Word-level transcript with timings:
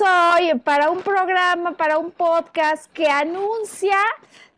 Hoy 0.00 0.58
para 0.58 0.90
un 0.90 1.02
programa, 1.02 1.72
para 1.72 1.98
un 1.98 2.10
podcast 2.10 2.92
que 2.92 3.08
anuncia 3.08 3.98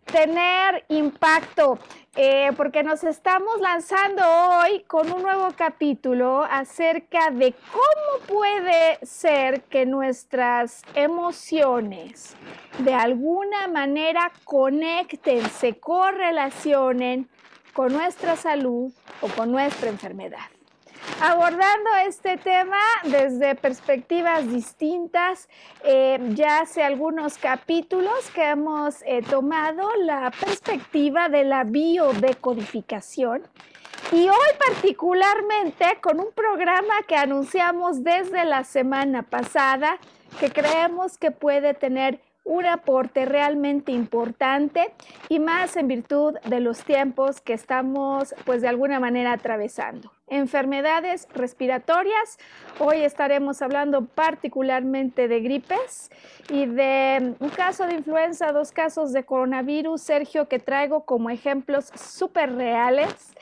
tener 0.04 0.84
impacto, 0.88 1.78
eh, 2.16 2.50
porque 2.56 2.82
nos 2.82 3.04
estamos 3.04 3.60
lanzando 3.60 4.22
hoy 4.24 4.82
con 4.86 5.12
un 5.12 5.22
nuevo 5.22 5.48
capítulo 5.56 6.42
acerca 6.42 7.30
de 7.30 7.54
cómo 7.70 8.26
puede 8.26 8.98
ser 9.02 9.62
que 9.64 9.86
nuestras 9.86 10.82
emociones 10.94 12.34
de 12.78 12.94
alguna 12.94 13.68
manera 13.68 14.32
conecten, 14.44 15.48
se 15.50 15.78
correlacionen 15.78 17.28
con 17.74 17.92
nuestra 17.92 18.34
salud 18.34 18.92
o 19.20 19.28
con 19.28 19.52
nuestra 19.52 19.90
enfermedad 19.90 20.57
abordando 21.20 21.90
este 22.06 22.36
tema 22.36 22.78
desde 23.04 23.54
perspectivas 23.54 24.48
distintas. 24.48 25.48
Eh, 25.84 26.18
ya 26.34 26.60
hace 26.60 26.82
algunos 26.82 27.38
capítulos 27.38 28.30
que 28.34 28.50
hemos 28.50 29.02
eh, 29.02 29.22
tomado 29.28 29.88
la 30.02 30.30
perspectiva 30.30 31.28
de 31.28 31.44
la 31.44 31.64
biodecodificación. 31.64 33.42
Y 34.12 34.28
hoy 34.28 34.48
particularmente 34.58 35.98
con 36.00 36.20
un 36.20 36.32
programa 36.32 36.94
que 37.06 37.16
anunciamos 37.16 38.02
desde 38.04 38.44
la 38.44 38.64
semana 38.64 39.22
pasada 39.22 39.98
que 40.40 40.50
creemos 40.50 41.18
que 41.18 41.30
puede 41.30 41.74
tener 41.74 42.20
un 42.44 42.64
aporte 42.64 43.26
realmente 43.26 43.92
importante 43.92 44.94
y 45.28 45.38
más 45.38 45.76
en 45.76 45.88
virtud 45.88 46.36
de 46.46 46.60
los 46.60 46.82
tiempos 46.84 47.40
que 47.40 47.52
estamos 47.52 48.34
pues 48.46 48.62
de 48.62 48.68
alguna 48.68 49.00
manera 49.00 49.32
atravesando. 49.32 50.10
Enfermedades 50.30 51.26
respiratorias, 51.34 52.38
hoy 52.78 53.02
estaremos 53.02 53.62
hablando 53.62 54.04
particularmente 54.04 55.26
de 55.28 55.40
gripes 55.40 56.10
y 56.50 56.66
de 56.66 57.34
un 57.38 57.48
caso 57.50 57.86
de 57.86 57.94
influenza, 57.94 58.52
dos 58.52 58.72
casos 58.72 59.12
de 59.12 59.24
coronavirus, 59.24 60.00
Sergio, 60.00 60.48
que 60.48 60.58
traigo 60.58 61.04
como 61.04 61.30
ejemplos 61.30 61.90
súper 61.94 62.54
reales 62.54 63.34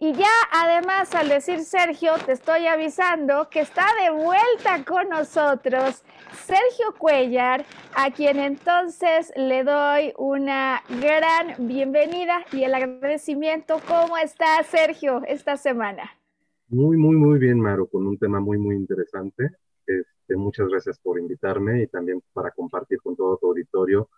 y 0.00 0.12
ya 0.12 0.30
además 0.52 1.12
al 1.16 1.28
decir 1.28 1.64
Sergio, 1.64 2.14
te 2.24 2.30
estoy 2.30 2.68
avisando 2.68 3.50
que 3.50 3.58
está 3.58 3.84
de 4.00 4.10
vuelta 4.10 4.84
con 4.86 5.08
nosotros 5.08 6.04
Sergio 6.46 6.94
Cuellar, 6.96 7.64
a 7.96 8.12
quien 8.12 8.38
entonces 8.38 9.32
le 9.34 9.64
doy 9.64 10.14
una 10.16 10.84
gran 11.00 11.56
bienvenida 11.58 12.44
y 12.52 12.62
el 12.62 12.74
agradecimiento. 12.74 13.80
¿Cómo 13.88 14.16
está 14.16 14.62
Sergio 14.62 15.22
esta 15.26 15.56
semana? 15.56 16.17
Muy, 16.68 16.96
muy, 16.96 17.16
muy 17.16 17.38
bien, 17.38 17.60
Maro, 17.60 17.86
con 17.86 18.06
un 18.06 18.18
tema 18.18 18.40
muy, 18.40 18.58
muy 18.58 18.76
interesante. 18.76 19.50
Este, 19.86 20.36
muchas 20.36 20.68
gracias 20.68 20.98
por 20.98 21.18
invitarme 21.18 21.82
y 21.82 21.86
también 21.86 22.22
para 22.34 22.50
compartir 22.50 23.00
con 23.00 23.16
todo 23.16 23.38
tu 23.38 23.46
auditorio 23.48 24.10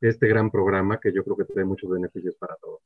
este 0.00 0.28
gran 0.28 0.50
programa 0.50 1.00
que 1.00 1.10
yo 1.12 1.24
creo 1.24 1.36
que 1.36 1.44
trae 1.44 1.64
muchos 1.64 1.90
beneficios 1.90 2.36
para 2.36 2.54
todos. 2.56 2.80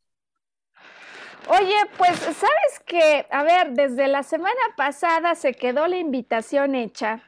Oye, 1.49 1.75
pues 1.99 2.17
sabes 2.19 2.81
que, 2.87 3.27
a 3.31 3.43
ver, 3.43 3.73
desde 3.73 4.07
la 4.07 4.23
semana 4.23 4.61
pasada 4.77 5.35
se 5.35 5.55
quedó 5.55 5.89
la 5.89 5.99
invitación 5.99 6.77
hecha. 6.77 7.23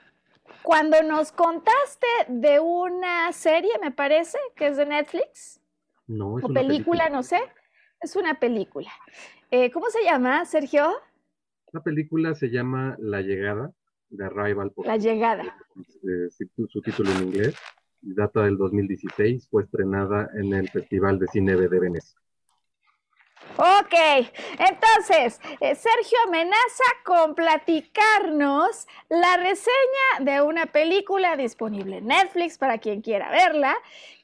Cuando 0.63 1.03
nos 1.03 1.33
contaste 1.33 2.07
de 2.29 2.61
una 2.61 3.33
serie, 3.33 3.73
me 3.83 3.91
parece, 3.91 4.39
que 4.55 4.69
es 4.69 4.77
de 4.77 4.87
Netflix. 4.87 5.61
No, 6.07 6.39
es 6.39 6.45
o 6.45 6.49
una 6.49 6.61
película, 6.61 7.09
no 7.09 7.25
sé. 7.25 7.41
Es 8.01 8.15
una 8.15 8.39
película. 8.39 8.93
Eh, 9.51 9.73
¿Cómo 9.73 9.91
se 9.91 10.05
llama, 10.05 10.45
Sergio? 10.45 10.93
La 11.73 11.83
película 11.83 12.35
se 12.35 12.51
llama 12.51 12.97
La 12.99 13.23
Llegada, 13.23 13.73
de 14.11 14.25
Arrival. 14.25 14.73
La 14.85 14.99
Llegada. 14.99 15.57
Eh, 15.77 16.29
su, 16.31 16.67
su 16.69 16.83
título 16.83 17.11
en 17.13 17.29
inglés. 17.29 17.57
Data 18.03 18.43
del 18.43 18.59
2016, 18.59 19.49
fue 19.49 19.63
estrenada 19.63 20.29
en 20.35 20.53
el 20.53 20.69
Festival 20.69 21.19
de 21.19 21.29
Cine 21.29 21.57
de 21.57 21.69
Venecia. 21.69 22.21
Ok, 23.57 23.95
entonces, 24.59 25.41
eh, 25.61 25.75
Sergio 25.75 26.19
amenaza 26.27 26.85
con 27.05 27.35
platicarnos 27.35 28.87
la 29.09 29.37
reseña 29.37 30.21
de 30.21 30.41
una 30.41 30.67
película 30.67 31.37
disponible 31.37 31.99
en 31.99 32.07
Netflix 32.07 32.57
para 32.57 32.79
quien 32.79 33.03
quiera 33.03 33.31
verla, 33.31 33.77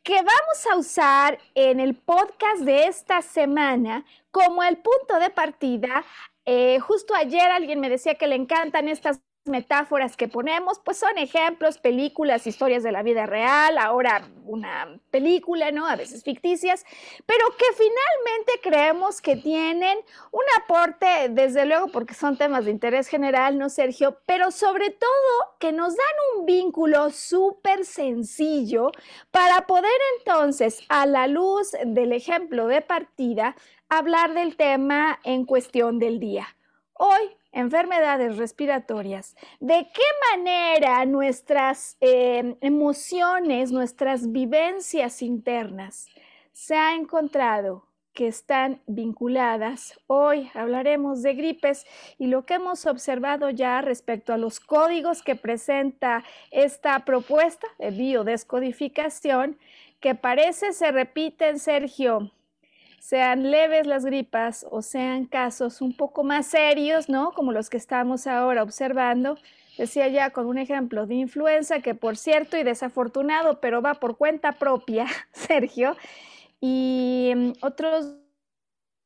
que 0.02 0.14
vamos 0.14 0.66
a 0.72 0.76
usar 0.76 1.38
en 1.54 1.78
el 1.78 1.94
podcast 1.94 2.62
de 2.62 2.86
esta 2.86 3.20
semana 3.20 4.04
como 4.30 4.62
el 4.62 4.78
punto 4.78 5.18
de 5.20 5.30
partida. 5.30 6.04
Eh, 6.50 6.80
justo 6.80 7.14
ayer 7.14 7.50
alguien 7.50 7.78
me 7.78 7.90
decía 7.90 8.14
que 8.14 8.26
le 8.26 8.34
encantan 8.34 8.88
estas 8.88 9.20
metáforas 9.48 10.16
que 10.16 10.28
ponemos, 10.28 10.78
pues 10.78 10.98
son 10.98 11.16
ejemplos, 11.18 11.78
películas, 11.78 12.46
historias 12.46 12.82
de 12.82 12.92
la 12.92 13.02
vida 13.02 13.26
real, 13.26 13.78
ahora 13.78 14.28
una 14.44 14.98
película, 15.10 15.70
¿no? 15.70 15.86
A 15.86 15.96
veces 15.96 16.24
ficticias, 16.24 16.84
pero 17.26 17.44
que 17.56 17.66
finalmente 17.72 18.52
creemos 18.62 19.20
que 19.20 19.36
tienen 19.36 19.98
un 20.30 20.42
aporte, 20.62 21.28
desde 21.30 21.66
luego, 21.66 21.88
porque 21.88 22.14
son 22.14 22.36
temas 22.36 22.64
de 22.64 22.70
interés 22.70 23.08
general, 23.08 23.58
¿no, 23.58 23.68
Sergio? 23.68 24.20
Pero 24.26 24.50
sobre 24.50 24.90
todo 24.90 25.56
que 25.58 25.72
nos 25.72 25.96
dan 25.96 26.06
un 26.36 26.46
vínculo 26.46 27.10
súper 27.10 27.84
sencillo 27.84 28.90
para 29.30 29.66
poder 29.66 29.90
entonces, 30.18 30.80
a 30.88 31.06
la 31.06 31.26
luz 31.26 31.72
del 31.84 32.12
ejemplo 32.12 32.66
de 32.66 32.80
partida, 32.80 33.56
hablar 33.88 34.34
del 34.34 34.56
tema 34.56 35.18
en 35.24 35.44
cuestión 35.44 35.98
del 35.98 36.20
día. 36.20 36.46
Hoy 36.94 37.37
enfermedades 37.52 38.36
respiratorias, 38.36 39.36
de 39.60 39.88
qué 39.92 40.36
manera 40.36 41.04
nuestras 41.04 41.96
eh, 42.00 42.56
emociones, 42.60 43.72
nuestras 43.72 44.30
vivencias 44.32 45.22
internas 45.22 46.06
se 46.52 46.74
ha 46.74 46.94
encontrado 46.94 47.88
que 48.18 48.26
están 48.26 48.82
vinculadas. 48.88 49.96
Hoy 50.08 50.50
hablaremos 50.52 51.22
de 51.22 51.34
gripes 51.34 51.86
y 52.18 52.26
lo 52.26 52.44
que 52.44 52.54
hemos 52.54 52.84
observado 52.86 53.48
ya 53.50 53.80
respecto 53.80 54.32
a 54.32 54.38
los 54.38 54.58
códigos 54.58 55.22
que 55.22 55.36
presenta 55.36 56.24
esta 56.50 57.04
propuesta 57.04 57.68
de 57.78 57.92
biodescodificación, 57.92 59.56
que 60.00 60.16
parece 60.16 60.72
se 60.72 60.90
repiten, 60.90 61.60
Sergio, 61.60 62.32
sean 62.98 63.50
leves 63.50 63.86
las 63.86 64.04
gripas 64.04 64.66
o 64.70 64.82
sean 64.82 65.24
casos 65.26 65.80
un 65.80 65.96
poco 65.96 66.24
más 66.24 66.46
serios, 66.46 67.08
¿no? 67.08 67.32
Como 67.32 67.52
los 67.52 67.70
que 67.70 67.76
estamos 67.76 68.26
ahora 68.26 68.62
observando. 68.62 69.38
Decía 69.76 70.08
ya 70.08 70.30
con 70.30 70.46
un 70.46 70.58
ejemplo 70.58 71.06
de 71.06 71.14
influenza 71.14 71.80
que 71.80 71.94
por 71.94 72.16
cierto 72.16 72.56
y 72.56 72.64
desafortunado, 72.64 73.60
pero 73.60 73.80
va 73.80 73.94
por 73.94 74.16
cuenta 74.16 74.52
propia, 74.52 75.06
Sergio, 75.32 75.96
y 76.60 77.32
mm, 77.34 77.52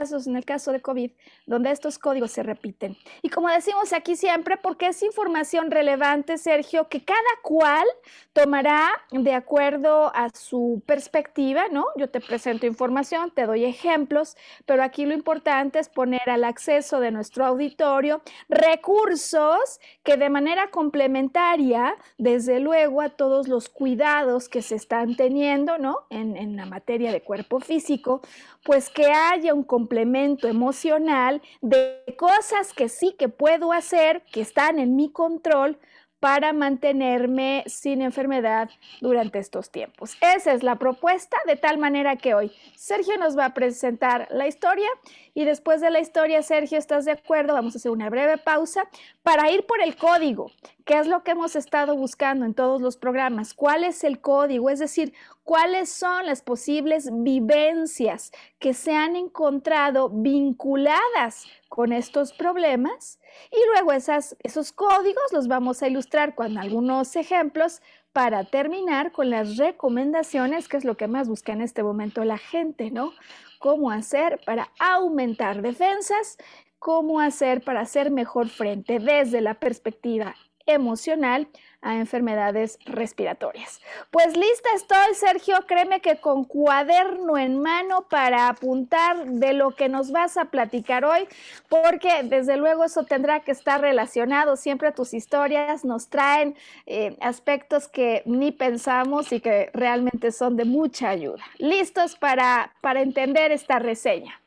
otros 0.08 0.26
en 0.26 0.37
el 0.37 0.44
caso 0.44 0.72
de 0.72 0.81
COVID, 0.81 1.10
donde 1.46 1.70
estos 1.70 1.99
códigos 1.99 2.32
se 2.32 2.43
repiten. 2.43 2.96
Y 3.22 3.28
como 3.28 3.49
decimos 3.49 3.93
aquí 3.93 4.16
siempre, 4.16 4.56
porque 4.56 4.88
es 4.88 5.02
información 5.02 5.70
relevante, 5.70 6.38
Sergio, 6.38 6.88
que 6.88 7.04
cada 7.04 7.20
cual 7.43 7.87
tomará 8.32 8.88
de 9.10 9.34
acuerdo 9.34 10.10
a 10.14 10.31
su 10.31 10.82
perspectiva, 10.87 11.64
¿no? 11.70 11.87
Yo 11.96 12.08
te 12.08 12.20
presento 12.20 12.66
información, 12.66 13.31
te 13.34 13.46
doy 13.46 13.64
ejemplos, 13.64 14.37
pero 14.66 14.82
aquí 14.82 15.04
lo 15.04 15.14
importante 15.14 15.78
es 15.78 15.88
poner 15.88 16.28
al 16.31 16.44
acceso 16.44 17.00
de 17.00 17.10
nuestro 17.10 17.44
auditorio 17.44 18.22
recursos 18.49 19.81
que 20.02 20.16
de 20.16 20.31
manera 20.31 20.70
complementaria, 20.70 21.94
desde 22.19 22.60
luego, 22.60 23.00
a 23.00 23.10
todos 23.10 23.49
los 23.49 23.69
cuidados 23.69 24.49
que 24.49 24.62
se 24.62 24.75
están 24.75 25.16
teniendo, 25.16 25.78
¿no? 25.78 25.99
En, 26.10 26.37
en 26.37 26.56
la 26.56 26.66
materia 26.66 27.12
de 27.12 27.22
cuerpo 27.22 27.60
físico, 27.60 28.22
pues 28.64 28.88
que 28.88 29.06
haya 29.06 29.54
un 29.54 29.64
complemento 29.92 30.48
emocional 30.48 31.42
de 31.60 32.02
cosas 32.16 32.72
que 32.72 32.88
sí 32.88 33.14
que 33.18 33.28
puedo 33.28 33.72
hacer, 33.72 34.22
que 34.32 34.40
están 34.40 34.78
en 34.78 34.96
mi 34.96 35.12
control 35.12 35.78
para 36.18 36.54
mantenerme 36.54 37.62
sin 37.66 38.00
enfermedad 38.00 38.70
durante 39.02 39.38
estos 39.38 39.70
tiempos. 39.70 40.16
Esa 40.22 40.54
es 40.54 40.62
la 40.62 40.76
propuesta, 40.76 41.36
de 41.46 41.56
tal 41.56 41.76
manera 41.76 42.16
que 42.16 42.32
hoy 42.32 42.52
Sergio 42.74 43.18
nos 43.18 43.36
va 43.36 43.46
a 43.46 43.54
presentar 43.54 44.28
la 44.30 44.46
historia 44.46 44.88
y 45.34 45.44
después 45.44 45.82
de 45.82 45.90
la 45.90 46.00
historia, 46.00 46.42
Sergio, 46.42 46.78
¿estás 46.78 47.04
de 47.04 47.12
acuerdo? 47.12 47.52
Vamos 47.52 47.74
a 47.74 47.78
hacer 47.78 47.90
una 47.90 48.08
breve 48.08 48.38
pausa 48.38 48.88
para 49.22 49.50
ir 49.50 49.66
por 49.66 49.82
el 49.82 49.94
código, 49.96 50.52
que 50.84 50.99
es 50.99 51.06
lo 51.06 51.23
que 51.23 51.32
hemos 51.32 51.56
estado 51.56 51.96
buscando 51.96 52.44
en 52.44 52.55
todos 52.55 52.81
los 52.81 52.96
programas. 52.96 53.55
¿Cuál 53.55 53.84
es 53.84 54.05
el 54.05 54.20
código? 54.20 54.70
Es 54.70 54.79
decir, 54.79 55.12
cuáles 55.44 55.90
son 55.90 56.26
las 56.26 56.43
posibles 56.43 57.11
vivencias 57.12 58.32
que 58.58 58.75
se 58.75 58.93
han 58.94 59.17
encontrado 59.17 60.08
vinculadas 60.11 61.46
con 61.69 61.93
estos 61.93 62.32
problemas 62.32 63.19
y 63.50 63.58
luego 63.73 63.93
esas, 63.93 64.37
esos 64.43 64.73
códigos 64.73 65.32
los 65.32 65.49
vamos 65.49 65.82
a 65.82 65.88
ilustrar 65.88 66.34
con 66.34 66.58
algunos 66.58 67.17
ejemplos 67.17 67.81
para 68.12 68.44
terminar 68.44 69.12
con 69.12 69.31
las 69.31 69.56
recomendaciones, 69.56 70.69
que 70.69 70.76
es 70.76 70.85
lo 70.85 70.96
que 70.96 71.08
más 71.08 71.28
busca 71.28 71.52
en 71.52 71.62
este 71.62 71.82
momento 71.82 72.25
la 72.25 72.38
gente, 72.38 72.90
¿no? 72.90 73.12
Cómo 73.58 73.90
hacer 73.90 74.40
para 74.44 74.70
aumentar 74.78 75.62
defensas, 75.62 76.37
cómo 76.78 77.20
hacer 77.20 77.62
para 77.62 77.81
hacer 77.81 78.11
mejor 78.11 78.49
frente 78.49 78.99
desde 78.99 79.40
la 79.40 79.55
perspectiva 79.55 80.35
emocional 80.67 81.49
a 81.82 81.99
enfermedades 81.99 82.79
respiratorias. 82.87 83.81
Pues 84.11 84.37
lista 84.37 84.69
estoy, 84.75 85.14
Sergio, 85.14 85.56
créeme 85.67 86.00
que 86.00 86.20
con 86.20 86.44
cuaderno 86.44 87.37
en 87.37 87.61
mano 87.61 88.06
para 88.09 88.49
apuntar 88.49 89.26
de 89.26 89.53
lo 89.53 89.73
que 89.73 89.88
nos 89.88 90.12
vas 90.12 90.37
a 90.37 90.47
platicar 90.47 91.05
hoy, 91.05 91.26
porque 91.69 92.23
desde 92.25 92.56
luego 92.56 92.85
eso 92.85 93.05
tendrá 93.05 93.41
que 93.41 93.50
estar 93.50 93.81
relacionado. 93.81 94.56
Siempre 94.56 94.93
tus 94.93 95.12
historias 95.12 95.85
nos 95.85 96.09
traen 96.09 96.55
eh, 96.87 97.17
aspectos 97.20 97.88
que 97.88 98.23
ni 98.26 98.53
pensamos 98.53 99.32
y 99.32 99.41
que 99.41 99.70
realmente 99.75 100.31
son 100.31 100.56
de 100.56 100.64
mucha 100.64 101.11
ayuda. 101.11 101.43
¿Listos 101.59 102.17
para, 102.17 102.73
para 102.81 103.03
entender 103.03 103.50
esta 103.50 103.81
reseña? 103.81 104.41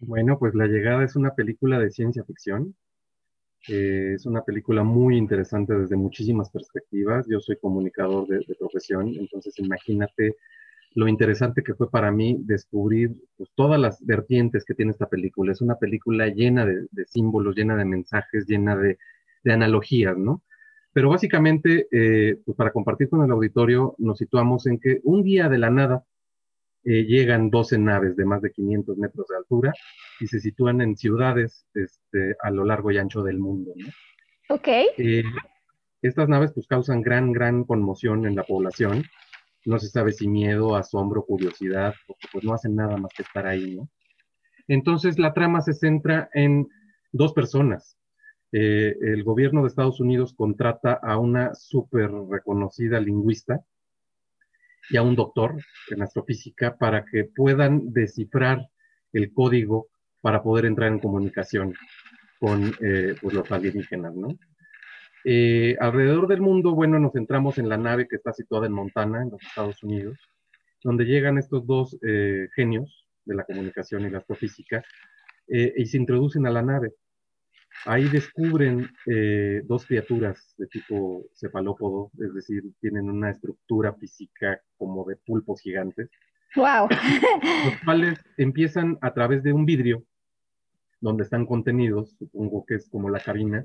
Bueno, 0.00 0.38
pues 0.38 0.54
La 0.54 0.66
Llegada 0.66 1.04
es 1.04 1.14
una 1.14 1.34
película 1.34 1.78
de 1.78 1.90
ciencia 1.90 2.24
ficción 2.24 2.74
eh, 3.68 4.14
es 4.14 4.26
una 4.26 4.42
película 4.42 4.82
muy 4.82 5.16
interesante 5.16 5.74
desde 5.74 5.96
muchísimas 5.96 6.50
perspectivas. 6.50 7.26
Yo 7.28 7.40
soy 7.40 7.56
comunicador 7.56 8.26
de, 8.26 8.44
profesión, 8.58 9.14
entonces 9.14 9.58
imagínate 9.58 10.36
lo 10.94 11.06
interesante 11.06 11.62
que 11.62 11.74
fue 11.74 11.90
para 11.90 12.10
mí 12.10 12.38
descubrir 12.40 13.14
pues, 13.36 13.50
todas 13.54 13.78
las 13.78 14.04
vertientes 14.04 14.64
que 14.64 14.74
tiene 14.74 14.92
esta 14.92 15.08
película. 15.08 15.52
Es 15.52 15.60
una 15.60 15.76
película 15.76 16.28
llena 16.28 16.66
de, 16.66 16.88
símbolos, 17.06 17.54
llena 17.54 17.76
de 17.76 17.84
mensajes, 17.84 18.46
llena 18.46 18.76
de, 18.76 18.98
analogías, 19.44 20.16
¿no? 20.16 20.42
Pero 20.92 21.10
básicamente, 21.10 21.86
eh, 21.90 22.38
pues 22.44 22.56
para 22.56 22.72
compartir 22.72 23.08
con 23.08 23.24
el 23.24 23.30
auditorio, 23.30 23.94
nos 23.98 24.18
situamos 24.18 24.66
en 24.66 24.78
que 24.78 25.00
un 25.04 25.22
día 25.22 25.48
de 25.48 25.58
la 25.58 25.70
nada, 25.70 26.04
eh, 26.90 27.04
llegan 27.04 27.50
12 27.50 27.78
naves 27.78 28.16
de 28.16 28.24
más 28.24 28.40
de 28.40 28.50
500 28.50 28.96
metros 28.96 29.26
de 29.28 29.36
altura 29.36 29.74
y 30.20 30.26
se 30.26 30.40
sitúan 30.40 30.80
en 30.80 30.96
ciudades 30.96 31.66
este, 31.74 32.34
a 32.42 32.50
lo 32.50 32.64
largo 32.64 32.90
y 32.90 32.96
ancho 32.96 33.22
del 33.22 33.38
mundo. 33.38 33.72
Ok. 34.48 34.68
Eh, 34.96 35.22
estas 36.00 36.30
naves 36.30 36.50
pues 36.54 36.66
causan 36.66 37.02
gran, 37.02 37.32
gran 37.32 37.64
conmoción 37.64 38.24
en 38.24 38.34
la 38.34 38.42
población. 38.42 39.04
No 39.66 39.78
se 39.78 39.88
sabe 39.88 40.12
si 40.12 40.28
miedo, 40.28 40.76
asombro, 40.76 41.26
curiosidad, 41.26 41.92
porque 42.06 42.26
pues 42.32 42.42
no 42.42 42.54
hacen 42.54 42.74
nada 42.74 42.96
más 42.96 43.12
que 43.14 43.22
estar 43.22 43.46
ahí, 43.46 43.76
¿no? 43.76 43.90
Entonces 44.66 45.18
la 45.18 45.34
trama 45.34 45.60
se 45.60 45.74
centra 45.74 46.30
en 46.32 46.68
dos 47.12 47.34
personas. 47.34 47.98
Eh, 48.50 48.96
el 49.02 49.24
gobierno 49.24 49.60
de 49.60 49.68
Estados 49.68 50.00
Unidos 50.00 50.32
contrata 50.32 50.94
a 50.94 51.18
una 51.18 51.54
súper 51.54 52.10
reconocida 52.30 52.98
lingüista 52.98 53.62
y 54.90 54.96
a 54.96 55.02
un 55.02 55.16
doctor 55.16 55.56
en 55.90 56.02
astrofísica 56.02 56.76
para 56.76 57.04
que 57.04 57.24
puedan 57.24 57.92
descifrar 57.92 58.68
el 59.12 59.32
código 59.32 59.88
para 60.20 60.42
poder 60.42 60.66
entrar 60.66 60.90
en 60.90 60.98
comunicación 60.98 61.74
con 62.38 62.72
eh, 62.80 63.14
pues, 63.20 63.34
los 63.34 63.50
alienígenas, 63.50 64.14
¿no? 64.14 64.28
Eh, 65.24 65.76
alrededor 65.80 66.28
del 66.28 66.40
mundo, 66.40 66.74
bueno, 66.74 66.98
nos 66.98 67.12
centramos 67.12 67.58
en 67.58 67.68
la 67.68 67.76
nave 67.76 68.06
que 68.08 68.16
está 68.16 68.32
situada 68.32 68.66
en 68.66 68.72
Montana, 68.72 69.22
en 69.22 69.30
los 69.30 69.42
Estados 69.42 69.82
Unidos, 69.82 70.16
donde 70.82 71.04
llegan 71.04 71.38
estos 71.38 71.66
dos 71.66 71.96
eh, 72.06 72.48
genios 72.54 73.06
de 73.24 73.34
la 73.34 73.44
comunicación 73.44 74.06
y 74.06 74.10
la 74.10 74.18
astrofísica 74.18 74.82
y 75.50 75.86
se 75.86 75.96
introducen 75.96 76.46
a 76.46 76.50
la 76.50 76.60
nave. 76.60 76.92
Ahí 77.84 78.08
descubren 78.08 78.90
eh, 79.06 79.62
dos 79.64 79.86
criaturas 79.86 80.54
de 80.58 80.66
tipo 80.66 81.24
cefalópodo, 81.34 82.10
es 82.18 82.34
decir, 82.34 82.62
tienen 82.80 83.08
una 83.08 83.30
estructura 83.30 83.94
física 83.94 84.60
como 84.76 85.04
de 85.04 85.16
pulpos 85.16 85.60
gigantes. 85.60 86.10
¡Wow! 86.56 86.88
Los 86.90 87.80
cuales 87.84 88.18
empiezan 88.36 88.98
a 89.00 89.12
través 89.14 89.42
de 89.42 89.52
un 89.52 89.64
vidrio 89.64 90.04
donde 91.00 91.22
están 91.22 91.46
contenidos, 91.46 92.16
supongo 92.18 92.64
que 92.66 92.74
es 92.76 92.88
como 92.88 93.10
la 93.10 93.20
cabina, 93.20 93.64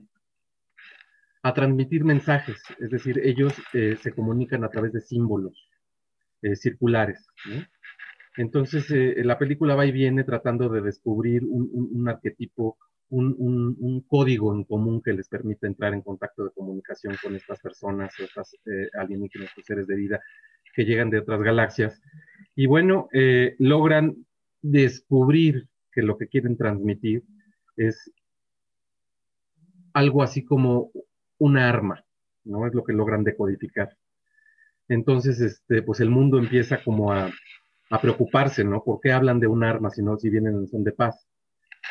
a 1.41 1.53
transmitir 1.53 2.05
mensajes, 2.05 2.61
es 2.79 2.89
decir, 2.89 3.19
ellos 3.23 3.53
eh, 3.73 3.97
se 4.01 4.13
comunican 4.13 4.63
a 4.63 4.69
través 4.69 4.93
de 4.93 5.01
símbolos 5.01 5.69
eh, 6.41 6.55
circulares. 6.55 7.27
Entonces, 8.37 8.85
la 9.17 9.37
película 9.37 9.75
va 9.75 9.85
y 9.85 9.91
viene 9.91 10.23
tratando 10.23 10.69
de 10.69 10.81
descubrir 10.81 11.43
un 11.43 12.07
arquetipo 12.07 12.77
un, 13.13 14.05
código 14.07 14.53
en 14.53 14.63
común 14.63 15.01
que 15.01 15.13
les 15.13 15.27
permite 15.27 15.67
entrar 15.67 15.93
en 15.93 16.01
contacto 16.01 16.45
de 16.45 16.51
comunicación 16.51 17.15
con 17.21 17.35
estas 17.35 17.59
personas, 17.59 18.13
estas 18.19 18.55
eh, 18.65 18.89
alienígenas, 18.99 19.51
seres 19.65 19.87
de 19.87 19.95
vida 19.95 20.19
que 20.73 20.85
llegan 20.85 21.09
de 21.09 21.19
otras 21.19 21.41
galaxias. 21.41 22.01
Y 22.55 22.65
bueno, 22.65 23.07
eh, 23.13 23.55
logran 23.59 24.25
descubrir 24.61 25.67
que 25.91 26.01
lo 26.01 26.17
que 26.17 26.27
quieren 26.27 26.57
transmitir 26.57 27.23
es 27.77 28.11
algo 29.93 30.23
así 30.23 30.43
como 30.43 30.91
una 31.37 31.69
arma, 31.69 32.03
¿no? 32.43 32.65
Es 32.65 32.73
lo 32.73 32.83
que 32.83 32.93
logran 32.93 33.23
decodificar. 33.23 33.95
Entonces, 34.87 35.39
este, 35.39 35.83
pues 35.83 35.99
el 35.99 36.09
mundo 36.09 36.39
empieza 36.39 36.83
como 36.83 37.11
a, 37.11 37.31
preocuparse, 38.01 38.63
¿no? 38.63 38.83
¿Por 38.83 38.99
qué 38.99 39.11
hablan 39.11 39.39
de 39.39 39.45
un 39.45 39.63
arma 39.63 39.91
si 39.91 40.01
no, 40.01 40.17
si 40.17 40.31
vienen 40.31 40.55
en 40.55 40.67
son 40.67 40.83
de 40.83 40.93
paz? 40.93 41.27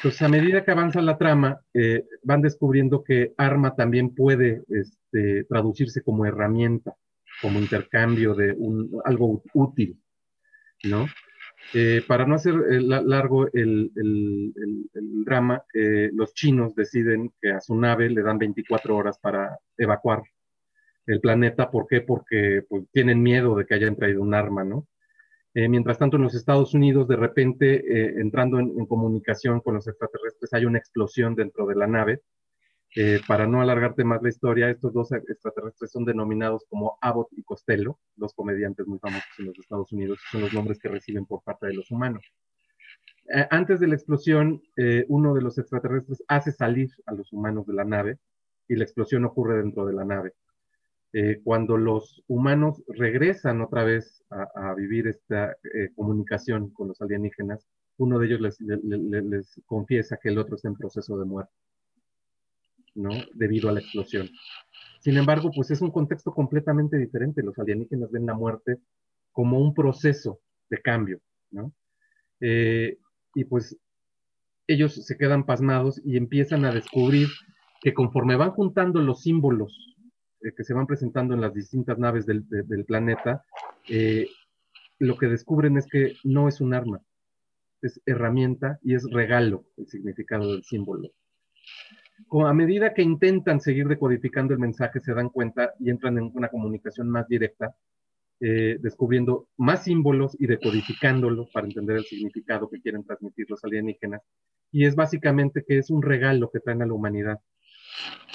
Entonces, 0.03 0.23
a 0.23 0.29
medida 0.29 0.65
que 0.65 0.73
avanza 0.73 1.01
la 1.01 1.17
trama, 1.17 1.61
eh, 1.73 2.05
van 2.25 2.43
descubriendo 2.43 3.05
que 3.05 3.35
arma 3.37 3.77
también 3.77 4.13
puede 4.13 4.65
este, 4.69 5.45
traducirse 5.45 6.03
como 6.03 6.27
herramienta, 6.27 6.97
como 7.41 7.61
intercambio 7.61 8.35
de 8.35 8.57
algo 9.05 9.45
útil, 9.55 9.97
¿no? 10.83 11.07
Eh, 11.73 12.03
para 12.05 12.27
no 12.27 12.35
hacer 12.35 12.53
eh, 12.53 12.81
largo 12.81 13.47
el, 13.53 13.93
drama, 15.25 15.63
los 16.13 16.35
chinos 16.35 16.75
deciden 16.75 17.33
que 17.41 17.53
a 17.53 17.61
su 17.61 17.77
nave 17.77 18.11
le 18.11 18.23
dan 18.23 18.39
24 18.39 18.97
horas 18.97 19.21
para 19.21 19.57
evacuar 19.79 20.25
el 21.07 21.21
planeta. 21.21 21.71
¿Por 21.71 21.87
qué? 21.87 22.01
Porque 22.01 22.65
pues, 22.69 22.87
tienen 22.91 23.23
miedo 23.23 23.55
de 23.55 23.67
que 23.67 23.75
hayan 23.75 23.95
traído 23.95 24.21
un 24.21 24.35
arma, 24.35 24.65
¿no? 24.65 24.89
Eh, 25.55 25.69
mientras 25.69 25.99
tanto, 25.99 26.17
en 26.17 26.23
los 26.23 26.35
Estados 26.35 26.73
Unidos, 26.73 27.07
de 27.09 27.17
repente, 27.17 27.75
eh, 27.77 28.15
entrando 28.21 28.59
en, 28.59 28.87
comunicación 28.87 29.61
con 29.61 29.75
los 29.75 29.87
extraterrestres, 29.87 30.53
hay 30.55 30.65
una 30.65 30.79
explosión 30.79 31.35
dentro 31.35 31.67
de 31.67 31.77
la 31.77 31.87
nave. 31.87 32.23
Eh, 32.95 33.21
para 33.27 33.47
no 33.47 33.63
alargarte 33.63 34.05
más 34.05 34.23
la 34.23 34.29
historia, 34.29 34.69
estos 34.69 34.93
dos 34.93 35.13
extraterrestres 35.13 35.91
son 35.91 36.05
denominados 36.05 36.65
como 36.69 36.99
Abbott 37.01 37.29
y 37.33 37.43
Costello, 37.43 37.99
dos 38.17 38.35
comediantes 38.35 38.87
muy 38.87 38.99
famosos 38.99 39.31
en 39.39 39.47
los 39.47 39.59
Estados 39.59 39.93
Unidos, 39.93 40.19
son 40.31 40.43
los 40.43 40.53
nombres 40.53 40.79
que 40.79 40.89
reciben 40.89 41.25
por 41.25 41.43
parte 41.43 41.69
de 41.69 41.75
los 41.75 41.91
humanos. 41.91 42.23
antes 43.51 43.81
de 43.81 43.87
la 43.87 43.95
explosión, 43.95 44.61
uno 45.09 45.33
de 45.33 45.41
los 45.41 45.57
extraterrestres 45.57 46.23
hace 46.29 46.53
salir 46.53 46.91
a 47.07 47.15
los 47.15 47.33
humanos 47.33 47.67
de 47.67 47.73
la 47.73 47.85
nave 47.85 48.19
y 48.69 48.77
la 48.77 48.85
explosión 48.85 49.25
ocurre 49.25 49.57
dentro 49.57 49.87
de 49.87 49.95
la 49.95 50.05
nave. 50.05 50.35
Eh, 51.15 51.41
cuando 51.45 51.77
los 51.77 52.23
humanos 52.27 52.83
regresan 52.89 53.61
otra 53.61 53.85
vez 53.85 54.25
a, 54.31 54.73
vivir 54.75 55.09
esta 55.09 55.53
eh, 55.75 55.91
comunicación 55.95 56.71
con 56.71 56.89
los 56.89 57.03
alienígenas, 57.03 57.67
uno 57.99 58.19
de 58.19 58.27
ellos 58.27 58.41
les, 58.41 58.59
les, 58.61 59.61
confiesa 59.67 60.17
que 60.17 60.31
el 60.31 60.39
otro 60.39 60.57
está 60.57 60.69
en 60.69 60.75
proceso 60.77 61.19
de 61.19 61.27
muerte, 61.27 61.53
¿no? 62.95 63.11
Debido 63.35 63.69
a 63.69 63.73
la 63.73 63.81
explosión. 63.81 64.31
Sin 65.01 65.19
embargo, 65.19 65.51
pues 65.55 65.71
es 65.71 65.83
un 65.83 65.91
contexto 65.91 66.33
completamente 66.33 66.97
diferente. 66.97 67.43
Los 67.43 67.59
alienígenas 67.59 68.11
ven 68.11 68.25
la 68.25 68.35
muerte 68.35 68.79
como 69.33 69.59
un 69.59 69.75
proceso 69.75 70.41
de 70.71 70.81
cambio, 70.81 71.21
¿no? 71.51 71.75
Eh, 72.41 72.99
y 73.35 73.45
pues 73.45 73.77
ellos 74.67 74.95
se 74.95 75.19
quedan 75.19 75.45
pasmados 75.45 76.01
y 76.05 76.17
empiezan 76.17 76.65
a 76.65 76.73
descubrir 76.73 77.29
que 77.83 77.93
conforme 77.93 78.37
van 78.37 78.53
juntando 78.53 79.01
los 79.01 79.23
símbolos 79.23 79.92
que 80.51 80.65
se 80.65 80.75
van 80.75 80.87
presentando 80.87 81.35
en 81.35 81.41
las 81.41 81.55
distintas 81.55 81.99
naves 81.99 82.27
del, 82.27 82.45
planeta, 82.87 83.45
eh, 83.89 84.29
lo 84.99 85.17
que 85.17 85.27
descubren 85.27 85.77
es 85.77 85.87
que 85.87 86.15
no 86.25 86.49
es 86.49 86.61
un 86.61 86.75
arma, 86.75 87.01
es 87.81 88.01
herramienta 88.07 88.79
y 88.83 88.95
es 88.95 89.09
regalo 89.11 89.65
el 89.77 89.87
significado 89.87 90.53
del 90.53 90.65
símbolo. 90.65 91.11
a 92.47 92.55
medida 92.55 92.95
que 92.95 93.03
intentan 93.03 93.61
seguir 93.61 93.87
decodificando 93.89 94.53
el 94.55 94.61
mensaje, 94.61 95.01
se 95.01 95.15
dan 95.15 95.29
cuenta 95.29 95.73
y 95.79 95.91
entran 95.91 96.19
en 96.19 96.31
una 96.35 96.49
comunicación 96.49 97.09
más 97.09 97.29
directa, 97.29 97.75
eh, 98.41 98.79
descubriendo 98.81 99.49
más 99.57 99.85
símbolos 99.85 100.37
y 100.41 100.47
decodificándolos 100.47 101.51
para 101.51 101.67
entender 101.67 101.97
el 101.99 102.05
significado 102.05 102.69
que 102.69 102.81
quieren 102.81 103.05
transmitir 103.05 103.47
los 103.49 103.63
alienígenas. 103.65 104.23
Y 104.73 104.87
es 104.87 104.97
básicamente 104.97 105.65
que 105.67 105.79
es 105.79 105.91
un 105.91 106.03
regalo 106.03 106.51
que 106.51 106.61
traen 106.61 106.83
a 106.83 106.87
la 106.87 106.93
humanidad. 106.95 107.39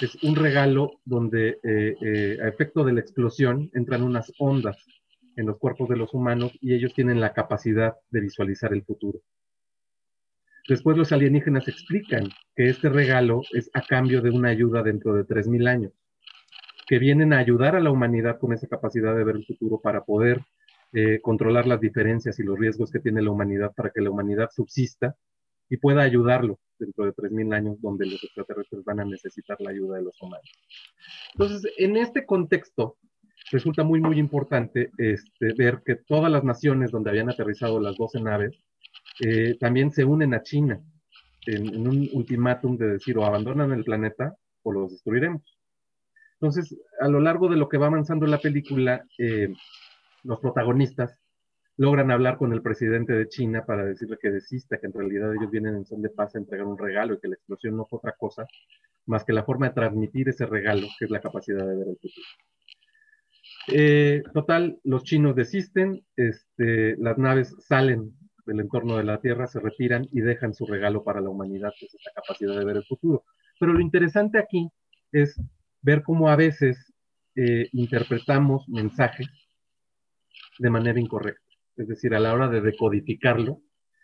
Es 0.00 0.16
un 0.22 0.36
regalo 0.36 1.00
donde 1.04 1.58
eh, 1.62 1.96
eh, 2.00 2.38
a 2.42 2.48
efecto 2.48 2.84
de 2.84 2.92
la 2.92 3.00
explosión 3.00 3.70
entran 3.74 4.02
unas 4.02 4.32
ondas 4.38 4.76
en 5.36 5.46
los 5.46 5.58
cuerpos 5.58 5.88
de 5.88 5.96
los 5.96 6.14
humanos 6.14 6.52
y 6.60 6.74
ellos 6.74 6.94
tienen 6.94 7.20
la 7.20 7.32
capacidad 7.32 7.94
de 8.10 8.20
visualizar 8.20 8.72
el 8.72 8.84
futuro. 8.84 9.20
Después 10.68 10.96
los 10.96 11.12
alienígenas 11.12 11.66
explican 11.66 12.28
que 12.54 12.68
este 12.68 12.88
regalo 12.88 13.42
es 13.52 13.70
a 13.72 13.82
cambio 13.82 14.20
de 14.20 14.30
una 14.30 14.50
ayuda 14.50 14.82
dentro 14.82 15.14
de 15.14 15.24
3.000 15.24 15.66
años, 15.68 15.92
que 16.86 16.98
vienen 16.98 17.32
a 17.32 17.38
ayudar 17.38 17.74
a 17.74 17.80
la 17.80 17.90
humanidad 17.90 18.38
con 18.38 18.52
esa 18.52 18.66
capacidad 18.66 19.16
de 19.16 19.24
ver 19.24 19.36
el 19.36 19.46
futuro 19.46 19.80
para 19.80 20.04
poder 20.04 20.42
eh, 20.92 21.20
controlar 21.20 21.66
las 21.66 21.80
diferencias 21.80 22.38
y 22.38 22.42
los 22.42 22.58
riesgos 22.58 22.90
que 22.90 23.00
tiene 23.00 23.22
la 23.22 23.30
humanidad 23.30 23.72
para 23.74 23.90
que 23.90 24.00
la 24.00 24.10
humanidad 24.10 24.50
subsista 24.54 25.16
y 25.68 25.76
pueda 25.76 26.02
ayudarlo 26.02 26.58
dentro 26.78 27.04
de 27.04 27.12
3.000 27.12 27.54
años 27.54 27.80
donde 27.80 28.06
los 28.06 28.22
extraterrestres 28.22 28.84
van 28.84 29.00
a 29.00 29.04
necesitar 29.04 29.60
la 29.60 29.70
ayuda 29.70 29.96
de 29.96 30.04
los 30.04 30.20
humanos. 30.22 30.50
Entonces, 31.32 31.72
en 31.76 31.96
este 31.96 32.24
contexto, 32.24 32.96
resulta 33.50 33.82
muy, 33.82 34.00
muy 34.00 34.18
importante 34.18 34.90
este, 34.98 35.52
ver 35.54 35.82
que 35.84 35.96
todas 35.96 36.30
las 36.30 36.44
naciones 36.44 36.90
donde 36.90 37.10
habían 37.10 37.30
aterrizado 37.30 37.80
las 37.80 37.96
12 37.96 38.20
naves 38.20 38.56
eh, 39.20 39.56
también 39.58 39.90
se 39.90 40.04
unen 40.04 40.34
a 40.34 40.42
China 40.42 40.80
en, 41.46 41.86
un 41.86 42.08
ultimátum 42.12 42.76
de 42.76 42.88
decir 42.88 43.16
o 43.18 43.24
abandonan 43.24 43.72
el 43.72 43.84
planeta 43.84 44.34
o 44.62 44.72
los 44.72 44.92
destruiremos. 44.92 45.42
Entonces, 46.34 46.78
a 47.00 47.08
lo 47.08 47.20
largo 47.20 47.48
de 47.48 47.56
lo 47.56 47.68
que 47.68 47.78
va 47.78 47.86
avanzando 47.86 48.26
la 48.26 48.38
película, 48.38 49.04
eh, 49.18 49.52
los 50.22 50.38
protagonistas 50.40 51.18
logran 51.78 52.10
hablar 52.10 52.36
con 52.36 52.52
el 52.52 52.60
presidente 52.60 53.12
de 53.12 53.28
China 53.28 53.64
para 53.64 53.84
decirle 53.84 54.18
que 54.20 54.30
desista, 54.30 54.78
que 54.78 54.86
en 54.86 54.92
realidad 54.92 55.32
ellos 55.34 55.50
vienen 55.50 55.76
en 55.76 55.86
son 55.86 56.02
de 56.02 56.10
paz 56.10 56.34
a 56.34 56.38
entregar 56.38 56.66
un 56.66 56.76
regalo 56.76 57.14
y 57.14 57.20
que 57.20 57.28
la 57.28 57.36
explosión 57.36 57.76
no 57.76 57.86
fue 57.86 57.98
otra 57.98 58.14
cosa 58.18 58.46
más 59.06 59.24
que 59.24 59.32
la 59.32 59.44
forma 59.44 59.68
de 59.68 59.74
transmitir 59.74 60.28
ese 60.28 60.44
regalo, 60.44 60.86
que 60.98 61.06
es 61.06 61.10
la 61.10 61.20
capacidad 61.20 61.66
de 61.66 61.76
ver 61.76 61.88
el 61.88 61.96
futuro. 61.96 62.26
Eh, 63.68 64.22
total, 64.34 64.78
los 64.82 65.04
chinos 65.04 65.36
desisten, 65.36 66.04
este, 66.16 66.96
las 66.98 67.16
naves 67.16 67.54
salen 67.60 68.12
del 68.44 68.60
entorno 68.60 68.96
de 68.96 69.04
la 69.04 69.20
Tierra, 69.20 69.46
se 69.46 69.60
retiran 69.60 70.06
y 70.10 70.20
dejan 70.20 70.54
su 70.54 70.66
regalo 70.66 71.04
para 71.04 71.20
la 71.20 71.30
humanidad, 71.30 71.72
que 71.78 71.86
es 71.86 71.94
esta 71.94 72.10
capacidad 72.12 72.58
de 72.58 72.64
ver 72.64 72.76
el 72.78 72.84
futuro. 72.84 73.24
Pero 73.60 73.72
lo 73.72 73.80
interesante 73.80 74.38
aquí 74.38 74.68
es 75.12 75.40
ver 75.80 76.02
cómo 76.02 76.28
a 76.28 76.36
veces 76.36 76.92
eh, 77.36 77.68
interpretamos 77.72 78.68
mensajes 78.68 79.28
de 80.58 80.70
manera 80.70 80.98
incorrecta. 80.98 81.47
Es 81.78 81.88
decir, 81.88 82.14
a 82.14 82.20
la 82.20 82.34
hora 82.34 82.48
de 82.48 82.60
decodificarlo, 82.60 83.62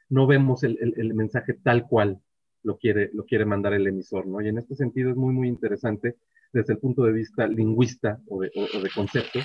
no 0.09 0.26
vemos 0.26 0.62
el, 0.64 0.78
mensaje 1.14 1.54
tal 1.54 1.87
cual 1.87 2.21
lo 2.62 2.78
quiere, 2.78 3.11
lo 3.12 3.25
quiere 3.25 3.45
mandar 3.45 3.75
el 3.75 3.87
emisor, 3.87 4.26
¿no? 4.26 4.40
Y 4.40 4.49
en 4.49 4.59
este 4.59 4.75
sentido 4.76 5.11
es 5.11 5.16
muy, 5.16 5.35
muy 5.35 5.49
interesante 5.49 6.16
desde 6.52 6.75
el 6.75 6.78
punto 6.78 7.02
de 7.04 7.12
vista 7.12 7.47
lingüista 7.47 8.21
o 8.28 8.40
de, 8.40 8.50
concepto, 8.95 9.40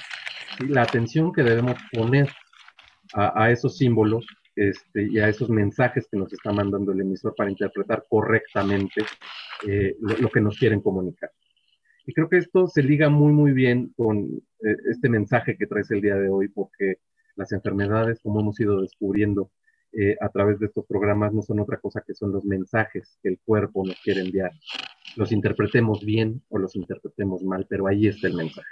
la 0.67 0.83
atención 0.83 1.33
que 1.33 1.43
debemos 1.43 1.75
poner 1.91 2.29
a 3.13 3.49
esos 3.49 3.77
símbolos 3.77 4.25
este, 4.59 5.07
y 5.09 5.19
a 5.19 5.29
esos 5.29 5.49
mensajes 5.49 6.05
que 6.11 6.17
nos 6.17 6.33
está 6.33 6.51
mandando 6.51 6.91
el 6.91 6.99
emisor 6.99 7.33
para 7.33 7.49
interpretar 7.49 8.05
correctamente 8.09 9.05
eh, 9.65 9.95
lo, 10.01 10.27
que 10.29 10.41
nos 10.41 10.57
quieren 10.57 10.81
comunicar. 10.81 11.31
Y 12.05 12.13
creo 12.13 12.27
que 12.27 12.39
esto 12.39 12.67
se 12.67 12.83
liga 12.83 13.07
muy, 13.07 13.31
muy 13.31 13.53
bien 13.53 13.93
con 13.95 14.25
eh, 14.25 14.75
este 14.91 15.07
mensaje 15.07 15.55
que 15.57 15.65
traes 15.65 15.89
el 15.91 16.01
día 16.01 16.15
de 16.15 16.27
hoy, 16.27 16.49
porque 16.49 16.97
las 17.39 17.53
enfermedades, 17.53 18.19
como 18.21 18.41
hemos 18.41 18.59
ido 18.59 18.81
descubriendo 18.81 19.49
eh, 19.93 20.17
a 20.19 20.27
través 20.29 20.59
de 20.59 20.65
estos 20.67 20.85
programas, 20.85 21.33
no 21.33 21.41
son 21.41 21.61
otra 21.61 21.77
cosa 21.77 22.03
que 22.05 22.13
son 22.13 22.33
los 22.33 22.43
mensajes 22.43 23.17
que 23.23 23.29
el 23.29 23.39
cuerpo 23.39 23.85
nos 23.85 23.95
quiere 24.01 24.21
enviar. 24.21 24.51
Los 25.15 25.31
interpretemos 25.31 26.03
bien 26.05 26.43
o 26.49 26.59
los 26.59 26.75
interpretemos 26.75 27.41
mal, 27.41 27.65
pero 27.67 27.87
ahí 27.87 28.07
está 28.07 28.27
el 28.27 28.35
mensaje. 28.35 28.67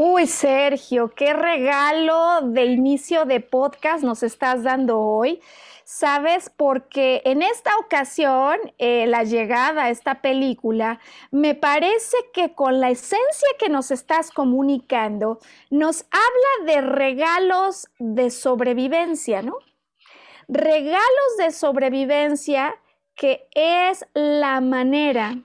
Uy, 0.00 0.28
Sergio, 0.28 1.08
qué 1.08 1.32
regalo 1.32 2.42
de 2.42 2.66
inicio 2.66 3.24
de 3.24 3.40
podcast 3.40 4.04
nos 4.04 4.22
estás 4.22 4.62
dando 4.62 5.00
hoy. 5.00 5.40
Sabes, 5.82 6.52
porque 6.56 7.20
en 7.24 7.42
esta 7.42 7.76
ocasión, 7.78 8.58
eh, 8.78 9.08
la 9.08 9.24
llegada 9.24 9.82
a 9.82 9.90
esta 9.90 10.22
película, 10.22 11.00
me 11.32 11.56
parece 11.56 12.16
que 12.32 12.54
con 12.54 12.78
la 12.78 12.90
esencia 12.90 13.48
que 13.58 13.68
nos 13.68 13.90
estás 13.90 14.30
comunicando, 14.30 15.40
nos 15.68 16.02
habla 16.12 16.72
de 16.72 16.80
regalos 16.80 17.88
de 17.98 18.30
sobrevivencia, 18.30 19.42
¿no? 19.42 19.56
Regalos 20.46 21.36
de 21.38 21.50
sobrevivencia 21.50 22.76
que 23.16 23.48
es 23.52 24.06
la 24.14 24.60
manera 24.60 25.38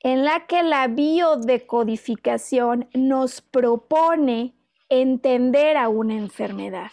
en 0.00 0.24
la 0.24 0.46
que 0.46 0.62
la 0.62 0.86
biodecodificación 0.86 2.88
nos 2.94 3.40
propone 3.40 4.54
entender 4.88 5.76
a 5.76 5.88
una 5.88 6.14
enfermedad. 6.14 6.92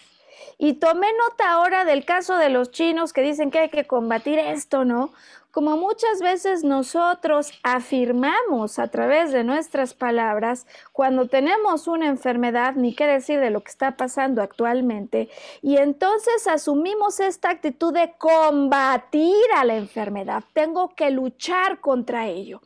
Y 0.57 0.73
tomé 0.73 1.07
nota 1.13 1.51
ahora 1.51 1.85
del 1.85 2.03
caso 2.05 2.37
de 2.37 2.49
los 2.49 2.71
chinos 2.71 3.13
que 3.13 3.21
dicen 3.21 3.51
que 3.51 3.59
hay 3.59 3.69
que 3.69 3.85
combatir 3.85 4.39
esto, 4.39 4.85
¿no? 4.85 5.11
Como 5.55 5.77
muchas 5.77 6.19
veces 6.19 6.65
nosotros 6.65 7.53
afirmamos 7.63 8.77
a 8.77 8.89
través 8.89 9.31
de 9.31 9.45
nuestras 9.45 9.93
palabras 9.93 10.67
cuando 10.91 11.29
tenemos 11.29 11.87
una 11.87 12.07
enfermedad, 12.07 12.73
ni 12.75 12.93
qué 12.93 13.07
decir 13.07 13.39
de 13.39 13.51
lo 13.51 13.61
que 13.61 13.71
está 13.71 13.95
pasando 13.95 14.41
actualmente, 14.41 15.29
y 15.61 15.77
entonces 15.77 16.45
asumimos 16.47 17.21
esta 17.21 17.51
actitud 17.51 17.93
de 17.93 18.15
combatir 18.17 19.45
a 19.55 19.63
la 19.63 19.77
enfermedad. 19.77 20.43
Tengo 20.51 20.93
que 20.93 21.09
luchar 21.09 21.79
contra 21.79 22.27
ello. 22.27 22.59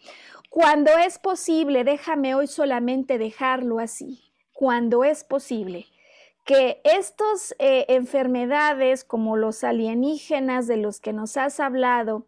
Cuando 0.50 0.90
es 0.98 1.20
posible, 1.20 1.84
déjame 1.84 2.34
hoy 2.34 2.48
solamente 2.48 3.20
dejarlo 3.20 3.78
así, 3.78 4.34
cuando 4.52 5.04
es 5.04 5.24
posible 5.24 5.86
que 6.44 6.82
estas 6.84 7.54
eh, 7.60 7.86
enfermedades 7.90 9.04
como 9.04 9.38
los 9.38 9.64
alienígenas 9.64 10.66
de 10.66 10.78
los 10.78 11.00
que 11.00 11.14
nos 11.14 11.38
has 11.38 11.60
hablado 11.60 12.26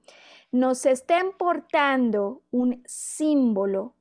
nos 0.52 0.86
estén 0.86 1.32
portando 1.38 2.44
un 2.52 2.84
símbolo, 2.86 3.96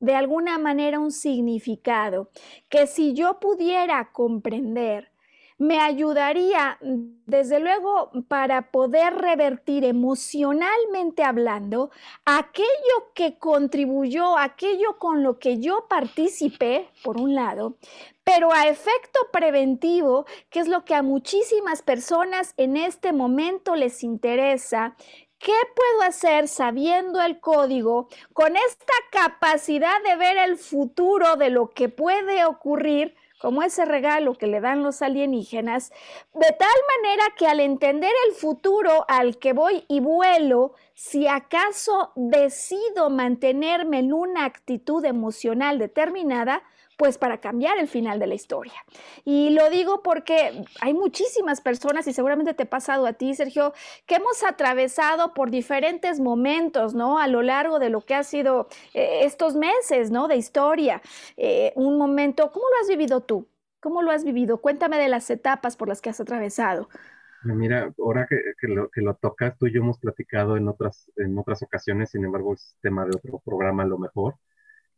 de 0.00 0.14
alguna 0.14 0.58
manera 0.58 1.00
un 1.00 1.10
significado, 1.10 2.30
que 2.68 2.86
si 2.86 3.14
yo 3.14 3.40
pudiera 3.40 4.12
comprender, 4.12 5.10
me 5.58 5.80
ayudaría, 5.80 6.78
desde 6.80 7.58
luego, 7.58 8.12
para 8.28 8.70
poder 8.70 9.14
revertir 9.16 9.84
emocionalmente 9.84 11.24
hablando 11.24 11.90
aquello 12.24 13.12
que 13.12 13.38
contribuyó, 13.38 14.38
aquello 14.38 14.98
con 14.98 15.24
lo 15.24 15.40
que 15.40 15.58
yo 15.58 15.86
participé, 15.88 16.88
por 17.02 17.20
un 17.20 17.34
lado, 17.34 17.76
pero 18.22 18.52
a 18.52 18.68
efecto 18.68 19.18
preventivo, 19.32 20.26
que 20.48 20.60
es 20.60 20.68
lo 20.68 20.84
que 20.84 20.94
a 20.94 21.02
muchísimas 21.02 21.82
personas 21.82 22.54
en 22.56 22.76
este 22.76 23.12
momento 23.12 23.74
les 23.74 24.04
interesa, 24.04 24.94
¿Qué 25.38 25.54
puedo 25.74 26.02
hacer 26.02 26.48
sabiendo 26.48 27.20
el 27.20 27.38
código 27.38 28.08
con 28.32 28.56
esta 28.56 28.94
capacidad 29.12 30.02
de 30.02 30.16
ver 30.16 30.36
el 30.36 30.56
futuro 30.58 31.36
de 31.36 31.50
lo 31.50 31.70
que 31.70 31.88
puede 31.88 32.44
ocurrir 32.44 33.14
como 33.40 33.62
ese 33.62 33.84
regalo 33.84 34.34
que 34.34 34.48
le 34.48 34.60
dan 34.60 34.82
los 34.82 35.00
alienígenas, 35.00 35.92
de 36.34 36.52
tal 36.58 36.76
manera 36.96 37.24
que 37.36 37.46
al 37.46 37.60
entender 37.60 38.10
el 38.26 38.34
futuro 38.34 39.04
al 39.08 39.38
que 39.38 39.52
voy 39.52 39.84
y 39.88 40.00
vuelo, 40.00 40.72
si 40.94 41.28
acaso 41.28 42.10
decido 42.16 43.08
mantenerme 43.10 44.00
en 44.00 44.12
una 44.12 44.44
actitud 44.44 45.04
emocional 45.04 45.78
determinada, 45.78 46.64
pues 46.98 47.16
para 47.16 47.38
cambiar 47.38 47.78
el 47.78 47.88
final 47.88 48.18
de 48.18 48.26
la 48.26 48.34
historia. 48.34 48.74
Y 49.24 49.50
lo 49.50 49.70
digo 49.70 50.02
porque 50.02 50.64
hay 50.80 50.92
muchísimas 50.92 51.60
personas, 51.60 52.06
y 52.08 52.12
seguramente 52.12 52.54
te 52.54 52.64
ha 52.64 52.70
pasado 52.70 53.06
a 53.06 53.12
ti, 53.14 53.34
Sergio, 53.34 53.72
que 54.04 54.16
hemos 54.16 54.42
atravesado 54.42 55.32
por 55.32 55.50
diferentes 55.50 56.18
momentos, 56.18 56.94
¿no? 56.94 57.18
A 57.18 57.28
lo 57.28 57.40
largo 57.42 57.78
de 57.78 57.88
lo 57.88 58.00
que 58.00 58.16
ha 58.16 58.24
sido 58.24 58.68
eh, 58.94 59.20
estos 59.22 59.54
meses, 59.54 60.10
¿no? 60.10 60.26
De 60.26 60.36
historia. 60.36 61.00
Eh, 61.36 61.72
un 61.76 61.96
momento, 61.96 62.50
¿cómo 62.50 62.66
lo 62.68 62.82
has 62.82 62.88
vivido 62.88 63.20
tú? 63.20 63.46
¿Cómo 63.80 64.02
lo 64.02 64.10
has 64.10 64.24
vivido? 64.24 64.58
Cuéntame 64.60 64.98
de 64.98 65.08
las 65.08 65.30
etapas 65.30 65.76
por 65.76 65.86
las 65.86 66.02
que 66.02 66.10
has 66.10 66.20
atravesado. 66.20 66.88
Mira, 67.44 67.94
ahora 67.96 68.26
que, 68.28 68.66
lo, 68.66 69.14
tocas, 69.14 69.56
tú 69.56 69.68
y 69.68 69.72
yo 69.72 69.80
hemos 69.80 69.98
platicado 69.98 70.56
en 70.56 70.66
otras, 70.66 71.08
en 71.14 71.38
otras 71.38 71.62
ocasiones, 71.62 72.10
sin 72.10 72.24
embargo 72.24 72.54
es 72.54 72.76
tema 72.80 73.04
de 73.04 73.16
otro 73.16 73.40
programa 73.44 73.84
lo 73.84 73.98
mejor, 73.98 74.34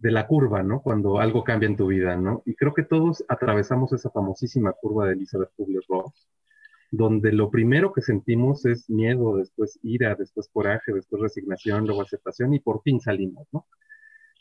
de 0.00 0.10
la 0.10 0.26
curva, 0.26 0.62
¿no? 0.62 0.80
Cuando 0.80 1.20
algo 1.20 1.44
cambia 1.44 1.68
en 1.68 1.76
tu 1.76 1.86
vida, 1.86 2.16
¿no? 2.16 2.42
Y 2.46 2.54
creo 2.54 2.72
que 2.72 2.82
todos 2.82 3.22
atravesamos 3.28 3.92
esa 3.92 4.10
famosísima 4.10 4.72
curva 4.72 5.06
de 5.06 5.12
Elizabeth 5.12 5.50
Kubler-Ross, 5.56 6.28
donde 6.90 7.32
lo 7.32 7.50
primero 7.50 7.92
que 7.92 8.00
sentimos 8.00 8.64
es 8.64 8.88
miedo, 8.88 9.36
después 9.36 9.78
ira, 9.82 10.14
después 10.14 10.48
coraje, 10.52 10.92
después 10.92 11.22
resignación, 11.22 11.86
luego 11.86 12.02
aceptación 12.02 12.54
y 12.54 12.60
por 12.60 12.82
fin 12.82 12.98
salimos, 13.00 13.46
¿no? 13.52 13.66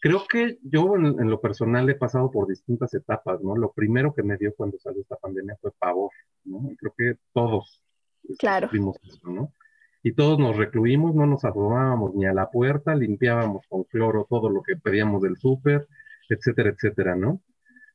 Creo 0.01 0.23
que 0.31 0.59
yo 0.63 0.95
en, 0.95 1.29
lo 1.29 1.41
personal 1.41 1.89
he 1.89 1.95
pasado 1.95 2.31
por 2.31 2.47
distintas 2.47 2.93
etapas, 2.93 3.41
¿no? 3.41 3.57
Lo 3.57 3.73
primero 3.73 4.13
que 4.13 4.23
me 4.23 4.37
dio 4.37 4.53
cuando 4.55 4.79
salió 4.79 5.01
esta 5.01 5.17
pandemia 5.17 5.57
fue 5.59 5.71
pavor, 5.77 6.11
¿no? 6.45 6.69
creo 6.77 6.93
que 6.97 7.15
todos 7.33 7.83
este, 8.23 8.37
claro. 8.37 8.69
eso, 8.71 9.29
¿no? 9.29 9.53
Y 10.01 10.13
todos 10.13 10.39
nos 10.39 10.55
recluimos, 10.55 11.13
no 11.13 11.25
nos 11.25 11.43
asomábamos 11.43 12.15
ni 12.15 12.25
a 12.25 12.33
la 12.33 12.49
puerta, 12.49 12.95
limpiábamos 12.95 13.65
con 13.67 13.83
cloro 13.83 14.25
todo 14.29 14.49
lo 14.49 14.61
que 14.63 14.77
pedíamos 14.77 15.21
del 15.21 15.37
súper, 15.37 15.87
etcétera, 16.29 16.69
etcétera, 16.69 17.15
¿no? 17.15 17.41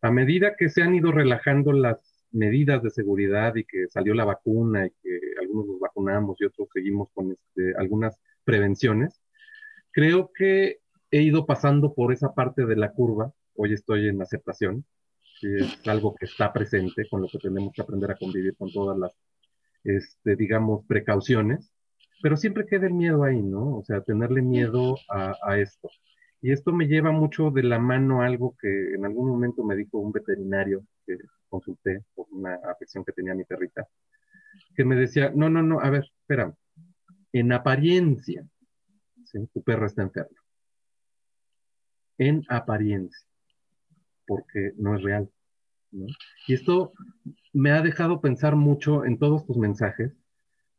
A 0.02 0.10
medida 0.10 0.54
que 0.56 0.68
se 0.68 0.82
han 0.82 0.94
ido 0.94 1.12
relajando 1.12 1.72
las 1.72 2.26
medidas 2.30 2.82
de 2.82 2.90
seguridad 2.90 3.54
y 3.54 3.64
que 3.64 3.86
salió 3.88 4.12
la 4.12 4.24
vacuna 4.24 4.86
y 4.86 4.90
que 5.02 5.18
algunos 5.40 5.66
nos 5.66 5.80
vacunamos 5.80 6.36
y 6.40 6.44
otros 6.44 6.68
seguimos 6.74 7.08
con 7.14 7.32
este, 7.32 7.74
algunas 7.78 8.20
prevenciones, 8.44 9.22
creo 9.92 10.30
que 10.32 10.80
he 11.10 11.22
ido 11.22 11.46
pasando 11.46 11.94
por 11.94 12.12
esa 12.12 12.34
parte 12.34 12.66
de 12.66 12.76
la 12.76 12.92
curva. 12.92 13.32
Hoy 13.54 13.72
estoy 13.72 14.08
en 14.08 14.20
aceptación, 14.20 14.84
que 15.40 15.56
es 15.58 15.88
algo 15.88 16.14
que 16.16 16.26
está 16.26 16.52
presente, 16.52 17.08
con 17.08 17.22
lo 17.22 17.28
que 17.28 17.38
tenemos 17.38 17.72
que 17.72 17.82
aprender 17.82 18.10
a 18.10 18.16
convivir 18.16 18.56
con 18.56 18.72
todas 18.72 18.98
las, 18.98 19.12
este, 19.84 20.34
digamos, 20.34 20.84
precauciones, 20.86 21.72
pero 22.24 22.38
siempre 22.38 22.64
queda 22.64 22.86
el 22.86 22.94
miedo 22.94 23.22
ahí, 23.22 23.42
¿no? 23.42 23.76
O 23.76 23.84
sea, 23.84 24.00
tenerle 24.00 24.40
miedo 24.40 24.96
a, 25.10 25.36
a 25.42 25.58
esto. 25.58 25.90
Y 26.40 26.52
esto 26.52 26.72
me 26.72 26.86
lleva 26.86 27.12
mucho 27.12 27.50
de 27.50 27.62
la 27.62 27.78
mano 27.78 28.22
a 28.22 28.24
algo 28.24 28.56
que 28.58 28.94
en 28.94 29.04
algún 29.04 29.28
momento 29.28 29.62
me 29.62 29.76
dijo 29.76 29.98
un 29.98 30.10
veterinario 30.10 30.86
que 31.06 31.18
consulté 31.50 32.02
por 32.14 32.26
una 32.30 32.54
afección 32.72 33.04
que 33.04 33.12
tenía 33.12 33.34
mi 33.34 33.44
perrita, 33.44 33.86
que 34.74 34.86
me 34.86 34.96
decía, 34.96 35.32
no, 35.34 35.50
no, 35.50 35.62
no, 35.62 35.80
a 35.80 35.90
ver, 35.90 36.10
espera, 36.18 36.54
en 37.30 37.52
apariencia, 37.52 38.48
¿sí? 39.26 39.46
tu 39.52 39.62
perro 39.62 39.84
está 39.84 40.00
enfermo 40.00 40.38
en 42.16 42.42
apariencia, 42.48 43.28
porque 44.26 44.72
no 44.78 44.96
es 44.96 45.02
real. 45.02 45.30
Y 46.46 46.54
esto 46.54 46.94
me 47.52 47.70
ha 47.70 47.82
dejado 47.82 48.22
pensar 48.22 48.56
mucho 48.56 49.04
en 49.04 49.18
todos 49.18 49.44
tus 49.44 49.58
mensajes, 49.58 50.23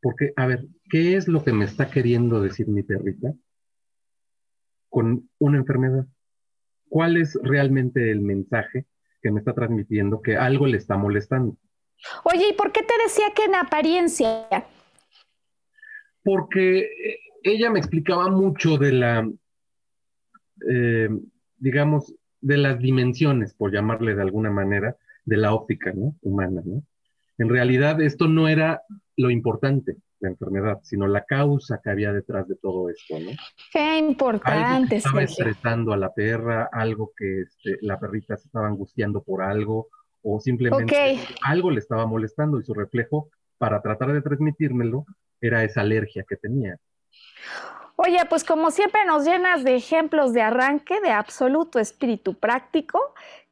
porque, 0.05 0.33
a 0.35 0.45
ver, 0.45 0.67
¿qué 0.91 1.15
es 1.15 1.27
lo 1.27 1.43
que 1.43 1.51
me 1.51 1.65
está 1.65 1.89
queriendo 1.89 2.39
decir 2.39 2.67
mi 2.67 2.83
perrita 2.83 3.33
con 4.87 5.27
una 5.39 5.57
enfermedad? 5.57 6.05
¿Cuál 6.87 7.17
es 7.17 7.35
realmente 7.41 8.11
el 8.11 8.21
mensaje 8.21 8.85
que 9.19 9.31
me 9.31 9.39
está 9.39 9.53
transmitiendo 9.53 10.21
que 10.21 10.37
algo 10.37 10.67
le 10.67 10.77
está 10.77 10.95
molestando? 10.95 11.57
Oye, 12.23 12.49
¿y 12.51 12.53
por 12.53 12.71
qué 12.71 12.83
te 12.83 12.93
decía 13.03 13.33
que 13.35 13.45
en 13.45 13.55
apariencia? 13.55 14.45
Porque 16.23 16.81
eh, 16.81 17.19
ella 17.41 17.71
me 17.71 17.79
explicaba 17.79 18.29
mucho 18.29 18.77
de 18.77 18.91
la 18.91 19.27
eh, 20.69 21.09
digamos, 21.57 22.13
de 22.41 22.57
las 22.57 22.77
dimensiones, 22.77 23.55
por 23.55 23.73
llamarle 23.73 24.13
de 24.13 24.21
alguna 24.21 24.51
manera, 24.51 24.97
de 25.23 25.37
la 25.37 25.51
óptica 25.51 25.91
¿no? 25.93 26.15
humana. 26.21 26.61
¿no? 26.63 26.83
En 27.37 27.49
realidad 27.49 28.01
esto 28.01 28.27
no 28.27 28.47
era 28.47 28.81
lo 29.17 29.29
importante, 29.29 29.97
la 30.19 30.29
enfermedad, 30.29 30.79
sino 30.83 31.07
la 31.07 31.25
causa 31.25 31.79
que 31.83 31.89
había 31.89 32.13
detrás 32.13 32.47
de 32.47 32.55
todo 32.55 32.89
esto, 32.89 33.19
¿no? 33.19 33.31
Qué 33.71 33.97
importante. 33.97 34.97
estaba 34.97 35.23
estresando 35.23 35.93
a 35.93 35.97
la 35.97 36.13
perra, 36.13 36.69
algo 36.71 37.11
que 37.15 37.41
este, 37.41 37.77
la 37.81 37.99
perrita 37.99 38.37
se 38.37 38.47
estaba 38.47 38.67
angustiando 38.67 39.21
por 39.21 39.41
algo, 39.43 39.89
o 40.23 40.39
simplemente 40.39 41.19
algo 41.41 41.69
le 41.69 41.79
estaba 41.79 42.07
molestando 42.07 42.59
y 42.59 42.63
su 42.63 42.73
reflejo 42.73 43.29
para 43.57 43.81
tratar 43.81 44.11
de 44.11 44.21
transmitírmelo 44.21 45.05
era 45.39 45.63
esa 45.63 45.81
alergia 45.81 46.25
que 46.27 46.35
tenía. 46.35 46.77
Oye, 47.97 48.19
pues 48.27 48.43
como 48.43 48.71
siempre 48.71 49.05
nos 49.05 49.23
llenas 49.25 49.63
de 49.63 49.75
ejemplos 49.75 50.33
de 50.33 50.41
arranque, 50.41 50.99
de 50.99 51.11
absoluto 51.11 51.79
espíritu 51.79 52.33
práctico, 52.33 52.99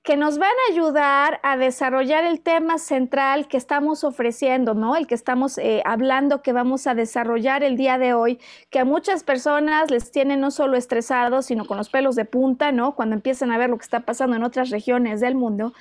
que 0.04 0.18
nos 0.18 0.38
van 0.38 0.52
a 0.52 0.74
ayudar 0.74 1.40
a 1.44 1.56
desarrollar 1.56 2.26
el 2.26 2.42
tema 2.42 2.78
central 2.78 3.48
que 3.48 3.56
estamos 3.56 4.04
ofreciendo, 4.04 4.74
¿no? 4.74 4.98
El 4.98 5.08
que 5.08 5.16
estamos 5.16 5.58
eh, 5.58 5.82
hablando, 5.86 6.42
que 6.42 6.52
vamos 6.52 6.88
a 6.88 6.94
desarrollar 6.94 7.64
el 7.64 7.78
día 7.78 7.98
de 7.98 8.14
hoy, 8.14 8.38
que 8.70 8.80
a 8.80 8.86
muchas 8.86 9.24
personas 9.24 9.90
les 9.92 10.12
tiene 10.12 10.36
no 10.36 10.52
solo 10.52 10.76
estresados, 10.76 11.46
sino 11.46 11.66
con 11.66 11.78
los 11.78 11.90
pelos 11.90 12.16
de 12.16 12.26
punta, 12.26 12.74
¿no? 12.74 12.96
Cuando 12.96 13.16
empiezan 13.16 13.52
a 13.52 13.58
ver 13.58 13.70
lo 13.70 13.78
que 13.78 13.84
está 13.84 14.02
pasando 14.02 14.36
en 14.36 14.44
otras 14.44 14.72
regiones 14.72 15.22
del 15.22 15.36
mundo 15.36 15.74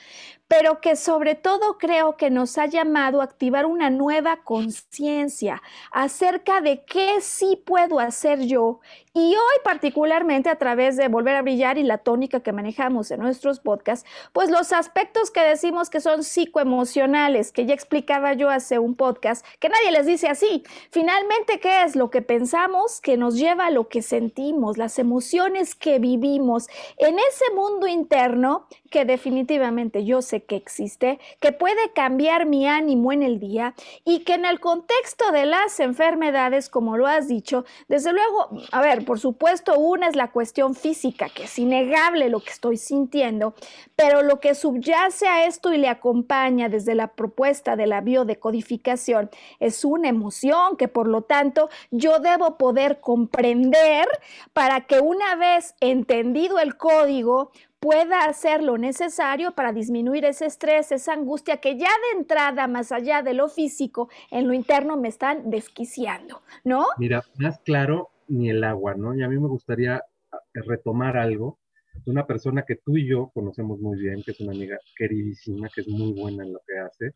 pero 0.53 0.83
que 0.83 0.97
sobre 0.97 1.35
todo 1.35 1.79
creo 1.79 2.19
que 2.19 2.29
nos 2.29 2.59
ha 2.59 2.67
llamado 2.67 3.23
a 3.23 3.25
activar 3.25 3.65
una 3.65 3.89
nueva 3.89 4.43
conciencia 4.45 5.63
acerca 5.91 6.61
de 6.61 6.85
qué 6.85 7.23
sí 7.23 7.63
puedo 7.65 7.99
hacer 7.99 8.41
yo 8.41 8.81
y 9.15 9.35
hoy 9.35 9.61
particularmente 9.63 10.49
a 10.49 10.57
través 10.57 10.97
de 10.97 11.09
Volver 11.09 11.37
a 11.37 11.43
Brillar 11.43 11.77
y 11.77 11.83
la 11.83 11.99
tónica 11.99 12.41
que 12.41 12.53
manejamos 12.53 13.11
en 13.11 13.21
nuestros 13.21 13.61
podcasts, 13.61 14.09
pues 14.33 14.51
los 14.51 14.73
aspectos 14.73 15.31
que 15.31 15.43
decimos 15.43 15.91
que 15.91 16.01
son 16.01 16.25
psicoemocionales, 16.25 17.53
que 17.53 17.67
ya 17.67 17.75
explicaba 17.75 18.33
yo 18.33 18.49
hace 18.49 18.79
un 18.79 18.95
podcast, 18.95 19.45
que 19.59 19.69
nadie 19.69 19.93
les 19.93 20.07
dice 20.07 20.29
así. 20.29 20.63
Finalmente, 20.91 21.61
¿qué 21.61 21.83
es 21.83 21.95
lo 21.95 22.11
que 22.11 22.23
pensamos 22.23 23.01
que 23.03 23.19
nos 23.19 23.37
lleva 23.37 23.67
a 23.67 23.71
lo 23.71 23.89
que 23.89 24.01
sentimos, 24.01 24.79
las 24.79 24.99
emociones 24.99 25.75
que 25.75 25.99
vivimos 25.99 26.69
en 26.97 27.19
ese 27.19 27.55
mundo 27.55 27.87
interno 27.87 28.67
que 28.91 29.05
definitivamente 29.05 30.05
yo 30.05 30.23
sé 30.23 30.45
que 30.45 30.55
existe, 30.55 31.19
que 31.41 31.51
puede 31.53 31.93
cambiar 31.93 32.47
mi 32.47 32.69
ánimo 32.69 33.13
en 33.13 33.23
el 33.23 33.41
día 33.41 33.75
y 34.05 34.21
que 34.21 34.35
en 34.35 34.45
el 34.45 34.61
contexto 34.61 35.33
de 35.33 35.47
las 35.47 35.81
enfermedades, 35.81 36.69
como 36.69 36.97
lo 36.97 37.07
has 37.07 37.27
dicho, 37.27 37.65
desde 37.89 38.13
luego, 38.13 38.51
a 38.71 38.81
ver, 38.81 39.02
por 39.03 39.19
supuesto, 39.19 39.79
una 39.79 40.09
es 40.09 40.17
la 40.17 40.31
cuestión 40.31 40.75
física, 40.75 41.29
que 41.29 41.45
es 41.45 41.59
innegable 41.59 42.29
lo 42.29 42.41
que 42.41 42.51
estoy 42.51 42.77
sintiendo, 42.77 43.55
pero 43.97 44.23
lo 44.23 44.41
que 44.41 44.55
subyace 44.55 45.27
a 45.29 45.47
esto 45.47 45.73
y 45.73 45.79
le 45.79 45.89
acompaña 45.89 46.69
desde 46.69 46.95
la 46.95 47.09
propuesta 47.09 47.77
de 47.77 47.87
la 47.87 48.01
biodecodificación 48.01 49.31
es 49.61 49.85
una 49.85 50.09
emoción 50.09 50.77
que 50.77 50.89
por 50.89 51.09
lo 51.09 51.23
tanto 51.23 51.69
yo 51.91 52.19
debo 52.19 52.57
poder 52.57 53.01
comprender 53.01 54.07
para 54.53 54.83
que 54.83 55.01
una 55.01 55.37
vez 55.37 55.75
entendido 55.81 56.59
el 56.59 56.77
código 56.77 57.51
pueda 57.83 58.27
hacer 58.27 58.63
lo 58.63 58.79
necesario 58.79 59.57
para 59.57 59.73
disminuir 59.73 60.25
ese 60.25 60.47
estrés, 60.47 60.93
esa 60.93 61.15
angustia 61.15 61.57
que 61.57 61.77
ya 61.77 61.89
de 61.89 62.19
entrada, 62.21 62.69
más 62.69 62.93
allá 62.93 63.23
de 63.23 63.35
lo 63.35 63.49
físico, 63.49 64.09
en 64.31 64.47
lo 64.47 64.55
interno 64.55 64.97
me 64.97 65.09
están 65.09 65.51
desquiciando, 65.51 66.43
¿no? 66.63 66.87
Mira, 66.97 67.25
más 67.39 67.59
claro 67.65 68.12
ni 68.29 68.51
el 68.51 68.65
agua, 68.65 68.95
¿no? 68.95 69.15
Y 69.15 69.23
a 69.23 69.29
mí 69.29 69.39
me 69.39 69.49
gustaría 69.49 70.03
ah, 70.33 70.39
retomar 70.55 71.17
algo 71.17 71.59
de 72.05 72.11
una 72.11 72.27
persona 72.27 72.65
que 72.67 72.77
tú 72.77 72.97
y 72.97 73.07
yo 73.07 73.31
conocemos 73.35 73.81
muy 73.81 73.99
bien, 73.99 74.23
que 74.23 74.33
es 74.33 74.41
una 74.41 74.53
amiga 74.53 74.79
queridísima, 74.97 75.69
que 75.75 75.83
es 75.83 75.89
muy 75.89 76.13
buena 76.13 76.45
en 76.45 76.53
lo 76.53 76.61
que 76.67 76.79
hace. 76.79 77.13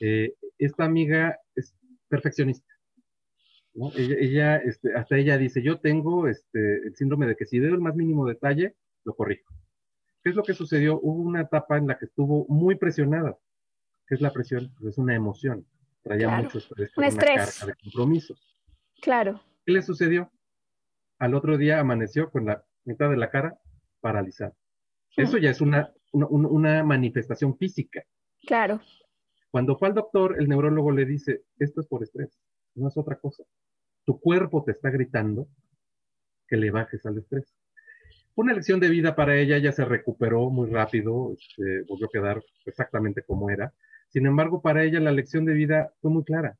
Eh, 0.00 0.34
esta 0.58 0.84
amiga 0.84 1.38
es 1.54 1.74
perfeccionista. 2.08 2.72
¿no? 3.74 3.90
Ella, 3.96 4.56
este, 4.58 4.94
hasta 4.94 5.16
ella 5.16 5.36
dice, 5.36 5.62
yo 5.62 5.80
tengo 5.80 6.28
este, 6.28 6.86
el 6.86 6.94
síndrome 6.94 7.26
de 7.26 7.36
que 7.36 7.46
si 7.46 7.58
veo 7.58 7.74
el 7.74 7.80
más 7.80 7.96
mínimo 7.96 8.26
detalle, 8.26 8.76
lo 9.04 9.14
corrijo. 9.14 9.52
¿Qué 10.22 10.30
es 10.30 10.36
lo 10.36 10.42
que 10.42 10.54
sucedió? 10.54 10.98
Hubo 11.00 11.22
una 11.22 11.42
etapa 11.42 11.76
en 11.76 11.86
la 11.86 11.98
que 11.98 12.06
estuvo 12.06 12.46
muy 12.48 12.76
presionada. 12.76 13.36
¿Qué 14.06 14.14
es 14.14 14.20
la 14.20 14.32
presión? 14.32 14.72
Pues 14.78 14.92
es 14.92 14.98
una 14.98 15.14
emoción. 15.14 15.66
Traía 16.02 16.28
mucho 16.28 16.58
estrés, 16.58 16.96
un 16.96 17.04
estrés. 17.04 17.66
de 17.66 17.74
compromisos. 17.74 18.38
Claro. 19.00 19.40
¿Qué 19.64 19.72
le 19.72 19.82
sucedió? 19.82 20.30
Al 21.18 21.34
otro 21.34 21.56
día 21.56 21.80
amaneció 21.80 22.30
con 22.30 22.46
la 22.46 22.64
mitad 22.84 23.10
de 23.10 23.16
la 23.16 23.30
cara 23.30 23.58
paralizada. 24.00 24.54
Eso 25.16 25.38
ya 25.38 25.50
es 25.50 25.60
una, 25.60 25.92
una, 26.12 26.82
manifestación 26.82 27.56
física. 27.56 28.02
Claro. 28.46 28.80
Cuando 29.50 29.76
fue 29.76 29.88
al 29.88 29.94
doctor, 29.94 30.36
el 30.38 30.48
neurólogo 30.48 30.90
le 30.90 31.04
dice, 31.04 31.42
esto 31.58 31.80
es 31.80 31.86
por 31.86 32.02
estrés, 32.02 32.36
no 32.74 32.88
es 32.88 32.96
otra 32.96 33.16
cosa. 33.16 33.44
Tu 34.04 34.18
cuerpo 34.18 34.64
te 34.64 34.72
está 34.72 34.90
gritando 34.90 35.46
que 36.48 36.56
le 36.56 36.70
bajes 36.70 37.06
al 37.06 37.18
estrés. 37.18 37.54
una 38.34 38.52
lección 38.52 38.80
de 38.80 38.88
vida 38.88 39.14
para 39.14 39.36
ella, 39.36 39.56
ella 39.56 39.72
se 39.72 39.84
recuperó 39.84 40.50
muy 40.50 40.68
rápido, 40.68 41.32
este, 41.32 41.82
volvió 41.88 42.06
a 42.06 42.10
quedar 42.12 42.42
exactamente 42.66 43.22
como 43.22 43.48
era. 43.48 43.72
Sin 44.08 44.26
embargo, 44.26 44.60
para 44.60 44.82
ella 44.82 44.98
la 44.98 45.12
lección 45.12 45.44
de 45.44 45.54
vida 45.54 45.92
fue 46.00 46.10
muy 46.10 46.24
clara. 46.24 46.58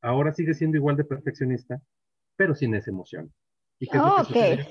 Ahora 0.00 0.32
sigue 0.32 0.54
siendo 0.54 0.76
igual 0.76 0.96
de 0.96 1.04
perfeccionista, 1.04 1.82
pero 2.36 2.54
sin 2.54 2.74
esa 2.74 2.90
emoción. 2.90 3.32
¿Y 3.80 3.88
qué 3.88 3.98
que, 4.32 4.66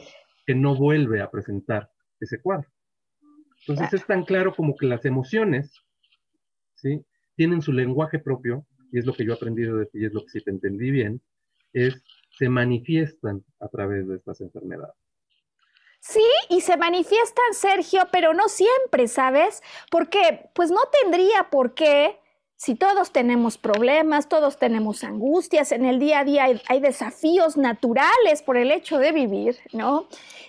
que 0.45 0.55
no 0.55 0.75
vuelve 0.75 1.21
a 1.21 1.29
presentar 1.29 1.91
ese 2.19 2.41
cuadro. 2.41 2.69
Entonces 3.67 4.01
es 4.01 4.07
tan 4.07 4.23
claro 4.23 4.55
como 4.55 4.75
que 4.75 4.85
las 4.85 5.05
emociones, 5.05 5.73
¿sí? 6.75 7.05
Tienen 7.35 7.61
su 7.61 7.71
lenguaje 7.71 8.19
propio, 8.19 8.65
y 8.91 8.99
es 8.99 9.05
lo 9.05 9.13
que 9.13 9.25
yo 9.25 9.33
he 9.33 9.35
aprendido 9.35 9.77
de 9.77 9.85
ti, 9.85 9.99
y 9.99 10.05
es 10.05 10.13
lo 10.13 10.21
que 10.23 10.29
sí 10.29 10.41
te 10.41 10.51
entendí 10.51 10.91
bien, 10.91 11.21
es 11.73 12.03
se 12.37 12.49
manifiestan 12.49 13.43
a 13.59 13.67
través 13.67 14.07
de 14.07 14.15
estas 14.15 14.41
enfermedades. 14.41 14.95
Sí, 15.99 16.25
y 16.49 16.61
se 16.61 16.77
manifiestan, 16.77 17.53
Sergio, 17.53 18.07
pero 18.11 18.33
no 18.33 18.47
siempre, 18.47 19.07
¿sabes? 19.07 19.61
Porque 19.91 20.49
pues 20.55 20.71
no 20.71 20.79
tendría 21.03 21.49
por 21.49 21.73
qué, 21.73 22.17
si 22.59 22.75
todos 22.75 23.13
tenemos 23.13 23.57
problemas, 23.57 24.27
todos 24.27 24.57
tenemos 24.57 25.05
angustias, 25.05 25.71
en 25.71 25.85
el 25.85 25.97
día 25.97 26.19
a 26.19 26.23
día 26.25 26.43
hay, 26.67 26.79
desafíos 26.81 27.55
naturales 27.55 28.43
por 28.43 28.57
el 28.57 28.71
hecho 28.71 28.97
de 28.97 29.13
vivir, 29.13 29.57
¿no? 29.71 30.07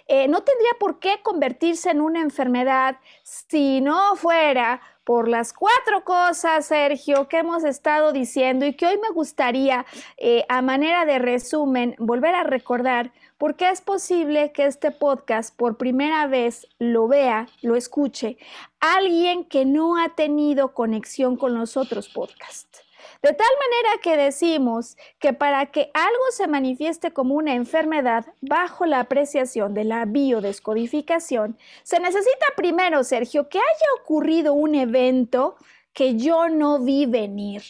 Eh, 0.08 0.26
no 0.26 0.42
tendría 0.42 0.72
por 0.80 0.98
qué 0.98 1.20
convertirse 1.22 1.88
en 1.88 2.00
una 2.00 2.20
enfermedad 2.20 2.96
si 3.22 3.80
no 3.80 4.16
fuera 4.16 4.80
por 5.04 5.28
las 5.28 5.52
cuatro 5.52 6.02
cosas, 6.02 6.66
Sergio, 6.66 7.28
que 7.28 7.38
hemos 7.38 7.62
estado 7.62 8.10
diciendo 8.12 8.66
y 8.66 8.74
que 8.74 8.86
hoy 8.86 8.98
me 8.98 9.10
gustaría, 9.10 9.86
eh, 10.16 10.44
a 10.48 10.62
manera 10.62 11.04
de 11.04 11.20
resumen, 11.20 11.94
volver 12.00 12.34
a 12.34 12.42
recordar, 12.42 13.12
porque 13.40 13.70
es 13.70 13.80
posible 13.80 14.52
que 14.52 14.66
este 14.66 14.90
podcast 14.90 15.56
por 15.56 15.78
primera 15.78 16.26
vez 16.26 16.66
lo 16.78 17.08
vea, 17.08 17.48
lo 17.62 17.74
escuche, 17.74 18.36
alguien 18.80 19.44
que 19.44 19.64
no 19.64 19.96
ha 19.96 20.10
tenido 20.10 20.74
conexión 20.74 21.38
con 21.38 21.54
los 21.54 21.78
otros 21.78 22.10
podcasts. 22.10 22.82
De 23.22 23.32
tal 23.32 23.48
manera 23.58 24.02
que 24.02 24.18
decimos 24.18 24.98
que 25.18 25.32
para 25.32 25.64
que 25.72 25.90
algo 25.94 26.22
se 26.32 26.48
manifieste 26.48 27.12
como 27.12 27.34
una 27.34 27.54
enfermedad 27.54 28.26
bajo 28.42 28.84
la 28.84 29.00
apreciación 29.00 29.72
de 29.72 29.84
la 29.84 30.04
biodescodificación, 30.04 31.56
se 31.82 31.98
necesita 31.98 32.44
primero, 32.56 33.04
Sergio, 33.04 33.48
que 33.48 33.56
haya 33.56 34.02
ocurrido 34.02 34.52
un 34.52 34.74
evento 34.74 35.56
que 35.94 36.16
yo 36.16 36.50
no 36.50 36.78
vi 36.78 37.06
venir, 37.06 37.62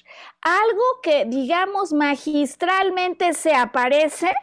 algo 0.42 0.82
que, 1.00 1.26
digamos, 1.26 1.92
magistralmente 1.92 3.34
se 3.34 3.54
aparece 3.54 4.34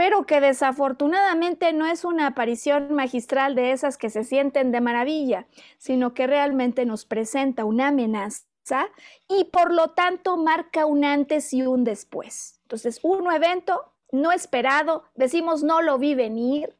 pero 0.00 0.24
que 0.24 0.40
desafortunadamente 0.40 1.74
no 1.74 1.84
es 1.84 2.06
una 2.06 2.28
aparición 2.28 2.94
magistral 2.94 3.54
de 3.54 3.72
esas 3.72 3.98
que 3.98 4.08
se 4.08 4.24
sienten 4.24 4.72
de 4.72 4.80
maravilla, 4.80 5.46
sino 5.76 6.14
que 6.14 6.26
realmente 6.26 6.86
nos 6.86 7.04
presenta 7.04 7.66
una 7.66 7.88
amenaza 7.88 8.88
y 9.28 9.44
por 9.52 9.74
lo 9.74 9.88
tanto 9.88 10.38
marca 10.38 10.86
un 10.86 11.04
antes 11.04 11.52
y 11.52 11.66
un 11.66 11.84
después. 11.84 12.58
Entonces, 12.62 12.98
un 13.02 13.30
evento 13.30 13.92
no 14.10 14.32
esperado, 14.32 15.04
decimos 15.16 15.62
no 15.62 15.82
lo 15.82 15.98
vi 15.98 16.14
venir, 16.14 16.74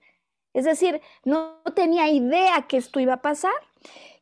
es 0.55 0.65
decir, 0.65 1.03
no 1.23 1.61
tenía 1.77 2.09
idea 2.09 2.63
que 2.69 2.79
esto 2.79 3.01
iba 3.01 3.13
a 3.13 3.21
pasar. 3.21 3.53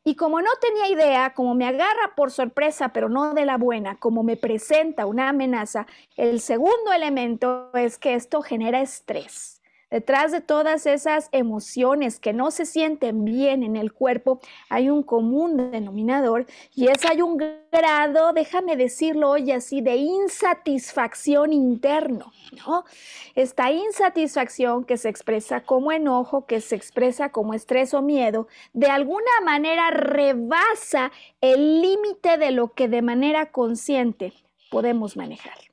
Y 0.03 0.15
como 0.15 0.41
no 0.41 0.49
tenía 0.61 0.87
idea, 0.87 1.33
como 1.33 1.55
me 1.55 1.67
agarra 1.67 2.15
por 2.15 2.31
sorpresa, 2.31 2.89
pero 2.89 3.09
no 3.09 3.33
de 3.33 3.45
la 3.45 3.57
buena, 3.57 3.97
como 3.97 4.23
me 4.23 4.37
presenta 4.37 5.05
una 5.05 5.29
amenaza, 5.29 5.85
el 6.15 6.39
segundo 6.39 6.91
elemento 6.93 7.71
es 7.73 7.97
que 7.97 8.15
esto 8.15 8.41
genera 8.41 8.81
estrés. 8.81 9.58
Detrás 9.91 10.31
de 10.31 10.41
todas 10.41 10.85
esas 10.85 11.29
emociones 11.31 12.19
que 12.19 12.31
no 12.31 12.51
se 12.51 12.65
sienten 12.65 13.25
bien 13.25 13.63
en 13.63 13.75
el 13.75 13.91
cuerpo, 13.91 14.39
hay 14.69 14.89
un 14.89 15.01
común 15.01 15.71
denominador 15.71 16.45
y 16.75 16.89
es 16.89 17.03
hay 17.09 17.23
un 17.23 17.37
grado, 17.71 18.31
déjame 18.33 18.75
decirlo 18.75 19.31
hoy 19.31 19.51
así, 19.51 19.81
de 19.81 19.95
insatisfacción 19.95 21.53
interno, 21.53 22.31
¿no? 22.67 22.83
Esta 23.33 23.71
insatisfacción 23.71 24.83
que 24.83 24.97
se 24.97 25.09
expresa 25.09 25.61
como 25.61 25.91
enojo, 25.91 26.45
que 26.45 26.61
se 26.61 26.75
expresa 26.75 27.31
como 27.31 27.55
estrés 27.55 27.95
o 27.95 28.03
miedo, 28.03 28.47
de 28.73 28.87
alguna 28.87 29.31
manera 29.43 29.89
rebasa 29.89 31.11
el 31.41 31.81
límite 31.81 32.37
de 32.37 32.51
lo 32.51 32.73
que 32.73 32.87
de 32.87 33.01
manera 33.01 33.47
consciente 33.47 34.33
podemos 34.69 35.17
manejar. 35.17 35.68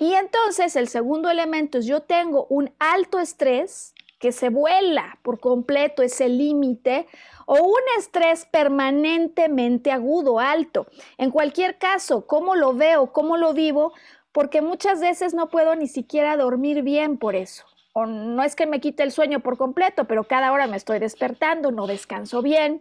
Y 0.00 0.14
entonces 0.14 0.76
el 0.76 0.88
segundo 0.88 1.28
elemento 1.28 1.76
es 1.76 1.84
yo 1.84 2.00
tengo 2.00 2.46
un 2.48 2.72
alto 2.78 3.18
estrés 3.18 3.94
que 4.18 4.32
se 4.32 4.48
vuela 4.48 5.18
por 5.22 5.40
completo 5.40 6.02
ese 6.02 6.30
límite 6.30 7.06
o 7.44 7.56
un 7.56 7.80
estrés 7.98 8.46
permanentemente 8.46 9.92
agudo, 9.92 10.40
alto. 10.40 10.86
En 11.18 11.30
cualquier 11.30 11.76
caso, 11.76 12.26
¿cómo 12.26 12.56
lo 12.56 12.72
veo? 12.72 13.12
¿Cómo 13.12 13.36
lo 13.36 13.52
vivo? 13.52 13.92
Porque 14.32 14.62
muchas 14.62 15.00
veces 15.00 15.34
no 15.34 15.50
puedo 15.50 15.74
ni 15.74 15.86
siquiera 15.86 16.38
dormir 16.38 16.80
bien 16.82 17.18
por 17.18 17.36
eso. 17.36 17.66
O 17.92 18.06
no 18.06 18.42
es 18.42 18.56
que 18.56 18.66
me 18.66 18.80
quite 18.80 19.02
el 19.02 19.12
sueño 19.12 19.40
por 19.40 19.58
completo, 19.58 20.06
pero 20.06 20.24
cada 20.24 20.50
hora 20.52 20.66
me 20.66 20.78
estoy 20.78 20.98
despertando, 20.98 21.72
no 21.72 21.86
descanso 21.86 22.40
bien. 22.40 22.80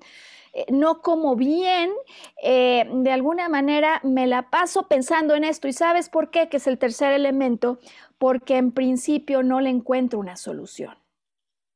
Eh, 0.53 0.65
no 0.69 1.01
como 1.01 1.35
bien, 1.35 1.91
eh, 2.43 2.87
de 2.91 3.11
alguna 3.11 3.49
manera 3.49 4.01
me 4.03 4.27
la 4.27 4.49
paso 4.49 4.87
pensando 4.87 5.35
en 5.35 5.43
esto. 5.43 5.67
¿Y 5.67 5.73
sabes 5.73 6.09
por 6.09 6.31
qué? 6.31 6.49
Que 6.49 6.57
es 6.57 6.67
el 6.67 6.77
tercer 6.77 7.13
elemento, 7.13 7.79
porque 8.17 8.57
en 8.57 8.71
principio 8.71 9.43
no 9.43 9.61
le 9.61 9.69
encuentro 9.69 10.19
una 10.19 10.35
solución. 10.35 10.97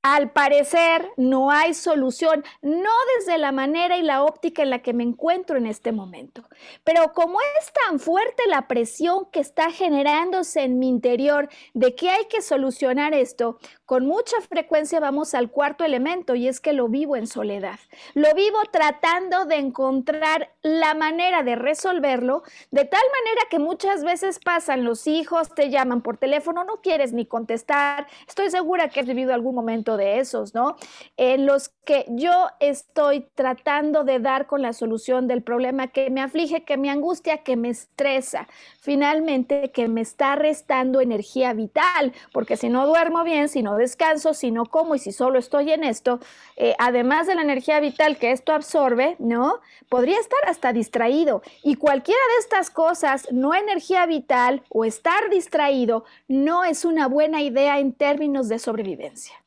Al 0.06 0.32
parecer 0.32 1.08
no 1.16 1.50
hay 1.50 1.74
solución, 1.74 2.44
no 2.62 2.92
desde 3.18 3.38
la 3.38 3.54
manera 3.54 3.96
y 3.96 4.02
la 4.02 4.24
óptica 4.24 4.62
en 4.62 4.70
la 4.70 4.80
que 4.80 4.92
me 4.92 5.04
encuentro 5.04 5.56
en 5.56 5.66
este 5.66 5.94
momento. 5.94 6.44
Pero 6.84 7.14
como 7.14 7.40
es 7.58 7.72
tan 7.72 8.02
fuerte 8.02 8.44
la 8.50 8.68
presión 8.68 9.32
que 9.32 9.40
está 9.40 9.72
generándose 9.72 10.64
en 10.64 10.78
mi 10.78 10.90
interior 10.90 11.48
de 11.74 11.96
que 11.96 12.10
hay 12.10 12.26
que 12.26 12.42
solucionar 12.42 13.14
esto, 13.14 13.60
con 13.86 14.06
mucha 14.06 14.40
frecuencia 14.42 15.00
vamos 15.00 15.34
al 15.34 15.52
cuarto 15.52 15.84
elemento 15.84 16.36
y 16.36 16.48
es 16.48 16.62
que 16.62 16.74
lo 16.74 16.88
vivo 16.88 17.16
en 17.16 17.28
soledad. 17.28 17.80
Lo 18.14 18.34
vivo 18.34 18.58
tratando 18.72 19.46
de 19.46 19.58
encontrar 19.58 20.52
la 20.62 20.94
manera 20.94 21.44
de 21.44 21.56
resolverlo, 21.56 22.44
de 22.72 22.86
tal 22.86 23.02
manera 23.22 23.42
que 23.50 23.60
muchas 23.60 24.04
veces 24.04 24.40
pasan 24.40 24.84
los 24.84 25.06
hijos, 25.08 25.50
te 25.54 25.70
llaman 25.70 26.02
por 26.02 26.18
teléfono, 26.18 26.64
no 26.64 26.78
quieres 26.78 27.12
ni 27.12 27.26
contestar. 27.26 28.08
Estoy 28.28 28.50
segura 28.50 28.90
que 28.90 29.02
has 29.02 29.06
vivido 29.06 29.34
algún 29.34 29.56
momento 29.56 29.98
de 29.98 30.20
esos, 30.20 30.54
¿no? 30.54 30.78
En 31.18 31.46
los 31.46 31.70
que 31.86 32.06
yo 32.10 32.48
estoy 32.60 33.28
tratando 33.36 34.04
de 34.06 34.20
dar 34.20 34.48
con 34.48 34.62
la 34.62 34.72
solución 34.72 35.28
del 35.28 35.44
problema 35.44 35.88
que 35.88 36.10
me 36.10 36.22
aflige, 36.22 36.64
que 36.64 36.78
me 36.78 36.90
angustia, 36.90 37.40
que 37.40 37.58
me 37.58 37.70
estresa, 37.70 38.48
finalmente 38.80 39.72
que 39.72 39.90
me 39.90 40.02
está 40.02 40.36
restando 40.36 41.02
energía 41.02 41.54
vital, 41.54 42.14
porque 42.32 42.56
si 42.56 42.70
no 42.70 42.88
duermo 42.88 43.24
bien, 43.24 43.50
si 43.50 43.62
no 43.62 43.78
descanso, 43.84 44.34
si 44.34 44.50
no 44.52 44.66
como 44.66 44.96
y 44.96 45.00
si 45.00 45.12
solo 45.12 45.38
estoy 45.38 45.72
en 45.72 45.84
esto, 45.84 46.20
eh, 46.56 46.74
además 46.80 47.28
de 47.28 47.36
la 47.36 47.42
energía 47.42 47.80
vital 47.80 48.18
que 48.18 48.32
esto 48.32 48.54
absorbe, 48.54 49.16
¿no? 49.20 49.60
Podría 49.90 50.20
estar 50.20 50.40
hasta 50.48 50.74
distraído 50.74 51.42
y 51.64 51.76
cualquiera 51.76 52.22
de 52.34 52.40
estas 52.40 52.70
cosas, 52.70 53.28
no 53.32 53.54
energía 53.54 54.06
vital 54.06 54.64
o 54.70 54.86
estar 54.86 55.30
distraído, 55.30 56.06
no 56.28 56.64
es 56.64 56.86
una 56.86 57.08
buena 57.08 57.42
idea 57.42 57.80
en 57.80 57.94
términos 57.94 58.48
de 58.48 58.60
sobrevivencia. 58.60 59.43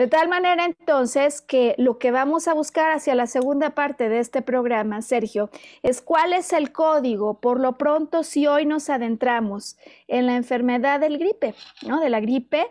De 0.00 0.08
tal 0.08 0.28
manera 0.30 0.64
entonces 0.64 1.42
que 1.42 1.74
lo 1.76 1.98
que 1.98 2.10
vamos 2.10 2.48
a 2.48 2.54
buscar 2.54 2.90
hacia 2.90 3.14
la 3.14 3.26
segunda 3.26 3.74
parte 3.74 4.08
de 4.08 4.18
este 4.18 4.40
programa, 4.40 5.02
Sergio, 5.02 5.50
es 5.82 6.00
cuál 6.00 6.32
es 6.32 6.54
el 6.54 6.72
código, 6.72 7.38
por 7.38 7.60
lo 7.60 7.76
pronto, 7.76 8.22
si 8.22 8.46
hoy 8.46 8.64
nos 8.64 8.88
adentramos 8.88 9.76
en 10.08 10.24
la 10.24 10.36
enfermedad 10.36 11.00
del 11.00 11.18
gripe, 11.18 11.54
¿no? 11.86 12.00
De 12.00 12.08
la 12.08 12.20
gripe, 12.20 12.70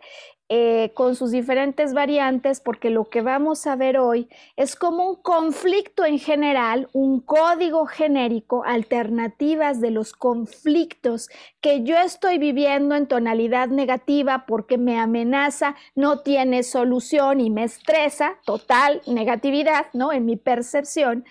eh, 0.52 0.92
con 0.96 1.16
sus 1.16 1.30
diferentes 1.30 1.94
variantes, 1.94 2.60
porque 2.60 2.90
lo 2.90 3.06
que 3.06 3.22
vamos 3.22 3.68
a 3.68 3.76
ver 3.76 4.00
hoy 4.00 4.28
es 4.56 4.76
como 4.76 5.08
un 5.08 5.16
conflicto 5.16 6.06
en 6.06 6.18
general, 6.18 6.90
un 6.92 7.20
código 7.22 7.86
genérico, 7.86 8.64
alternativas 8.66 9.80
de 9.80 9.92
los 9.92 10.14
conflictos 10.14 11.30
que 11.62 11.84
yo 11.84 12.00
estoy 12.00 12.40
viviendo 12.40 12.96
en 12.96 13.06
tonalidad 13.06 13.68
negativa 13.68 14.46
porque 14.48 14.80
me 14.80 14.98
amenaza, 14.98 15.76
no 15.94 16.22
tiene 16.22 16.64
solución 16.64 17.42
y 17.42 17.52
me 17.52 17.66
estresa, 17.66 18.40
total 18.44 19.04
negatividad, 19.06 19.86
¿no? 19.94 20.12
En 20.12 20.26
mi 20.26 20.36
percepción. 20.36 21.26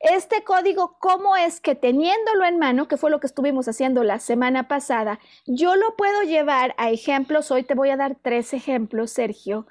Este 0.00 0.42
código, 0.44 0.96
¿cómo 0.98 1.36
es 1.36 1.60
que 1.60 1.74
teniéndolo 1.74 2.46
en 2.46 2.58
mano, 2.58 2.88
que 2.88 2.96
fue 2.96 3.10
lo 3.10 3.20
que 3.20 3.26
estuvimos 3.26 3.68
haciendo 3.68 4.02
la 4.02 4.18
semana 4.18 4.66
pasada, 4.66 5.20
yo 5.44 5.76
lo 5.76 5.94
puedo 5.94 6.22
llevar 6.22 6.74
a 6.78 6.90
ejemplos? 6.90 7.50
Hoy 7.50 7.64
te 7.64 7.74
voy 7.74 7.90
a 7.90 7.98
dar 7.98 8.16
tres 8.22 8.54
ejemplos, 8.54 9.10
Sergio, 9.10 9.66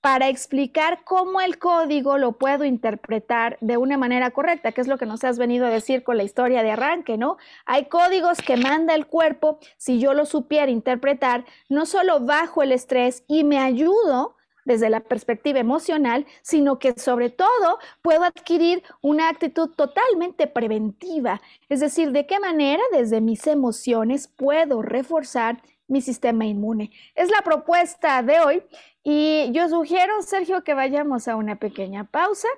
para 0.00 0.30
explicar 0.30 1.04
cómo 1.04 1.42
el 1.42 1.58
código 1.58 2.16
lo 2.16 2.32
puedo 2.32 2.64
interpretar 2.64 3.58
de 3.60 3.76
una 3.76 3.98
manera 3.98 4.30
correcta, 4.30 4.72
que 4.72 4.80
es 4.80 4.86
lo 4.86 4.96
que 4.96 5.04
nos 5.04 5.22
has 5.22 5.36
venido 5.38 5.66
a 5.66 5.70
decir 5.70 6.02
con 6.02 6.16
la 6.16 6.22
historia 6.24 6.62
de 6.62 6.70
arranque, 6.70 7.18
¿no? 7.18 7.36
Hay 7.66 7.84
códigos 7.84 8.38
que 8.38 8.56
manda 8.56 8.94
el 8.94 9.06
cuerpo, 9.06 9.58
si 9.76 10.00
yo 10.00 10.14
lo 10.14 10.24
supiera 10.24 10.72
interpretar, 10.72 11.44
no 11.68 11.84
solo 11.84 12.20
bajo 12.20 12.62
el 12.62 12.72
estrés 12.72 13.22
y 13.28 13.44
me 13.44 13.58
ayudo 13.58 14.34
desde 14.64 14.90
la 14.90 15.00
perspectiva 15.00 15.58
emocional, 15.58 16.26
sino 16.42 16.78
que 16.78 16.98
sobre 16.98 17.30
todo 17.30 17.78
puedo 18.02 18.24
adquirir 18.24 18.82
una 19.00 19.28
actitud 19.28 19.70
totalmente 19.70 20.46
preventiva, 20.46 21.40
es 21.68 21.80
decir, 21.80 22.12
de 22.12 22.26
qué 22.26 22.40
manera 22.40 22.82
desde 22.92 23.20
mis 23.20 23.46
emociones 23.46 24.28
puedo 24.28 24.82
reforzar 24.82 25.62
mi 25.86 26.00
sistema 26.00 26.46
inmune. 26.46 26.90
Es 27.14 27.30
la 27.30 27.42
propuesta 27.42 28.22
de 28.22 28.40
hoy 28.40 28.62
y 29.02 29.50
yo 29.52 29.68
sugiero, 29.68 30.22
Sergio, 30.22 30.64
que 30.64 30.74
vayamos 30.74 31.28
a 31.28 31.36
una 31.36 31.56
pequeña 31.56 32.04
pausa 32.04 32.48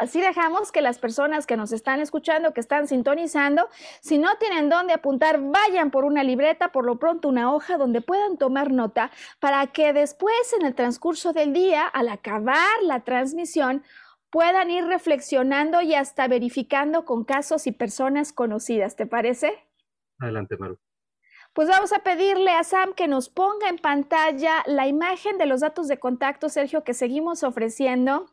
Así 0.00 0.18
dejamos 0.18 0.72
que 0.72 0.80
las 0.80 0.98
personas 0.98 1.46
que 1.46 1.58
nos 1.58 1.72
están 1.72 2.00
escuchando, 2.00 2.54
que 2.54 2.60
están 2.60 2.88
sintonizando, 2.88 3.68
si 4.00 4.16
no 4.16 4.34
tienen 4.38 4.70
dónde 4.70 4.94
apuntar, 4.94 5.38
vayan 5.38 5.90
por 5.90 6.06
una 6.06 6.24
libreta, 6.24 6.72
por 6.72 6.86
lo 6.86 6.98
pronto 6.98 7.28
una 7.28 7.52
hoja 7.52 7.76
donde 7.76 8.00
puedan 8.00 8.38
tomar 8.38 8.72
nota 8.72 9.10
para 9.40 9.66
que 9.66 9.92
después 9.92 10.54
en 10.58 10.64
el 10.64 10.74
transcurso 10.74 11.34
del 11.34 11.52
día, 11.52 11.86
al 11.86 12.08
acabar 12.08 12.82
la 12.82 13.00
transmisión, 13.00 13.84
puedan 14.30 14.70
ir 14.70 14.86
reflexionando 14.86 15.82
y 15.82 15.94
hasta 15.94 16.28
verificando 16.28 17.04
con 17.04 17.24
casos 17.24 17.66
y 17.66 17.72
personas 17.72 18.32
conocidas. 18.32 18.96
¿Te 18.96 19.04
parece? 19.04 19.52
Adelante, 20.18 20.56
Maru. 20.56 20.78
Pues 21.52 21.68
vamos 21.68 21.92
a 21.92 21.98
pedirle 21.98 22.52
a 22.52 22.64
Sam 22.64 22.94
que 22.94 23.06
nos 23.06 23.28
ponga 23.28 23.68
en 23.68 23.76
pantalla 23.76 24.62
la 24.64 24.86
imagen 24.86 25.36
de 25.36 25.44
los 25.44 25.60
datos 25.60 25.88
de 25.88 25.98
contacto, 25.98 26.48
Sergio, 26.48 26.84
que 26.84 26.94
seguimos 26.94 27.42
ofreciendo 27.42 28.30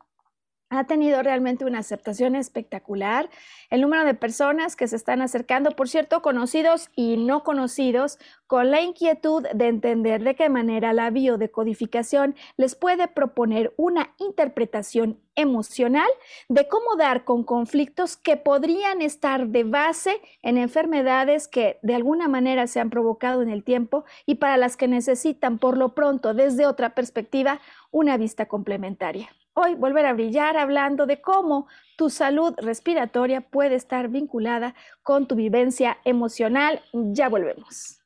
ha 0.70 0.84
tenido 0.84 1.22
realmente 1.22 1.64
una 1.64 1.78
aceptación 1.78 2.36
espectacular. 2.36 3.30
El 3.70 3.80
número 3.80 4.04
de 4.04 4.14
personas 4.14 4.76
que 4.76 4.86
se 4.86 4.96
están 4.96 5.22
acercando, 5.22 5.70
por 5.70 5.88
cierto, 5.88 6.20
conocidos 6.22 6.90
y 6.94 7.16
no 7.16 7.42
conocidos, 7.42 8.18
con 8.46 8.70
la 8.70 8.80
inquietud 8.80 9.46
de 9.54 9.68
entender 9.68 10.22
de 10.22 10.34
qué 10.34 10.48
manera 10.48 10.92
la 10.92 11.10
biodecodificación 11.10 12.34
les 12.56 12.74
puede 12.74 13.08
proponer 13.08 13.72
una 13.76 14.14
interpretación 14.18 15.20
emocional 15.34 16.08
de 16.48 16.66
cómo 16.66 16.96
dar 16.96 17.24
con 17.24 17.44
conflictos 17.44 18.16
que 18.16 18.36
podrían 18.36 19.02
estar 19.02 19.48
de 19.48 19.64
base 19.64 20.20
en 20.42 20.58
enfermedades 20.58 21.46
que 21.46 21.78
de 21.82 21.94
alguna 21.94 22.26
manera 22.26 22.66
se 22.66 22.80
han 22.80 22.90
provocado 22.90 23.42
en 23.42 23.50
el 23.50 23.62
tiempo 23.62 24.04
y 24.26 24.36
para 24.36 24.56
las 24.56 24.76
que 24.76 24.88
necesitan 24.88 25.58
por 25.58 25.76
lo 25.76 25.94
pronto 25.94 26.34
desde 26.34 26.66
otra 26.66 26.94
perspectiva 26.94 27.60
una 27.90 28.16
vista 28.16 28.46
complementaria 28.46 29.28
hoy 29.58 29.74
volver 29.74 30.06
a 30.06 30.12
brillar 30.12 30.56
hablando 30.56 31.06
de 31.06 31.20
cómo 31.20 31.66
tu 31.96 32.10
salud 32.10 32.54
respiratoria 32.58 33.40
puede 33.40 33.74
estar 33.74 34.08
vinculada 34.08 34.74
con 35.02 35.26
tu 35.26 35.34
vivencia 35.34 35.98
emocional. 36.04 36.80
Ya 36.92 37.28
volvemos. 37.28 37.98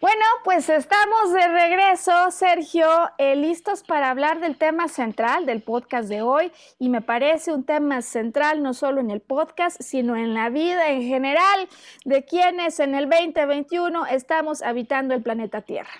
Bueno, 0.00 0.24
pues 0.42 0.68
estamos 0.68 1.32
de 1.32 1.46
regreso, 1.46 2.32
Sergio, 2.32 2.88
eh, 3.18 3.36
listos 3.36 3.84
para 3.84 4.10
hablar 4.10 4.40
del 4.40 4.58
tema 4.58 4.88
central 4.88 5.46
del 5.46 5.62
podcast 5.62 6.08
de 6.08 6.22
hoy 6.22 6.50
y 6.80 6.88
me 6.88 7.02
parece 7.02 7.52
un 7.52 7.62
tema 7.62 8.02
central 8.02 8.64
no 8.64 8.74
solo 8.74 9.00
en 9.00 9.12
el 9.12 9.20
podcast, 9.20 9.80
sino 9.80 10.16
en 10.16 10.34
la 10.34 10.48
vida 10.48 10.88
en 10.88 11.02
general 11.02 11.68
de 12.04 12.24
quienes 12.24 12.80
en 12.80 12.96
el 12.96 13.08
2021 13.08 14.06
estamos 14.06 14.62
habitando 14.62 15.14
el 15.14 15.22
planeta 15.22 15.60
Tierra. 15.60 15.92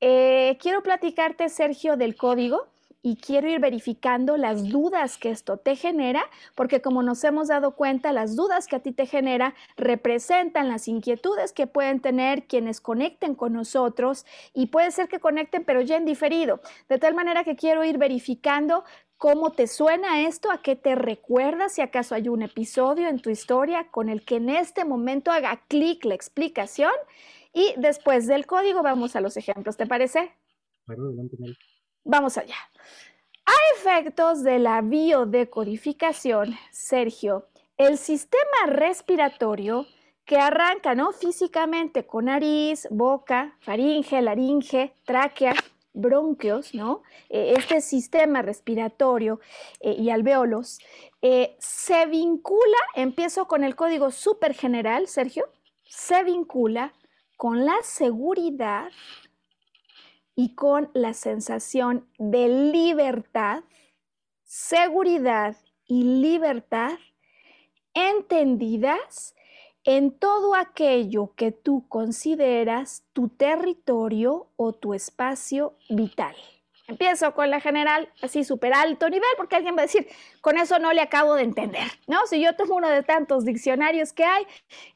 Eh, 0.00 0.56
quiero 0.60 0.82
platicarte, 0.82 1.48
Sergio, 1.48 1.96
del 1.96 2.16
código 2.16 2.66
y 3.02 3.16
quiero 3.16 3.48
ir 3.48 3.60
verificando 3.60 4.36
las 4.36 4.68
dudas 4.68 5.16
que 5.16 5.30
esto 5.30 5.56
te 5.56 5.74
genera, 5.76 6.22
porque 6.54 6.82
como 6.82 7.02
nos 7.02 7.24
hemos 7.24 7.48
dado 7.48 7.72
cuenta, 7.72 8.12
las 8.12 8.36
dudas 8.36 8.66
que 8.66 8.76
a 8.76 8.80
ti 8.80 8.92
te 8.92 9.06
genera 9.06 9.54
representan 9.76 10.68
las 10.68 10.86
inquietudes 10.86 11.52
que 11.52 11.66
pueden 11.66 12.00
tener 12.00 12.44
quienes 12.44 12.80
conecten 12.80 13.34
con 13.34 13.54
nosotros 13.54 14.26
y 14.54 14.66
puede 14.66 14.90
ser 14.90 15.08
que 15.08 15.20
conecten 15.20 15.64
pero 15.64 15.80
ya 15.80 15.96
en 15.96 16.04
diferido. 16.04 16.60
De 16.88 16.98
tal 16.98 17.14
manera 17.14 17.44
que 17.44 17.56
quiero 17.56 17.84
ir 17.84 17.96
verificando 17.96 18.84
cómo 19.16 19.50
te 19.50 19.66
suena 19.66 20.22
esto, 20.22 20.50
a 20.50 20.62
qué 20.62 20.76
te 20.76 20.94
recuerda, 20.94 21.68
si 21.68 21.82
acaso 21.82 22.14
hay 22.14 22.28
un 22.28 22.42
episodio 22.42 23.08
en 23.08 23.20
tu 23.20 23.28
historia 23.28 23.88
con 23.90 24.08
el 24.08 24.24
que 24.24 24.36
en 24.36 24.48
este 24.48 24.84
momento 24.84 25.30
haga 25.30 25.60
clic 25.68 26.04
la 26.06 26.14
explicación 26.14 26.92
y 27.52 27.74
después 27.76 28.26
del 28.26 28.46
código 28.46 28.82
vamos 28.82 29.16
a 29.16 29.20
los 29.20 29.36
ejemplos, 29.36 29.76
¿te 29.76 29.86
parece? 29.86 30.32
Vamos 32.04 32.38
allá. 32.38 32.56
A 33.46 33.52
efectos 33.76 34.42
de 34.42 34.58
la 34.58 34.80
biodecodificación, 34.80 36.56
Sergio, 36.70 37.48
el 37.76 37.98
sistema 37.98 38.66
respiratorio 38.66 39.86
que 40.24 40.36
arranca 40.36 40.94
¿no? 40.94 41.12
físicamente 41.12 42.06
con 42.06 42.26
nariz, 42.26 42.86
boca, 42.90 43.56
faringe, 43.60 44.22
laringe, 44.22 44.94
tráquea, 45.04 45.54
bronquios, 45.92 46.74
¿no? 46.74 47.02
Eh, 47.28 47.54
este 47.56 47.80
sistema 47.80 48.42
respiratorio 48.42 49.40
eh, 49.80 49.96
y 49.98 50.10
alveolos, 50.10 50.78
eh, 51.20 51.56
se 51.58 52.06
vincula, 52.06 52.78
empiezo 52.94 53.48
con 53.48 53.64
el 53.64 53.74
código 53.74 54.10
súper 54.10 54.54
general, 54.54 55.08
Sergio, 55.08 55.48
se 55.84 56.22
vincula 56.22 56.92
con 57.40 57.64
la 57.64 57.78
seguridad 57.82 58.90
y 60.36 60.54
con 60.54 60.90
la 60.92 61.14
sensación 61.14 62.06
de 62.18 62.50
libertad, 62.70 63.64
seguridad 64.44 65.56
y 65.86 66.02
libertad 66.20 66.98
entendidas 67.94 69.34
en 69.84 70.10
todo 70.10 70.54
aquello 70.54 71.32
que 71.34 71.50
tú 71.50 71.88
consideras 71.88 73.06
tu 73.14 73.30
territorio 73.30 74.48
o 74.56 74.74
tu 74.74 74.92
espacio 74.92 75.78
vital. 75.88 76.36
Empiezo 76.90 77.32
con 77.34 77.50
la 77.50 77.60
general, 77.60 78.08
así 78.20 78.42
súper 78.42 78.74
alto 78.74 79.08
nivel, 79.08 79.28
porque 79.36 79.54
alguien 79.54 79.76
va 79.76 79.82
a 79.82 79.86
decir, 79.86 80.08
con 80.40 80.58
eso 80.58 80.80
no 80.80 80.92
le 80.92 81.00
acabo 81.00 81.34
de 81.34 81.44
entender, 81.44 81.86
¿no? 82.08 82.26
Si 82.26 82.42
yo 82.42 82.56
tomo 82.56 82.74
uno 82.74 82.88
de 82.88 83.04
tantos 83.04 83.44
diccionarios 83.44 84.12
que 84.12 84.24
hay 84.24 84.44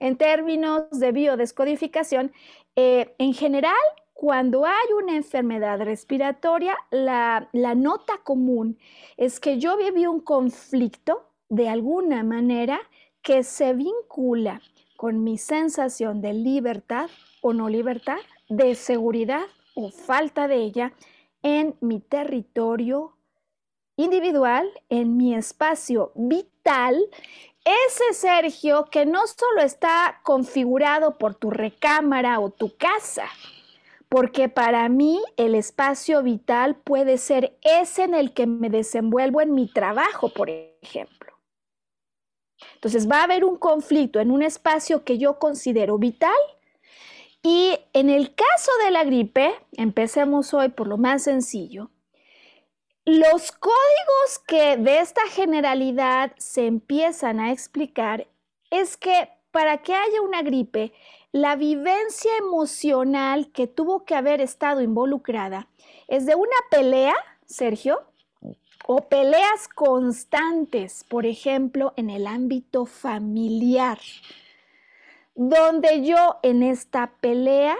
en 0.00 0.16
términos 0.16 0.90
de 0.90 1.12
biodescodificación, 1.12 2.32
eh, 2.74 3.14
en 3.18 3.32
general, 3.32 3.76
cuando 4.12 4.66
hay 4.66 4.92
una 5.00 5.14
enfermedad 5.14 5.80
respiratoria, 5.82 6.76
la, 6.90 7.48
la 7.52 7.76
nota 7.76 8.14
común 8.24 8.76
es 9.16 9.38
que 9.38 9.58
yo 9.58 9.76
viví 9.76 10.06
un 10.06 10.20
conflicto 10.20 11.30
de 11.48 11.68
alguna 11.68 12.24
manera 12.24 12.80
que 13.22 13.44
se 13.44 13.72
vincula 13.72 14.60
con 14.96 15.22
mi 15.22 15.38
sensación 15.38 16.20
de 16.20 16.32
libertad 16.32 17.08
o 17.40 17.52
no 17.52 17.68
libertad, 17.68 18.18
de 18.48 18.74
seguridad 18.74 19.44
o 19.74 19.90
falta 19.90 20.48
de 20.48 20.56
ella, 20.56 20.92
en 21.44 21.76
mi 21.80 22.00
territorio 22.00 23.16
individual, 23.96 24.68
en 24.88 25.16
mi 25.16 25.34
espacio 25.34 26.10
vital, 26.16 26.98
ese 27.64 28.12
Sergio 28.14 28.86
que 28.86 29.06
no 29.06 29.26
solo 29.26 29.60
está 29.62 30.20
configurado 30.24 31.16
por 31.16 31.34
tu 31.34 31.50
recámara 31.50 32.40
o 32.40 32.50
tu 32.50 32.76
casa, 32.76 33.26
porque 34.08 34.48
para 34.48 34.88
mí 34.88 35.22
el 35.36 35.54
espacio 35.54 36.22
vital 36.22 36.76
puede 36.76 37.18
ser 37.18 37.56
ese 37.62 38.04
en 38.04 38.14
el 38.14 38.32
que 38.32 38.46
me 38.46 38.70
desenvuelvo 38.70 39.40
en 39.40 39.54
mi 39.54 39.68
trabajo, 39.68 40.30
por 40.30 40.48
ejemplo. 40.50 41.34
Entonces 42.74 43.08
va 43.08 43.20
a 43.20 43.24
haber 43.24 43.44
un 43.44 43.56
conflicto 43.56 44.18
en 44.18 44.30
un 44.30 44.42
espacio 44.42 45.04
que 45.04 45.18
yo 45.18 45.38
considero 45.38 45.98
vital 45.98 46.32
y 47.44 47.78
en 47.92 48.08
el 48.08 48.34
caso 48.34 48.72
de 48.82 48.90
la 48.90 49.04
gripe, 49.04 49.54
empecemos 49.72 50.54
hoy 50.54 50.70
por 50.70 50.88
lo 50.88 50.96
más 50.96 51.24
sencillo, 51.24 51.90
los 53.04 53.52
códigos 53.52 54.38
que 54.46 54.78
de 54.78 55.00
esta 55.00 55.20
generalidad 55.28 56.32
se 56.38 56.66
empiezan 56.66 57.40
a 57.40 57.52
explicar 57.52 58.26
es 58.70 58.96
que 58.96 59.28
para 59.50 59.82
que 59.82 59.94
haya 59.94 60.22
una 60.22 60.40
gripe, 60.40 60.94
la 61.32 61.54
vivencia 61.54 62.34
emocional 62.38 63.52
que 63.52 63.66
tuvo 63.66 64.06
que 64.06 64.14
haber 64.14 64.40
estado 64.40 64.80
involucrada 64.80 65.68
es 66.08 66.24
de 66.24 66.36
una 66.36 66.56
pelea, 66.70 67.14
Sergio, 67.44 68.04
o 68.86 69.02
peleas 69.02 69.68
constantes, 69.68 71.04
por 71.04 71.26
ejemplo, 71.26 71.92
en 71.96 72.08
el 72.08 72.26
ámbito 72.26 72.86
familiar 72.86 73.98
donde 75.34 76.04
yo 76.04 76.38
en 76.42 76.62
esta 76.62 77.14
pelea 77.20 77.76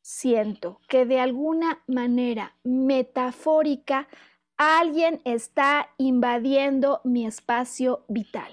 siento 0.00 0.80
que 0.88 1.06
de 1.06 1.20
alguna 1.20 1.82
manera 1.86 2.56
metafórica 2.64 4.08
alguien 4.56 5.20
está 5.24 5.90
invadiendo 5.98 7.00
mi 7.04 7.26
espacio 7.26 8.04
vital. 8.08 8.52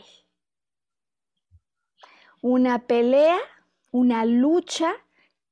Una 2.42 2.88
pelea, 2.88 3.38
una 3.92 4.26
lucha 4.26 4.94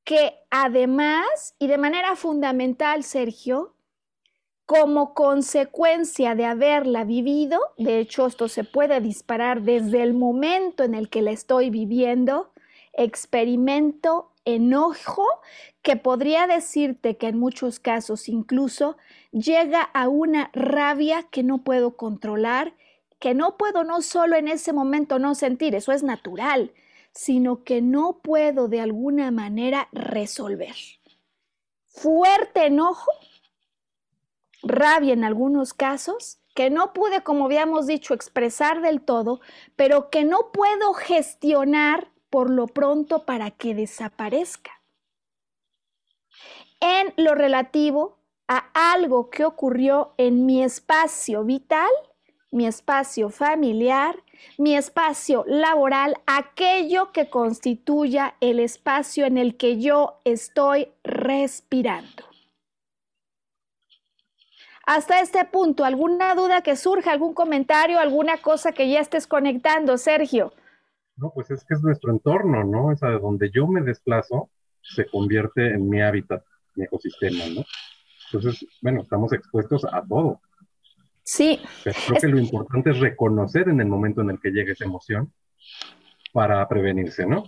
que 0.03 0.35
además 0.49 1.55
y 1.59 1.67
de 1.67 1.77
manera 1.77 2.15
fundamental, 2.15 3.03
Sergio, 3.03 3.75
como 4.65 5.13
consecuencia 5.13 6.35
de 6.35 6.45
haberla 6.45 7.03
vivido, 7.03 7.59
de 7.77 7.99
hecho 7.99 8.25
esto 8.25 8.47
se 8.47 8.63
puede 8.63 8.99
disparar 9.01 9.61
desde 9.61 10.01
el 10.01 10.13
momento 10.13 10.83
en 10.83 10.93
el 10.93 11.09
que 11.09 11.21
la 11.21 11.31
estoy 11.31 11.69
viviendo, 11.69 12.51
experimento 12.97 14.33
enojo 14.43 15.25
que 15.81 15.95
podría 15.95 16.47
decirte 16.47 17.17
que 17.17 17.27
en 17.27 17.39
muchos 17.39 17.79
casos 17.79 18.27
incluso 18.27 18.97
llega 19.31 19.81
a 19.81 20.09
una 20.09 20.49
rabia 20.53 21.23
que 21.23 21.43
no 21.43 21.63
puedo 21.63 21.95
controlar, 21.95 22.73
que 23.19 23.33
no 23.33 23.57
puedo 23.57 23.83
no 23.83 24.01
solo 24.01 24.35
en 24.35 24.47
ese 24.47 24.73
momento 24.73 25.19
no 25.19 25.35
sentir, 25.35 25.75
eso 25.75 25.91
es 25.91 26.03
natural, 26.03 26.73
sino 27.11 27.63
que 27.63 27.81
no 27.81 28.19
puedo 28.19 28.67
de 28.67 28.81
alguna 28.81 29.31
manera 29.31 29.89
resolver. 29.91 30.75
Fuerte 31.85 32.67
enojo, 32.67 33.11
rabia 34.61 35.13
en 35.13 35.23
algunos 35.23 35.73
casos, 35.73 36.39
que 36.55 36.69
no 36.69 36.93
pude, 36.93 37.21
como 37.21 37.45
habíamos 37.45 37.85
dicho, 37.85 38.13
expresar 38.13 38.81
del 38.81 39.01
todo, 39.01 39.41
pero 39.75 40.09
que 40.09 40.23
no 40.23 40.51
puedo 40.51 40.93
gestionar 40.93 42.11
por 42.29 42.49
lo 42.49 42.67
pronto 42.67 43.25
para 43.25 43.51
que 43.51 43.75
desaparezca. 43.75 44.71
En 46.79 47.13
lo 47.17 47.33
relativo 47.35 48.17
a 48.47 48.69
algo 48.93 49.29
que 49.29 49.45
ocurrió 49.45 50.13
en 50.17 50.45
mi 50.45 50.63
espacio 50.63 51.43
vital, 51.43 51.89
mi 52.51 52.65
espacio 52.65 53.29
familiar, 53.29 54.15
mi 54.57 54.75
espacio 54.75 55.43
laboral, 55.47 56.15
aquello 56.25 57.11
que 57.11 57.29
constituya 57.29 58.35
el 58.39 58.59
espacio 58.59 59.25
en 59.25 59.37
el 59.37 59.57
que 59.57 59.79
yo 59.79 60.19
estoy 60.23 60.89
respirando. 61.03 62.23
Hasta 64.85 65.19
este 65.19 65.43
punto, 65.43 65.83
¿alguna 65.83 66.33
duda 66.33 66.61
que 66.61 66.77
surja, 66.77 67.11
algún 67.11 67.33
comentario, 67.33 67.99
alguna 67.99 68.37
cosa 68.37 68.71
que 68.71 68.89
ya 68.89 69.01
estés 69.01 69.27
conectando, 69.27 69.97
Sergio? 69.97 70.53
No, 71.17 71.31
pues 71.33 71.49
es 71.51 71.63
que 71.63 71.73
es 71.73 71.81
nuestro 71.81 72.11
entorno, 72.11 72.63
¿no? 72.63 72.91
Es 72.91 73.03
a 73.03 73.09
donde 73.09 73.49
yo 73.49 73.67
me 73.67 73.81
desplazo, 73.81 74.49
se 74.81 75.07
convierte 75.07 75.73
en 75.73 75.89
mi 75.89 76.01
hábitat, 76.01 76.43
mi 76.75 76.85
ecosistema, 76.85 77.43
¿no? 77.55 77.65
Entonces, 78.31 78.65
bueno, 78.81 79.01
estamos 79.01 79.33
expuestos 79.33 79.85
a 79.85 80.03
todo. 80.05 80.41
Sí. 81.23 81.59
creo 81.83 82.21
que 82.21 82.27
lo 82.27 82.39
importante 82.39 82.91
es 82.91 82.99
reconocer 82.99 83.67
en 83.67 83.81
el 83.81 83.87
momento 83.87 84.21
en 84.21 84.29
el 84.29 84.39
que 84.39 84.51
llegue 84.51 84.71
esa 84.71 84.85
emoción 84.85 85.33
para 86.31 86.65
prevenirse, 86.67 87.25
¿no? 87.25 87.43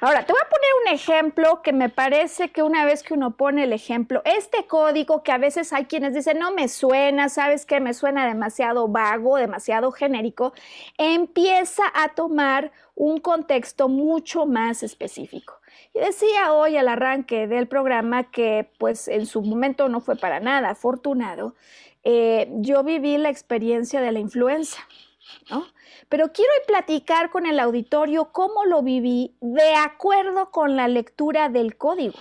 Ahora, 0.00 0.24
te 0.26 0.32
voy 0.32 0.40
a 0.44 0.48
poner 0.48 0.70
un 0.82 0.92
ejemplo 0.94 1.62
que 1.62 1.72
me 1.72 1.88
parece 1.88 2.50
que 2.50 2.62
una 2.62 2.84
vez 2.84 3.02
que 3.02 3.14
uno 3.14 3.36
pone 3.36 3.64
el 3.64 3.72
ejemplo, 3.72 4.22
este 4.24 4.66
código 4.66 5.22
que 5.22 5.32
a 5.32 5.38
veces 5.38 5.72
hay 5.72 5.86
quienes 5.86 6.14
dicen, 6.14 6.38
no 6.38 6.52
me 6.52 6.68
suena, 6.68 7.28
sabes 7.28 7.64
que 7.64 7.80
me 7.80 7.94
suena 7.94 8.26
demasiado 8.26 8.88
vago, 8.88 9.36
demasiado 9.36 9.92
genérico, 9.92 10.52
empieza 10.98 11.84
a 11.94 12.08
tomar 12.10 12.72
un 12.94 13.18
contexto 13.18 13.88
mucho 13.88 14.46
más 14.46 14.82
específico. 14.82 15.60
Y 15.92 16.00
decía 16.00 16.52
hoy 16.52 16.76
al 16.76 16.88
arranque 16.88 17.46
del 17.46 17.66
programa 17.66 18.24
que 18.24 18.68
pues 18.78 19.08
en 19.08 19.26
su 19.26 19.42
momento 19.42 19.88
no 19.88 20.00
fue 20.00 20.16
para 20.16 20.40
nada 20.40 20.70
afortunado, 20.70 21.54
eh, 22.04 22.48
yo 22.56 22.84
viví 22.84 23.16
la 23.16 23.30
experiencia 23.30 24.02
de 24.02 24.12
la 24.12 24.18
influenza, 24.18 24.78
Pero 26.08 26.32
quiero 26.32 26.52
platicar 26.66 27.30
con 27.30 27.46
el 27.46 27.60
auditorio 27.60 28.32
cómo 28.32 28.64
lo 28.64 28.82
viví 28.82 29.36
de 29.40 29.74
acuerdo 29.74 30.50
con 30.50 30.76
la 30.76 30.88
lectura 30.88 31.48
del 31.48 31.76
código. 31.76 32.18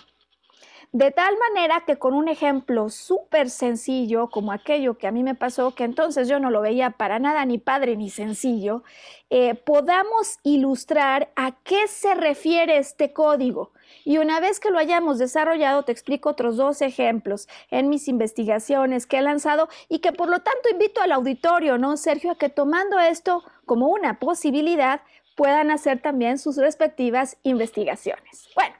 De 0.94 1.10
tal 1.10 1.36
manera 1.40 1.86
que 1.88 1.98
con 1.98 2.14
un 2.14 2.28
ejemplo 2.28 2.88
súper 2.90 3.50
sencillo 3.50 4.30
como 4.30 4.52
aquello 4.52 5.00
que 5.00 5.08
a 5.08 5.12
mí 5.12 5.24
me 5.24 5.34
pasó, 5.34 5.74
que 5.74 5.86
entonces 5.86 6.28
yo 6.28 6.40
no 6.40 6.52
lo 6.52 6.62
veía 6.62 6.92
para 6.92 7.18
nada 7.18 7.46
ni 7.46 7.58
padre 7.58 7.98
ni 7.98 8.12
sencillo, 8.12 8.84
eh, 9.32 9.56
podamos 9.56 10.38
ilustrar 10.44 11.32
a 11.36 11.54
qué 11.64 11.88
se 11.88 12.14
refiere 12.14 12.78
este 12.78 13.12
código. 13.12 13.72
Y 14.06 14.18
una 14.18 14.40
vez 14.40 14.60
que 14.60 14.72
lo 14.72 14.80
hayamos 14.80 15.18
desarrollado, 15.18 15.84
te 15.84 15.92
explico 15.92 16.30
otros 16.30 16.58
dos 16.58 16.82
ejemplos 16.82 17.48
en 17.70 17.90
mis 17.90 18.08
investigaciones 18.08 19.06
que 19.06 19.18
he 19.18 19.22
lanzado 19.22 19.70
y 19.90 20.00
que 20.00 20.12
por 20.12 20.30
lo 20.30 20.40
tanto 20.40 20.70
invito 20.72 21.02
al 21.02 21.12
auditorio, 21.12 21.78
¿no, 21.78 21.98
Sergio, 21.98 22.32
a 22.32 22.38
que 22.38 22.50
tomando 22.50 23.00
esto 23.00 23.44
como 23.66 23.88
una 23.88 24.20
posibilidad, 24.20 25.02
puedan 25.36 25.72
hacer 25.72 26.02
también 26.02 26.38
sus 26.38 26.58
respectivas 26.58 27.38
investigaciones. 27.44 28.50
Bueno. 28.56 28.76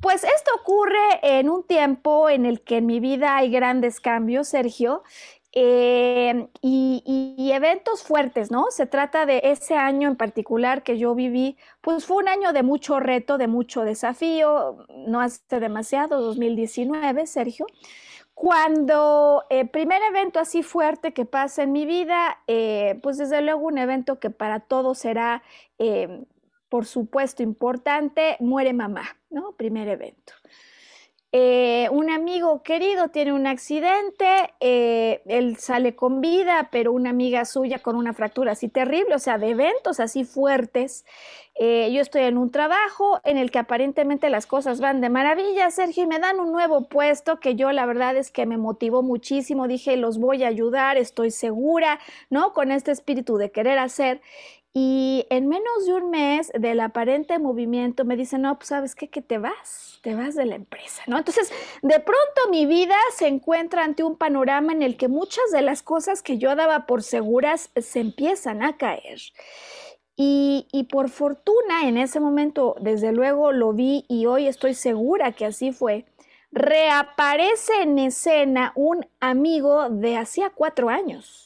Pues 0.00 0.22
esto 0.22 0.50
ocurre 0.60 0.98
en 1.22 1.48
un 1.48 1.66
tiempo 1.66 2.28
en 2.28 2.44
el 2.44 2.60
que 2.60 2.76
en 2.76 2.84
mi 2.84 3.00
vida 3.00 3.36
hay 3.36 3.50
grandes 3.50 4.00
cambios, 4.00 4.48
Sergio, 4.48 5.02
eh, 5.56 6.48
y, 6.60 7.50
eventos 7.52 8.02
fuertes, 8.02 8.50
¿no? 8.50 8.66
Se 8.70 8.86
trata 8.86 9.26
de 9.26 9.40
ese 9.44 9.76
año 9.76 10.08
en 10.08 10.16
particular 10.16 10.82
que 10.82 10.98
yo 10.98 11.14
viví, 11.14 11.56
pues 11.80 12.04
fue 12.04 12.16
un 12.16 12.28
año 12.28 12.52
de 12.52 12.64
mucho 12.64 12.98
reto, 12.98 13.38
de 13.38 13.46
mucho 13.46 13.82
desafío, 13.82 14.84
no 15.06 15.20
hace 15.20 15.60
demasiado, 15.60 16.20
2019, 16.20 17.26
Sergio. 17.28 17.66
Cuando 18.34 19.44
el 19.50 19.66
eh, 19.66 19.68
primer 19.70 20.02
evento 20.02 20.40
así 20.40 20.64
fuerte 20.64 21.12
que 21.12 21.24
pasa 21.24 21.62
en 21.62 21.70
mi 21.70 21.86
vida, 21.86 22.38
eh, 22.48 22.98
pues 23.02 23.18
desde 23.18 23.40
luego 23.40 23.66
un 23.66 23.78
evento 23.78 24.18
que 24.18 24.30
para 24.30 24.58
todos 24.60 24.98
será 24.98 25.42
por 26.68 26.86
supuesto, 26.86 27.44
importante, 27.44 28.36
muere 28.40 28.72
mamá, 28.72 29.04
¿no? 29.30 29.52
Primer 29.52 29.86
evento. 29.86 30.32
Eh, 31.36 31.88
un 31.90 32.10
amigo 32.10 32.62
querido 32.62 33.08
tiene 33.08 33.32
un 33.32 33.48
accidente, 33.48 34.54
eh, 34.60 35.20
él 35.26 35.56
sale 35.56 35.96
con 35.96 36.20
vida, 36.20 36.68
pero 36.70 36.92
una 36.92 37.10
amiga 37.10 37.44
suya 37.44 37.80
con 37.80 37.96
una 37.96 38.12
fractura 38.12 38.52
así 38.52 38.68
terrible, 38.68 39.16
o 39.16 39.18
sea, 39.18 39.36
de 39.36 39.48
eventos 39.48 39.98
así 39.98 40.22
fuertes. 40.22 41.04
Eh, 41.56 41.90
yo 41.92 42.00
estoy 42.00 42.22
en 42.22 42.38
un 42.38 42.52
trabajo 42.52 43.20
en 43.24 43.36
el 43.36 43.50
que 43.50 43.58
aparentemente 43.58 44.30
las 44.30 44.46
cosas 44.46 44.80
van 44.80 45.00
de 45.00 45.08
maravilla, 45.08 45.72
Sergio, 45.72 46.04
y 46.04 46.06
me 46.06 46.20
dan 46.20 46.38
un 46.38 46.52
nuevo 46.52 46.88
puesto 46.88 47.40
que 47.40 47.56
yo 47.56 47.72
la 47.72 47.84
verdad 47.84 48.16
es 48.16 48.30
que 48.30 48.46
me 48.46 48.56
motivó 48.56 49.02
muchísimo, 49.02 49.66
dije, 49.66 49.96
los 49.96 50.18
voy 50.18 50.44
a 50.44 50.48
ayudar, 50.48 50.98
estoy 50.98 51.32
segura, 51.32 51.98
¿no? 52.30 52.52
Con 52.52 52.70
este 52.70 52.92
espíritu 52.92 53.38
de 53.38 53.50
querer 53.50 53.80
hacer. 53.80 54.20
Y 54.76 55.24
en 55.30 55.46
menos 55.46 55.86
de 55.86 55.92
un 55.94 56.10
mes 56.10 56.50
del 56.52 56.80
aparente 56.80 57.38
movimiento 57.38 58.04
me 58.04 58.16
dicen, 58.16 58.42
no, 58.42 58.56
pues 58.58 58.70
sabes 58.70 58.96
qué, 58.96 59.08
que 59.08 59.22
te 59.22 59.38
vas, 59.38 60.00
te 60.02 60.16
vas 60.16 60.34
de 60.34 60.46
la 60.46 60.56
empresa, 60.56 61.04
¿no? 61.06 61.16
Entonces, 61.16 61.52
de 61.80 62.00
pronto 62.00 62.50
mi 62.50 62.66
vida 62.66 62.96
se 63.16 63.28
encuentra 63.28 63.84
ante 63.84 64.02
un 64.02 64.16
panorama 64.16 64.72
en 64.72 64.82
el 64.82 64.96
que 64.96 65.06
muchas 65.06 65.52
de 65.52 65.62
las 65.62 65.84
cosas 65.84 66.22
que 66.22 66.38
yo 66.38 66.56
daba 66.56 66.86
por 66.86 67.04
seguras 67.04 67.70
se 67.76 68.00
empiezan 68.00 68.64
a 68.64 68.76
caer. 68.76 69.20
Y, 70.16 70.66
y, 70.72 70.84
por 70.84 71.08
fortuna 71.08 71.88
en 71.88 71.96
ese 71.96 72.18
momento, 72.18 72.74
desde 72.80 73.12
luego 73.12 73.52
lo 73.52 73.72
vi 73.72 74.04
y 74.08 74.26
hoy 74.26 74.48
estoy 74.48 74.74
segura 74.74 75.32
que 75.32 75.46
así 75.46 75.72
fue, 75.72 76.04
reaparece 76.50 77.82
en 77.82 77.98
escena 78.00 78.72
un 78.74 79.06
amigo 79.20 79.88
de 79.88 80.16
hacía 80.16 80.50
cuatro 80.50 80.88
años 80.88 81.43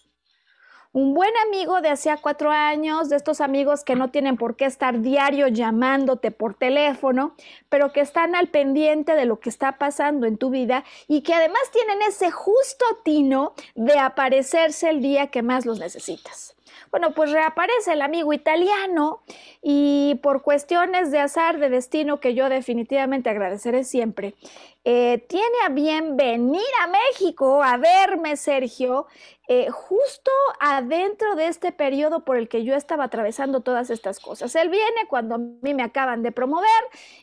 un 0.93 1.15
buen 1.15 1.33
amigo 1.47 1.81
de 1.81 1.91
hacía 1.91 2.17
cuatro 2.17 2.51
años, 2.51 3.09
de 3.09 3.17
estos 3.17 3.41
amigos 3.41 3.85
que 3.85 3.95
no 3.95 4.11
tienen 4.11 4.37
por 4.37 4.57
qué 4.57 4.65
estar 4.65 5.01
diario 5.01 5.49
llamándote 5.49 6.31
por 6.31 6.55
teléfono, 6.55 7.35
pero 7.69 7.93
que 7.93 8.01
están 8.01 8.35
al 8.35 8.49
pendiente 8.49 9.15
de 9.15 9.27
lo 9.27 9.41
que 9.41 9.51
está 9.51 9.79
pasando 9.79 10.27
en 10.27 10.39
tu 10.39 10.51
vida 10.51 10.85
y 11.07 11.23
que 11.23 11.35
además 11.35 11.63
tienen 11.73 12.03
ese 12.03 12.31
justo 12.31 12.85
tino 13.05 13.53
de 13.75 13.99
aparecerse 13.99 14.89
el 14.89 15.01
día 15.01 15.29
que 15.29 15.43
más 15.43 15.67
los 15.67 15.79
necesitas. 15.79 16.55
Bueno, 16.91 17.13
pues 17.13 17.33
reaparece 17.33 17.93
el 17.93 18.03
amigo 18.03 18.33
italiano 18.33 19.21
y 19.63 20.19
por 20.23 20.43
cuestiones 20.43 21.11
de 21.11 21.19
azar, 21.19 21.59
de 21.59 21.69
destino, 21.69 22.21
que 22.21 22.35
yo 22.35 22.49
definitivamente 22.49 23.29
agradeceré 23.29 23.85
siempre, 23.85 24.35
eh, 24.85 25.25
tiene 25.29 25.57
a 25.67 25.69
bien 25.69 26.17
venir 26.17 26.63
a 26.83 26.87
México 26.87 27.63
a 27.63 27.77
verme, 27.77 28.37
Sergio, 28.37 29.07
eh, 29.47 29.69
justo 29.71 30.31
adentro 30.61 31.35
de 31.35 31.49
este 31.49 31.73
periodo 31.73 32.25
por 32.25 32.37
el 32.37 32.49
que 32.49 32.65
yo 32.65 32.75
estaba 32.75 33.05
atravesando 33.05 33.61
todas 33.61 33.91
estas 33.91 34.21
cosas. 34.21 34.55
Él 34.57 34.69
viene 34.69 35.07
cuando 35.09 35.37
a 35.37 35.39
mí 35.39 35.75
me 35.75 35.83
acaban 35.83 36.23
de 36.23 36.33
promover 36.33 36.69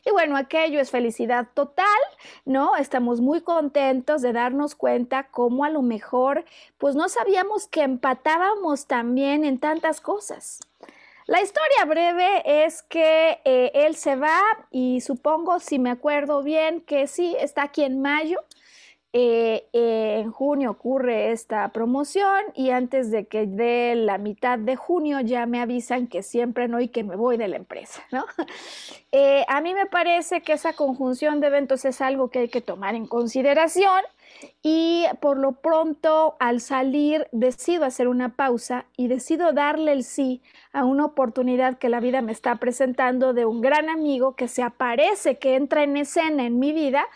y 0.04 0.10
bueno, 0.10 0.36
aquello 0.36 0.80
es 0.80 0.90
felicidad 0.90 1.48
total, 1.54 1.86
¿no? 2.44 2.76
Estamos 2.76 3.20
muy 3.20 3.40
contentos 3.42 4.22
de 4.22 4.32
darnos 4.32 4.74
cuenta 4.74 5.28
cómo 5.28 5.64
a 5.64 5.70
lo 5.70 5.82
mejor 5.82 6.44
pues 6.78 6.94
no 6.94 7.08
sabíamos 7.08 7.68
que 7.68 7.82
empatábamos 7.82 8.86
también 8.86 9.44
en 9.44 9.58
tantas 9.58 10.00
cosas. 10.00 10.60
La 11.26 11.42
historia 11.42 11.84
breve 11.84 12.64
es 12.64 12.84
que 12.84 13.40
eh, 13.44 13.72
él 13.74 13.96
se 13.96 14.14
va 14.14 14.40
y 14.70 15.00
supongo, 15.00 15.58
si 15.58 15.80
me 15.80 15.90
acuerdo 15.90 16.44
bien, 16.44 16.80
que 16.80 17.08
sí, 17.08 17.36
está 17.40 17.64
aquí 17.64 17.82
en 17.82 18.00
mayo 18.00 18.44
eh, 19.12 19.66
eh, 19.72 20.18
en 20.20 20.30
junio 20.30 20.70
ocurre 20.70 21.32
esta 21.32 21.68
promoción 21.70 22.44
y 22.54 22.70
antes 22.70 23.10
de 23.10 23.26
que 23.26 23.46
dé 23.46 23.94
la 23.96 24.18
mitad 24.18 24.58
de 24.58 24.76
junio 24.76 25.20
ya 25.20 25.46
me 25.46 25.60
avisan 25.60 26.06
que 26.06 26.22
siempre 26.22 26.68
no 26.68 26.80
y 26.80 26.88
que 26.88 27.02
me 27.02 27.16
voy 27.16 27.38
de 27.38 27.48
la 27.48 27.56
empresa, 27.56 28.02
¿no? 28.12 28.26
A 29.48 29.60
mí 29.62 29.72
me 29.72 29.86
parece 29.86 30.42
que 30.42 30.52
esa 30.52 30.74
conjunción 30.74 31.40
de 31.40 31.46
eventos 31.46 31.86
es 31.86 32.02
algo 32.02 32.28
que 32.28 32.40
hay 32.40 32.48
que 32.48 32.60
tomar 32.60 32.94
en 32.94 33.06
consideración 33.06 34.02
y 34.62 35.04
por 35.20 35.38
lo 35.38 35.52
pronto 35.52 36.36
al 36.40 36.60
salir 36.60 37.28
decido 37.32 37.84
hacer 37.84 38.08
una 38.08 38.36
pausa 38.36 38.86
y 38.96 39.08
decido 39.08 39.52
darle 39.52 39.92
el 39.92 40.04
sí 40.04 40.42
a 40.72 40.84
una 40.84 41.04
oportunidad 41.04 41.78
que 41.78 41.88
la 41.88 42.00
vida 42.00 42.22
me 42.22 42.32
está 42.32 42.56
presentando 42.56 43.32
de 43.32 43.46
un 43.46 43.60
gran 43.60 43.88
amigo 43.88 44.34
que 44.36 44.48
se 44.48 44.62
aparece, 44.62 45.38
que 45.38 45.56
entra 45.56 45.82
en 45.82 45.96
escena 45.96 46.46
en 46.46 46.58
mi 46.58 46.72
vida 46.72 47.06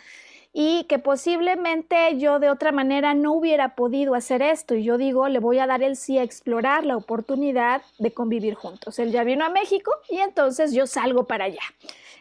y 0.53 0.85
que 0.85 0.99
posiblemente 0.99 2.19
yo 2.19 2.39
de 2.39 2.51
otra 2.51 2.73
manera 2.73 3.15
no 3.15 3.33
hubiera 3.33 3.75
podido 3.75 4.15
hacer 4.15 4.43
esto. 4.43 4.75
Y 4.75 4.83
yo 4.83 4.99
digo, 4.99 5.29
le 5.29 5.39
voy 5.39 5.59
a 5.59 5.67
dar 5.67 5.83
el 5.83 5.97
sí 5.97 6.19
a 6.19 6.23
explorar 6.23 6.85
la 6.85 6.97
oportunidad 6.97 7.83
de 7.99 8.13
convivir 8.13 8.55
juntos. 8.55 8.99
Él 8.99 9.13
ya 9.13 9.25
vino 9.25 9.45
a 9.45 9.51
México 9.51 9.93
y 10.09 10.19
entonces 10.19 10.73
yo 10.73 10.87
salgo 10.87 11.25
para 11.25 11.45
allá. 11.45 11.63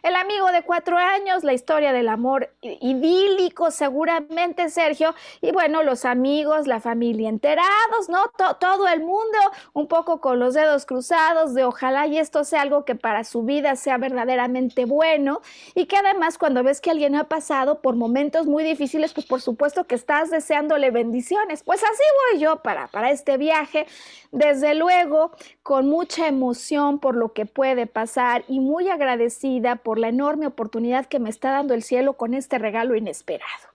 El 0.02 0.16
amigo 0.16 0.50
de 0.50 0.62
cuatro 0.62 0.96
años, 0.96 1.44
la 1.44 1.52
historia 1.52 1.92
del 1.92 2.08
amor 2.08 2.50
idílico, 2.62 3.70
seguramente, 3.70 4.70
Sergio. 4.70 5.14
Y 5.42 5.52
bueno, 5.52 5.82
los 5.82 6.06
amigos, 6.06 6.66
la 6.66 6.80
familia 6.80 7.28
enterados, 7.28 8.08
¿no? 8.08 8.30
todo 8.58 8.88
el 8.88 9.00
mundo 9.00 9.38
un 9.74 9.88
poco 9.88 10.20
con 10.20 10.38
los 10.38 10.54
dedos 10.54 10.86
cruzados 10.86 11.52
de 11.52 11.64
ojalá 11.64 12.06
y 12.06 12.18
esto 12.18 12.44
sea 12.44 12.62
algo 12.62 12.86
que 12.86 12.94
para 12.94 13.24
su 13.24 13.42
vida 13.42 13.76
sea 13.76 13.98
verdaderamente 13.98 14.86
bueno. 14.86 15.42
Y 15.74 15.84
que 15.84 15.98
además 15.98 16.38
cuando 16.38 16.62
ves 16.62 16.80
que 16.80 16.90
alguien 16.90 17.14
ha 17.14 17.24
pasado 17.24 17.82
por 17.82 17.94
momentos 17.94 18.19
muy 18.46 18.64
difíciles, 18.64 19.12
pues 19.12 19.26
por 19.26 19.40
supuesto 19.40 19.84
que 19.84 19.94
estás 19.94 20.30
deseándole 20.30 20.90
bendiciones. 20.90 21.62
Pues 21.62 21.82
así 21.82 22.02
voy 22.32 22.40
yo 22.40 22.62
para, 22.62 22.88
para 22.88 23.10
este 23.10 23.36
viaje. 23.36 23.86
Desde 24.32 24.74
luego, 24.74 25.32
con 25.62 25.88
mucha 25.88 26.28
emoción 26.28 26.98
por 26.98 27.16
lo 27.16 27.32
que 27.32 27.46
puede 27.46 27.86
pasar 27.86 28.44
y 28.48 28.60
muy 28.60 28.88
agradecida 28.88 29.76
por 29.76 29.98
la 29.98 30.08
enorme 30.08 30.46
oportunidad 30.46 31.06
que 31.06 31.18
me 31.18 31.30
está 31.30 31.50
dando 31.50 31.74
el 31.74 31.82
cielo 31.82 32.14
con 32.14 32.34
este 32.34 32.58
regalo 32.58 32.94
inesperado. 32.94 33.70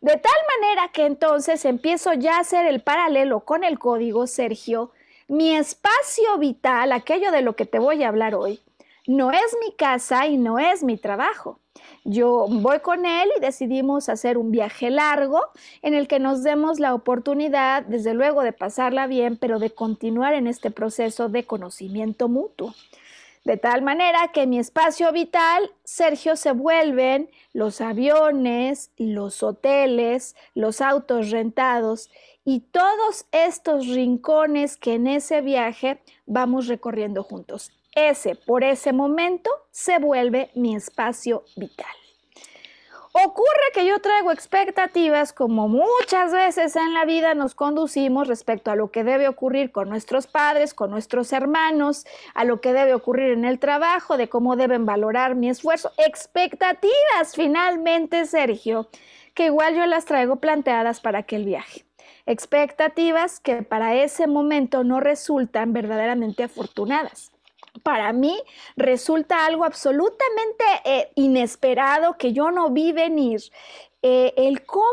De 0.00 0.16
tal 0.16 0.40
manera 0.60 0.88
que 0.92 1.06
entonces 1.06 1.64
empiezo 1.64 2.12
ya 2.12 2.36
a 2.36 2.40
hacer 2.40 2.66
el 2.66 2.80
paralelo 2.80 3.40
con 3.40 3.64
el 3.64 3.78
código, 3.78 4.26
Sergio. 4.26 4.90
Mi 5.28 5.56
espacio 5.56 6.38
vital, 6.38 6.92
aquello 6.92 7.32
de 7.32 7.42
lo 7.42 7.56
que 7.56 7.66
te 7.66 7.78
voy 7.78 8.02
a 8.04 8.08
hablar 8.08 8.34
hoy, 8.34 8.60
no 9.06 9.30
es 9.30 9.56
mi 9.60 9.72
casa 9.72 10.26
y 10.26 10.36
no 10.36 10.58
es 10.58 10.82
mi 10.82 10.96
trabajo. 10.96 11.60
Yo 12.04 12.46
voy 12.48 12.80
con 12.80 13.06
él 13.06 13.28
y 13.36 13.40
decidimos 13.40 14.08
hacer 14.08 14.38
un 14.38 14.50
viaje 14.50 14.90
largo 14.90 15.40
en 15.82 15.94
el 15.94 16.08
que 16.08 16.18
nos 16.18 16.42
demos 16.42 16.80
la 16.80 16.94
oportunidad, 16.94 17.84
desde 17.84 18.14
luego, 18.14 18.42
de 18.42 18.52
pasarla 18.52 19.06
bien, 19.06 19.36
pero 19.36 19.58
de 19.58 19.70
continuar 19.70 20.34
en 20.34 20.46
este 20.46 20.70
proceso 20.70 21.28
de 21.28 21.44
conocimiento 21.44 22.28
mutuo. 22.28 22.74
De 23.44 23.56
tal 23.56 23.82
manera 23.82 24.32
que 24.32 24.46
mi 24.46 24.58
espacio 24.58 25.12
vital, 25.12 25.70
Sergio, 25.84 26.34
se 26.34 26.50
vuelven 26.50 27.30
los 27.52 27.80
aviones, 27.80 28.90
los 28.96 29.44
hoteles, 29.44 30.34
los 30.54 30.80
autos 30.80 31.30
rentados 31.30 32.10
y 32.44 32.60
todos 32.60 33.26
estos 33.30 33.86
rincones 33.86 34.76
que 34.76 34.94
en 34.94 35.06
ese 35.06 35.42
viaje 35.42 36.00
vamos 36.26 36.66
recorriendo 36.66 37.22
juntos 37.22 37.75
ese 37.96 38.36
por 38.36 38.62
ese 38.62 38.92
momento 38.92 39.50
se 39.72 39.98
vuelve 39.98 40.50
mi 40.54 40.76
espacio 40.76 41.44
vital. 41.56 41.86
Ocurre 43.24 43.72
que 43.72 43.86
yo 43.86 43.98
traigo 44.00 44.30
expectativas 44.30 45.32
como 45.32 45.68
muchas 45.68 46.32
veces 46.32 46.76
en 46.76 46.92
la 46.92 47.06
vida 47.06 47.34
nos 47.34 47.54
conducimos 47.54 48.28
respecto 48.28 48.70
a 48.70 48.76
lo 48.76 48.90
que 48.90 49.04
debe 49.04 49.26
ocurrir 49.26 49.72
con 49.72 49.88
nuestros 49.88 50.26
padres, 50.26 50.74
con 50.74 50.90
nuestros 50.90 51.32
hermanos, 51.32 52.04
a 52.34 52.44
lo 52.44 52.60
que 52.60 52.74
debe 52.74 52.92
ocurrir 52.92 53.30
en 53.30 53.46
el 53.46 53.58
trabajo, 53.58 54.18
de 54.18 54.28
cómo 54.28 54.54
deben 54.54 54.84
valorar 54.84 55.34
mi 55.34 55.48
esfuerzo. 55.48 55.92
Expectativas 55.96 57.34
finalmente, 57.34 58.26
Sergio, 58.26 58.90
que 59.32 59.46
igual 59.46 59.74
yo 59.74 59.86
las 59.86 60.04
traigo 60.04 60.36
planteadas 60.36 61.00
para 61.00 61.20
aquel 61.20 61.46
viaje. 61.46 61.86
Expectativas 62.26 63.40
que 63.40 63.62
para 63.62 63.94
ese 63.94 64.26
momento 64.26 64.84
no 64.84 65.00
resultan 65.00 65.72
verdaderamente 65.72 66.42
afortunadas 66.42 67.32
para 67.82 68.12
mí 68.12 68.40
resulta 68.76 69.46
algo 69.46 69.64
absolutamente 69.64 70.64
eh, 70.84 71.10
inesperado 71.14 72.16
que 72.18 72.32
yo 72.32 72.50
no 72.50 72.70
vi 72.70 72.92
venir 72.92 73.40
eh, 74.02 74.34
el 74.36 74.64
cómo 74.64 74.84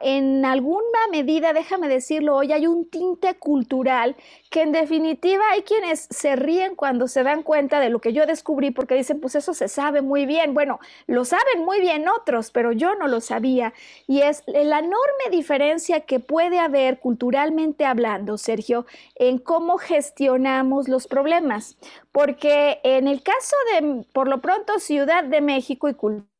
en 0.00 0.44
alguna 0.44 1.08
medida, 1.10 1.52
déjame 1.52 1.88
decirlo 1.88 2.36
hoy, 2.36 2.52
hay 2.52 2.66
un 2.66 2.88
tinte 2.88 3.34
cultural 3.34 4.16
que 4.50 4.62
en 4.62 4.72
definitiva 4.72 5.42
hay 5.50 5.62
quienes 5.62 6.06
se 6.10 6.36
ríen 6.36 6.76
cuando 6.76 7.08
se 7.08 7.22
dan 7.22 7.42
cuenta 7.42 7.80
de 7.80 7.90
lo 7.90 8.00
que 8.00 8.12
yo 8.12 8.24
descubrí 8.24 8.70
porque 8.70 8.94
dicen, 8.94 9.20
pues 9.20 9.34
eso 9.34 9.52
se 9.52 9.68
sabe 9.68 10.00
muy 10.00 10.26
bien. 10.26 10.54
Bueno, 10.54 10.78
lo 11.06 11.24
saben 11.24 11.64
muy 11.64 11.80
bien 11.80 12.08
otros, 12.08 12.50
pero 12.50 12.72
yo 12.72 12.94
no 12.94 13.08
lo 13.08 13.20
sabía. 13.20 13.74
Y 14.06 14.20
es 14.22 14.42
la 14.46 14.78
enorme 14.78 15.30
diferencia 15.30 16.00
que 16.00 16.20
puede 16.20 16.58
haber 16.58 17.00
culturalmente 17.00 17.84
hablando, 17.84 18.38
Sergio, 18.38 18.86
en 19.16 19.38
cómo 19.38 19.76
gestionamos 19.76 20.88
los 20.88 21.08
problemas. 21.08 21.76
Porque 22.12 22.80
en 22.84 23.08
el 23.08 23.22
caso 23.22 23.56
de, 23.72 24.04
por 24.12 24.28
lo 24.28 24.40
pronto, 24.40 24.78
Ciudad 24.78 25.24
de 25.24 25.40
México 25.40 25.88
y 25.88 25.94
cultura, 25.94 26.31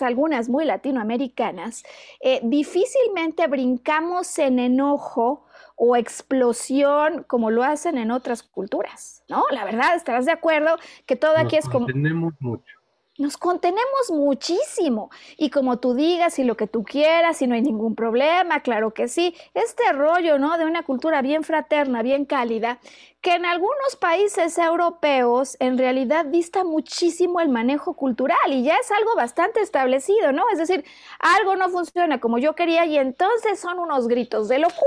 algunas 0.00 0.48
muy 0.48 0.64
latinoamericanas, 0.64 1.84
eh, 2.20 2.40
difícilmente 2.42 3.46
brincamos 3.46 4.38
en 4.38 4.58
enojo 4.58 5.46
o 5.76 5.96
explosión 5.96 7.24
como 7.24 7.50
lo 7.50 7.62
hacen 7.62 7.98
en 7.98 8.10
otras 8.10 8.42
culturas, 8.42 9.22
¿no? 9.28 9.44
La 9.50 9.64
verdad, 9.64 9.94
estarás 9.94 10.26
de 10.26 10.32
acuerdo 10.32 10.76
que 11.06 11.16
todo 11.16 11.36
aquí 11.36 11.56
es 11.56 11.68
como... 11.68 11.86
Tenemos 11.86 12.34
mucho 12.40 12.78
nos 13.18 13.36
contenemos 13.36 14.10
muchísimo. 14.10 15.10
Y 15.36 15.50
como 15.50 15.78
tú 15.78 15.94
digas 15.94 16.38
y 16.38 16.44
lo 16.44 16.56
que 16.56 16.68
tú 16.68 16.84
quieras 16.84 17.42
y 17.42 17.46
no 17.46 17.56
hay 17.56 17.62
ningún 17.62 17.94
problema, 17.96 18.60
claro 18.60 18.94
que 18.94 19.08
sí. 19.08 19.34
Este 19.54 19.92
rollo, 19.92 20.38
¿no? 20.38 20.56
De 20.56 20.64
una 20.64 20.84
cultura 20.84 21.20
bien 21.20 21.42
fraterna, 21.42 22.02
bien 22.02 22.24
cálida, 22.24 22.78
que 23.20 23.34
en 23.34 23.44
algunos 23.44 23.96
países 23.96 24.58
europeos 24.58 25.56
en 25.58 25.76
realidad 25.76 26.24
dista 26.24 26.62
muchísimo 26.62 27.40
el 27.40 27.48
manejo 27.48 27.94
cultural 27.94 28.52
y 28.52 28.62
ya 28.62 28.76
es 28.76 28.92
algo 28.92 29.16
bastante 29.16 29.60
establecido, 29.60 30.30
¿no? 30.30 30.44
Es 30.52 30.58
decir, 30.58 30.84
algo 31.18 31.56
no 31.56 31.68
funciona 31.68 32.20
como 32.20 32.38
yo 32.38 32.54
quería 32.54 32.86
y 32.86 32.96
entonces 32.96 33.58
son 33.58 33.80
unos 33.80 34.06
gritos 34.06 34.48
de 34.48 34.60
locura. 34.60 34.86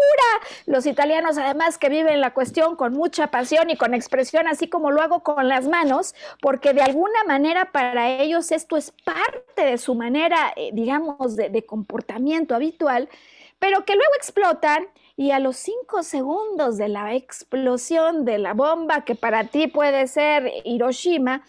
Los 0.65 0.85
italianos 0.85 1.37
además 1.37 1.77
que 1.77 1.89
viven 1.89 2.21
la 2.21 2.33
cuestión 2.33 2.77
con 2.77 2.93
mucha 2.93 3.27
pasión 3.27 3.69
y 3.69 3.75
con 3.75 3.93
expresión, 3.93 4.47
así 4.47 4.69
como 4.69 4.91
lo 4.91 5.01
hago 5.01 5.23
con 5.23 5.49
las 5.49 5.67
manos, 5.67 6.15
porque 6.39 6.73
de 6.73 6.83
alguna 6.83 7.25
manera 7.27 7.73
para 7.73 8.11
ellos 8.11 8.53
esto 8.53 8.77
es 8.77 8.91
parte 9.03 9.61
de 9.61 9.77
su 9.77 9.93
manera, 9.93 10.53
eh, 10.55 10.69
digamos, 10.71 11.35
de, 11.35 11.49
de 11.49 11.65
comportamiento 11.65 12.55
habitual, 12.55 13.09
pero 13.59 13.83
que 13.83 13.95
luego 13.95 14.13
explotan 14.15 14.87
y 15.15 15.31
a 15.31 15.39
los 15.39 15.57
cinco 15.57 16.03
segundos 16.03 16.77
de 16.77 16.89
la 16.89 17.13
explosión 17.15 18.25
de 18.25 18.37
la 18.37 18.53
bomba, 18.53 19.03
que 19.05 19.15
para 19.15 19.45
ti 19.45 19.67
puede 19.67 20.07
ser 20.07 20.51
Hiroshima, 20.63 21.43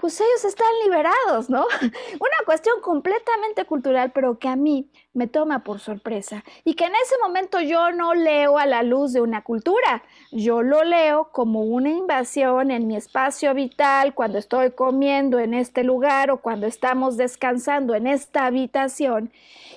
pues 0.00 0.20
ellos 0.20 0.44
están 0.44 0.68
liberados, 0.82 1.50
¿no? 1.50 1.66
Una 1.80 2.44
cuestión 2.46 2.80
completamente 2.80 3.64
cultural, 3.66 4.12
pero 4.12 4.38
que 4.38 4.48
a 4.48 4.56
mí 4.56 4.90
me 5.12 5.26
toma 5.26 5.62
por 5.62 5.80
sorpresa 5.80 6.44
y 6.64 6.74
que 6.74 6.84
en 6.84 6.92
ese 6.94 7.16
momento 7.22 7.60
yo 7.60 7.92
no 7.92 8.14
leo 8.14 8.58
a 8.58 8.66
la 8.66 8.82
luz 8.82 9.12
de 9.12 9.20
una 9.20 9.42
cultura, 9.42 10.02
yo 10.30 10.62
lo 10.62 10.84
leo 10.84 11.30
como 11.32 11.62
una 11.62 11.90
invasión 11.90 12.70
en 12.70 12.86
mi 12.86 12.96
espacio 12.96 13.52
vital 13.52 14.14
cuando 14.14 14.38
estoy 14.38 14.70
comiendo 14.70 15.38
en 15.38 15.52
este 15.52 15.84
lugar 15.84 16.30
o 16.30 16.40
cuando 16.40 16.66
estamos 16.66 17.16
descansando 17.16 17.94
en 17.94 18.06
esta 18.06 18.46
habitación 18.46 19.32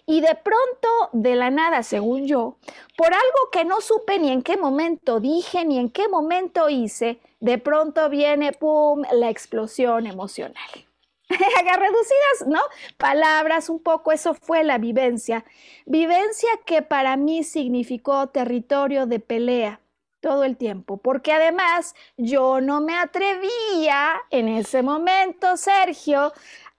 y 0.06 0.22
de 0.22 0.36
pronto, 0.36 1.10
de 1.14 1.36
la 1.36 1.50
nada, 1.50 1.82
según 1.82 2.28
yo, 2.28 2.58
por 2.98 3.08
algo 3.08 3.50
que 3.52 3.64
no 3.64 3.80
supe 3.80 4.20
ni 4.20 4.32
en 4.32 4.42
qué 4.42 4.58
momento 4.58 5.20
dije 5.20 5.64
ni 5.66 5.80
en 5.80 5.90
qué 5.90 6.08
momento 6.10 6.70
hice, 6.70 7.20
de 7.44 7.58
pronto 7.58 8.10
viene, 8.10 8.54
¡pum!, 8.54 9.04
la 9.12 9.30
explosión 9.30 10.08
emocional. 10.08 10.56
reducidas, 11.30 12.48
¿no? 12.48 12.62
Palabras, 12.96 13.70
un 13.70 13.84
poco, 13.84 14.14
eso 14.14 14.34
fue 14.34 14.64
la 14.64 14.78
vivencia. 14.78 15.44
Vivencia 15.86 16.50
que 16.66 16.82
para 16.82 17.18
mí 17.18 17.44
significó 17.44 18.28
territorio 18.28 19.08
de 19.08 19.20
pelea 19.20 19.82
todo 20.22 20.46
el 20.46 20.56
tiempo, 20.56 20.96
porque 20.96 21.34
además 21.34 21.96
yo 22.16 22.62
no 22.62 22.80
me 22.80 22.96
atrevía 22.96 24.22
en 24.30 24.48
ese 24.48 24.82
momento, 24.82 25.58
Sergio, 25.58 26.32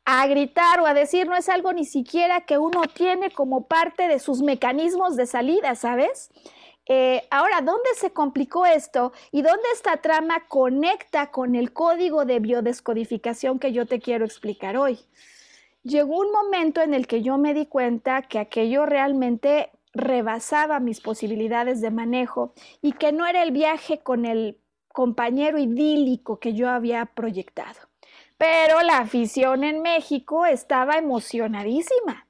a 0.06 0.26
gritar 0.26 0.80
o 0.80 0.86
a 0.86 0.94
decir, 0.94 1.26
no 1.26 1.36
es 1.36 1.50
algo 1.50 1.74
ni 1.74 1.84
siquiera 1.84 2.40
que 2.40 2.56
uno 2.56 2.84
tiene 2.94 3.30
como 3.30 3.66
parte 3.66 4.08
de 4.08 4.18
sus 4.18 4.40
mecanismos 4.40 5.14
de 5.16 5.26
salida, 5.26 5.74
¿sabes? 5.74 6.30
Eh, 6.86 7.26
ahora, 7.30 7.62
¿dónde 7.62 7.88
se 7.96 8.12
complicó 8.12 8.66
esto 8.66 9.12
y 9.30 9.42
dónde 9.42 9.64
esta 9.72 9.98
trama 9.98 10.46
conecta 10.48 11.30
con 11.30 11.54
el 11.54 11.72
código 11.72 12.24
de 12.24 12.40
biodescodificación 12.40 13.58
que 13.58 13.72
yo 13.72 13.86
te 13.86 14.00
quiero 14.00 14.24
explicar 14.24 14.76
hoy? 14.76 14.98
Llegó 15.82 16.18
un 16.18 16.30
momento 16.32 16.82
en 16.82 16.94
el 16.94 17.06
que 17.06 17.22
yo 17.22 17.38
me 17.38 17.54
di 17.54 17.66
cuenta 17.66 18.22
que 18.22 18.38
aquello 18.38 18.86
realmente 18.86 19.70
rebasaba 19.92 20.80
mis 20.80 21.00
posibilidades 21.00 21.80
de 21.80 21.90
manejo 21.90 22.52
y 22.82 22.92
que 22.92 23.12
no 23.12 23.26
era 23.26 23.42
el 23.42 23.52
viaje 23.52 24.00
con 24.00 24.24
el 24.26 24.58
compañero 24.88 25.58
idílico 25.58 26.38
que 26.38 26.54
yo 26.54 26.68
había 26.68 27.06
proyectado. 27.06 27.80
Pero 28.36 28.82
la 28.82 28.98
afición 28.98 29.64
en 29.64 29.82
México 29.82 30.46
estaba 30.46 30.96
emocionadísima. 30.96 32.23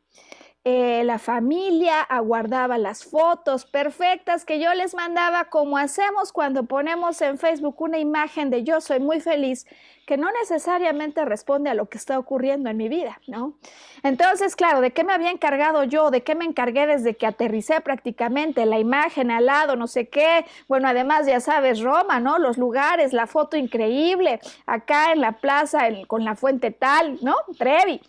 Eh, 0.64 1.04
la 1.04 1.18
familia 1.18 2.00
aguardaba 2.00 2.78
las 2.78 3.04
fotos 3.04 3.66
perfectas 3.66 4.46
que 4.46 4.58
yo 4.58 4.72
les 4.72 4.94
mandaba 4.94 5.44
como 5.44 5.76
hacemos 5.76 6.32
cuando 6.32 6.64
ponemos 6.64 7.20
en 7.20 7.36
Facebook 7.36 7.82
una 7.82 7.98
imagen 7.98 8.48
de 8.48 8.64
yo 8.64 8.80
soy 8.80 8.98
muy 8.98 9.20
feliz 9.20 9.66
que 10.06 10.16
no 10.16 10.28
necesariamente 10.40 11.24
responde 11.24 11.68
a 11.68 11.74
lo 11.74 11.90
que 11.90 11.98
está 11.98 12.18
ocurriendo 12.18 12.70
en 12.70 12.76
mi 12.76 12.88
vida, 12.88 13.20
¿no? 13.26 13.54
Entonces, 14.02 14.56
claro, 14.56 14.80
¿de 14.80 14.92
qué 14.92 15.04
me 15.04 15.12
había 15.12 15.30
encargado 15.30 15.84
yo? 15.84 16.10
¿De 16.10 16.22
qué 16.22 16.34
me 16.34 16.44
encargué 16.44 16.86
desde 16.86 17.16
que 17.16 17.26
aterricé 17.26 17.80
prácticamente? 17.80 18.66
La 18.66 18.78
imagen 18.78 19.30
al 19.30 19.46
lado, 19.46 19.76
no 19.76 19.86
sé 19.86 20.08
qué. 20.08 20.44
Bueno, 20.68 20.88
además, 20.88 21.26
ya 21.26 21.40
sabes, 21.40 21.80
Roma, 21.80 22.20
¿no? 22.20 22.38
Los 22.38 22.58
lugares, 22.58 23.12
la 23.12 23.26
foto 23.26 23.56
increíble, 23.56 24.40
acá 24.66 25.12
en 25.12 25.20
la 25.20 25.32
plaza 25.32 25.88
con 26.06 26.24
la 26.24 26.36
fuente 26.36 26.70
tal, 26.70 27.18
¿no? 27.22 27.36
Trevi. 27.58 28.00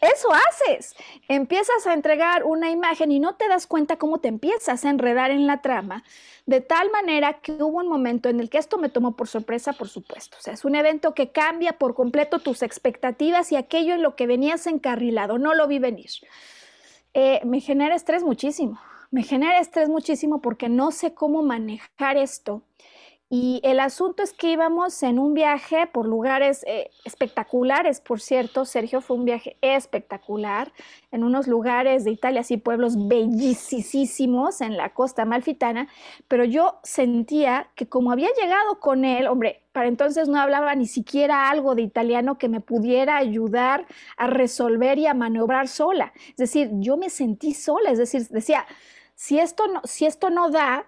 Eso 0.00 0.28
haces. 0.32 0.94
Empiezas 1.28 1.86
a 1.86 1.94
entregar 1.94 2.44
una 2.44 2.70
imagen 2.70 3.12
y 3.12 3.20
no 3.20 3.34
te 3.36 3.48
das 3.48 3.66
cuenta 3.66 3.96
cómo 3.96 4.18
te 4.18 4.28
empiezas 4.28 4.84
a 4.84 4.90
enredar 4.90 5.30
en 5.30 5.46
la 5.46 5.62
trama, 5.62 6.02
de 6.46 6.60
tal 6.60 6.90
manera 6.90 7.34
que 7.40 7.52
hubo 7.52 7.78
un 7.78 7.88
momento 7.88 8.28
en 8.28 8.40
el 8.40 8.50
que 8.50 8.58
esto 8.58 8.78
me 8.78 8.88
tomó 8.88 9.16
por 9.16 9.28
sorpresa, 9.28 9.72
por 9.72 9.88
supuesto. 9.88 10.36
O 10.38 10.40
sea, 10.40 10.54
es 10.54 10.64
un 10.64 10.74
evento 10.74 11.14
que 11.14 11.30
cambia 11.30 11.74
por 11.74 11.94
completo 11.94 12.38
tus 12.38 12.62
expectativas 12.62 13.52
y 13.52 13.56
aquello 13.56 13.94
en 13.94 14.02
lo 14.02 14.16
que 14.16 14.26
venías 14.26 14.66
encarrilado. 14.66 15.38
No 15.38 15.54
lo 15.54 15.66
vi 15.66 15.78
venir. 15.78 16.10
Eh, 17.14 17.40
me 17.44 17.60
genera 17.60 17.94
estrés 17.94 18.22
muchísimo. 18.22 18.80
Me 19.10 19.22
genera 19.22 19.60
estrés 19.60 19.88
muchísimo 19.88 20.40
porque 20.42 20.68
no 20.68 20.90
sé 20.90 21.14
cómo 21.14 21.42
manejar 21.42 22.16
esto 22.16 22.62
y 23.28 23.60
el 23.64 23.80
asunto 23.80 24.22
es 24.22 24.32
que 24.32 24.52
íbamos 24.52 25.02
en 25.02 25.18
un 25.18 25.34
viaje 25.34 25.88
por 25.88 26.06
lugares 26.06 26.62
eh, 26.68 26.90
espectaculares, 27.04 28.00
por 28.00 28.20
cierto, 28.20 28.64
Sergio 28.64 29.00
fue 29.00 29.16
un 29.16 29.24
viaje 29.24 29.56
espectacular, 29.62 30.72
en 31.10 31.24
unos 31.24 31.48
lugares 31.48 32.04
de 32.04 32.12
Italia, 32.12 32.42
así 32.42 32.56
pueblos 32.56 33.08
bellísimos 33.08 34.60
en 34.60 34.76
la 34.76 34.90
costa 34.90 35.24
malfitana, 35.24 35.88
pero 36.28 36.44
yo 36.44 36.78
sentía 36.84 37.68
que 37.74 37.88
como 37.88 38.12
había 38.12 38.28
llegado 38.40 38.78
con 38.78 39.04
él, 39.04 39.26
hombre, 39.26 39.62
para 39.72 39.88
entonces 39.88 40.28
no 40.28 40.40
hablaba 40.40 40.76
ni 40.76 40.86
siquiera 40.86 41.50
algo 41.50 41.74
de 41.74 41.82
italiano 41.82 42.38
que 42.38 42.48
me 42.48 42.60
pudiera 42.60 43.16
ayudar 43.16 43.86
a 44.16 44.28
resolver 44.28 44.98
y 44.98 45.06
a 45.08 45.14
maniobrar 45.14 45.66
sola. 45.66 46.12
Es 46.30 46.36
decir, 46.36 46.70
yo 46.74 46.96
me 46.96 47.10
sentí 47.10 47.54
sola, 47.54 47.90
es 47.90 47.98
decir, 47.98 48.26
decía, 48.28 48.66
si 49.16 49.40
esto 49.40 49.66
no, 49.66 49.80
si 49.84 50.06
esto 50.06 50.30
no 50.30 50.50
da, 50.50 50.86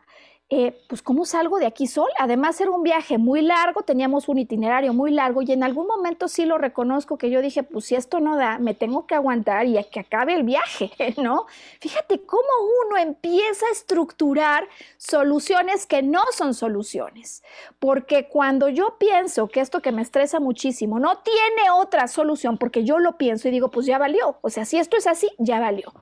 eh, 0.51 0.81
pues 0.87 1.03
¿cómo 1.03 1.27
salgo 1.27 1.59
de 1.59 1.67
aquí 1.67 1.87
sola? 1.87 2.15
Además 2.19 2.59
era 2.59 2.71
un 2.71 2.83
viaje 2.83 3.19
muy 3.19 3.43
largo, 3.43 3.83
teníamos 3.83 4.31
un 4.31 4.39
itinerario 4.39 4.95
muy 4.95 5.11
largo 5.11 5.43
y 5.43 5.53
en 5.53 5.63
algún 5.63 5.87
momento 5.87 6.27
sí 6.27 6.47
lo 6.47 6.57
reconozco 6.57 7.19
que 7.19 7.29
yo 7.29 7.43
dije, 7.43 7.65
pues 7.65 7.85
si 7.85 7.97
esto 7.97 8.19
no 8.21 8.35
da, 8.37 8.59
me 8.59 8.73
tengo 8.73 9.07
que 9.07 9.15
aguantar 9.15 9.67
y 9.67 9.79
que 9.85 10.01
acabe 10.01 10.33
el 10.33 10.45
viaje, 10.45 10.91
¿no? 11.19 11.45
Fíjate 11.81 12.23
cómo 12.25 12.49
uno 12.87 12.97
empieza 12.97 13.67
a 13.67 13.73
estructurar 13.73 14.67
soluciones 14.97 15.85
que 15.85 16.03
no 16.03 16.23
son 16.33 16.55
soluciones, 16.55 17.43
porque 17.79 18.29
cuando 18.29 18.71
yo 18.71 18.97
pienso 18.99 19.49
que 19.49 19.61
esto 19.61 19.83
que 19.83 19.93
me 19.93 20.01
estresa 20.01 20.41
muchísimo 20.41 20.99
no 20.99 21.19
tiene 21.19 21.71
otra 21.75 22.09
solución, 22.09 22.57
porque 22.57 22.85
yo 22.85 22.99
lo 22.99 23.19
pienso 23.19 23.49
y 23.49 23.51
digo, 23.51 23.71
pues 23.71 23.85
ya 23.85 23.99
valió, 23.99 24.39
o 24.41 24.49
sea, 24.49 24.65
si 24.65 24.79
esto 24.79 24.97
es 24.97 25.07
así, 25.07 25.29
ya 25.37 25.61
valió 25.61 25.93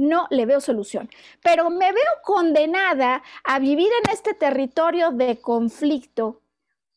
no 0.00 0.26
le 0.30 0.46
veo 0.46 0.60
solución. 0.60 1.10
Pero 1.42 1.70
me 1.70 1.92
veo 1.92 2.12
condenada 2.24 3.22
a 3.44 3.58
vivir 3.58 3.88
en 4.04 4.12
este 4.12 4.34
territorio 4.34 5.10
de 5.10 5.40
conflicto 5.40 6.40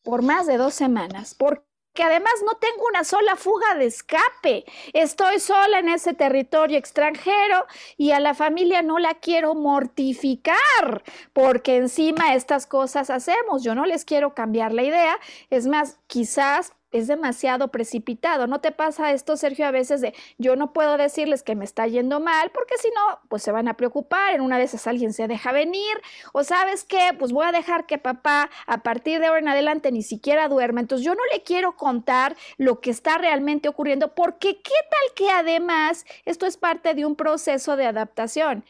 por 0.02 0.22
más 0.22 0.46
de 0.46 0.56
dos 0.56 0.74
semanas, 0.74 1.34
porque 1.34 1.62
además 2.02 2.32
no 2.44 2.54
tengo 2.54 2.86
una 2.88 3.04
sola 3.04 3.36
fuga 3.36 3.74
de 3.76 3.86
escape. 3.86 4.64
Estoy 4.92 5.38
sola 5.38 5.78
en 5.78 5.88
ese 5.88 6.14
territorio 6.14 6.78
extranjero 6.78 7.66
y 7.96 8.10
a 8.10 8.20
la 8.20 8.34
familia 8.34 8.82
no 8.82 8.98
la 8.98 9.14
quiero 9.14 9.54
mortificar, 9.54 11.02
porque 11.32 11.76
encima 11.76 12.34
estas 12.34 12.66
cosas 12.66 13.10
hacemos. 13.10 13.62
Yo 13.62 13.74
no 13.74 13.86
les 13.86 14.04
quiero 14.04 14.34
cambiar 14.34 14.72
la 14.72 14.82
idea. 14.82 15.18
Es 15.50 15.66
más, 15.66 15.98
quizás 16.06 16.72
es 16.94 17.08
demasiado 17.08 17.68
precipitado. 17.68 18.46
¿No 18.46 18.60
te 18.60 18.70
pasa 18.70 19.12
esto, 19.12 19.36
Sergio, 19.36 19.66
a 19.66 19.72
veces 19.72 20.00
de 20.00 20.14
yo 20.38 20.54
no 20.54 20.72
puedo 20.72 20.96
decirles 20.96 21.42
que 21.42 21.56
me 21.56 21.64
está 21.64 21.88
yendo 21.88 22.20
mal 22.20 22.50
porque 22.54 22.78
si 22.78 22.88
no, 22.90 23.18
pues 23.28 23.42
se 23.42 23.50
van 23.50 23.66
a 23.66 23.74
preocupar, 23.74 24.32
en 24.32 24.40
una 24.40 24.58
de 24.58 24.64
esas 24.64 24.86
alguien 24.86 25.12
se 25.12 25.26
deja 25.26 25.50
venir 25.50 26.00
o 26.32 26.44
sabes 26.44 26.84
qué, 26.84 27.10
pues 27.18 27.32
voy 27.32 27.46
a 27.46 27.52
dejar 27.52 27.86
que 27.86 27.98
papá 27.98 28.48
a 28.66 28.84
partir 28.84 29.18
de 29.18 29.26
ahora 29.26 29.40
en 29.40 29.48
adelante 29.48 29.90
ni 29.90 30.02
siquiera 30.02 30.48
duerma. 30.48 30.80
Entonces 30.80 31.04
yo 31.04 31.16
no 31.16 31.22
le 31.32 31.42
quiero 31.42 31.76
contar 31.76 32.36
lo 32.58 32.80
que 32.80 32.90
está 32.90 33.18
realmente 33.18 33.68
ocurriendo 33.68 34.14
porque 34.14 34.62
qué 34.62 34.74
tal 34.88 35.14
que 35.16 35.30
además 35.30 36.06
esto 36.24 36.46
es 36.46 36.56
parte 36.56 36.94
de 36.94 37.04
un 37.04 37.16
proceso 37.16 37.76
de 37.76 37.86
adaptación. 37.86 38.64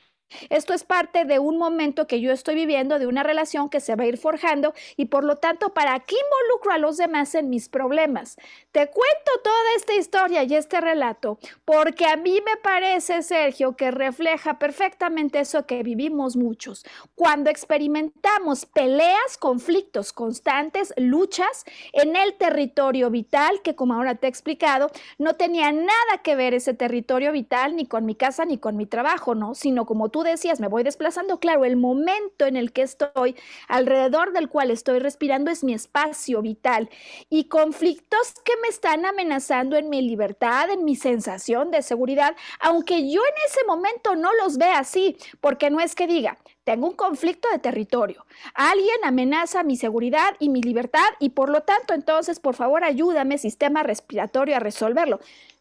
Esto 0.50 0.74
es 0.74 0.84
parte 0.84 1.24
de 1.24 1.38
un 1.38 1.58
momento 1.58 2.06
que 2.06 2.20
yo 2.20 2.32
estoy 2.32 2.54
viviendo, 2.54 2.98
de 2.98 3.06
una 3.06 3.22
relación 3.22 3.68
que 3.68 3.80
se 3.80 3.94
va 3.94 4.04
a 4.04 4.06
ir 4.06 4.18
forjando 4.18 4.74
y 4.96 5.06
por 5.06 5.24
lo 5.24 5.36
tanto, 5.36 5.72
¿para 5.72 6.00
qué 6.00 6.16
involucro 6.16 6.72
a 6.72 6.78
los 6.78 6.96
demás 6.96 7.34
en 7.34 7.50
mis 7.50 7.68
problemas? 7.68 8.36
Te 8.72 8.88
cuento 8.88 9.30
toda 9.42 9.76
esta 9.76 9.94
historia 9.94 10.42
y 10.42 10.54
este 10.54 10.80
relato 10.80 11.38
porque 11.64 12.06
a 12.06 12.16
mí 12.16 12.40
me 12.44 12.56
parece, 12.56 13.22
Sergio, 13.22 13.76
que 13.76 13.90
refleja 13.90 14.58
perfectamente 14.58 15.40
eso 15.40 15.66
que 15.66 15.82
vivimos 15.82 16.36
muchos. 16.36 16.84
Cuando 17.14 17.50
experimentamos 17.50 18.66
peleas, 18.66 19.38
conflictos 19.38 20.12
constantes, 20.12 20.92
luchas 20.96 21.64
en 21.92 22.16
el 22.16 22.34
territorio 22.34 23.10
vital, 23.10 23.60
que 23.62 23.74
como 23.74 23.94
ahora 23.94 24.16
te 24.16 24.26
he 24.26 24.30
explicado, 24.30 24.90
no 25.18 25.34
tenía 25.34 25.72
nada 25.72 26.22
que 26.22 26.36
ver 26.36 26.54
ese 26.54 26.74
territorio 26.74 27.32
vital 27.32 27.76
ni 27.76 27.86
con 27.86 28.04
mi 28.04 28.14
casa 28.14 28.44
ni 28.44 28.58
con 28.58 28.76
mi 28.76 28.86
trabajo, 28.86 29.34
¿no? 29.34 29.54
Sino 29.54 29.86
como 29.86 30.08
tú 30.14 30.22
decías, 30.22 30.60
me 30.60 30.68
voy 30.68 30.84
desplazando, 30.84 31.40
claro, 31.40 31.64
el 31.64 31.74
momento 31.74 32.46
en 32.46 32.54
el 32.54 32.70
que 32.70 32.82
estoy, 32.82 33.34
alrededor 33.66 34.32
del 34.32 34.48
cual 34.48 34.70
estoy 34.70 35.00
respirando, 35.00 35.50
es 35.50 35.64
mi 35.64 35.74
espacio 35.74 36.40
vital. 36.40 36.88
Y 37.30 37.48
conflictos 37.48 38.32
que 38.44 38.52
me 38.62 38.68
están 38.68 39.06
amenazando 39.06 39.74
en 39.76 39.90
mi 39.90 40.02
libertad, 40.02 40.70
en 40.70 40.84
mi 40.84 40.94
sensación 40.94 41.72
de 41.72 41.82
seguridad, 41.82 42.36
aunque 42.60 43.10
yo 43.10 43.22
en 43.22 43.34
ese 43.48 43.64
momento 43.66 44.14
no 44.14 44.30
los 44.34 44.56
vea 44.56 44.78
así, 44.78 45.16
porque 45.40 45.68
no 45.68 45.80
es 45.80 45.96
que 45.96 46.06
diga, 46.06 46.38
tengo 46.62 46.86
un 46.86 46.94
conflicto 46.94 47.48
de 47.50 47.58
territorio. 47.58 48.24
Alguien 48.54 48.96
amenaza 49.02 49.64
mi 49.64 49.76
seguridad 49.76 50.36
y 50.38 50.48
mi 50.48 50.62
libertad 50.62 51.08
y 51.18 51.30
por 51.30 51.48
lo 51.50 51.62
tanto 51.62 51.92
entonces 51.92 52.38
por 52.38 52.54
favor 52.54 52.84
ayúdame 52.84 53.36
sistema 53.36 53.82
respiratorio 53.82 54.54
a 54.54 54.60
resolverlo 54.60 55.18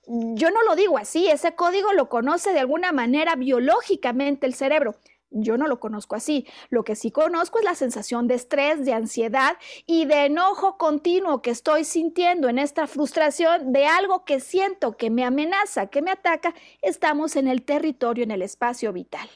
yo 0.07 0.51
no 0.51 0.63
lo 0.63 0.75
digo 0.75 0.97
así, 0.97 1.29
ese 1.29 1.55
código 1.55 1.93
lo 1.93 2.09
conoce 2.09 2.51
de 2.51 2.59
alguna 2.59 2.91
manera 2.91 3.35
biológicamente 3.35 4.45
el 4.45 4.53
cerebro. 4.53 4.95
Yo 5.35 5.57
no 5.57 5.67
lo 5.67 5.79
conozco 5.79 6.15
así. 6.15 6.45
Lo 6.69 6.83
que 6.83 6.95
sí 6.95 7.09
conozco 7.09 7.57
es 7.57 7.65
la 7.65 7.73
sensación 7.73 8.27
de 8.27 8.35
estrés, 8.35 8.85
de 8.85 8.93
ansiedad 8.93 9.57
y 9.87 10.05
de 10.05 10.25
enojo 10.25 10.77
continuo 10.77 11.41
que 11.41 11.49
estoy 11.49 11.85
sintiendo 11.85 12.49
en 12.49 12.59
esta 12.59 12.85
frustración 12.85 13.73
de 13.73 13.87
algo 13.87 14.25
que 14.25 14.39
siento 14.39 14.95
que 14.95 15.09
me 15.09 15.23
amenaza, 15.23 15.87
que 15.87 16.03
me 16.03 16.11
ataca. 16.11 16.53
Estamos 16.83 17.35
en 17.35 17.47
el 17.47 17.63
territorio, 17.63 18.23
en 18.23 18.31
el 18.31 18.43
espacio 18.43 18.93
vital. 18.93 19.27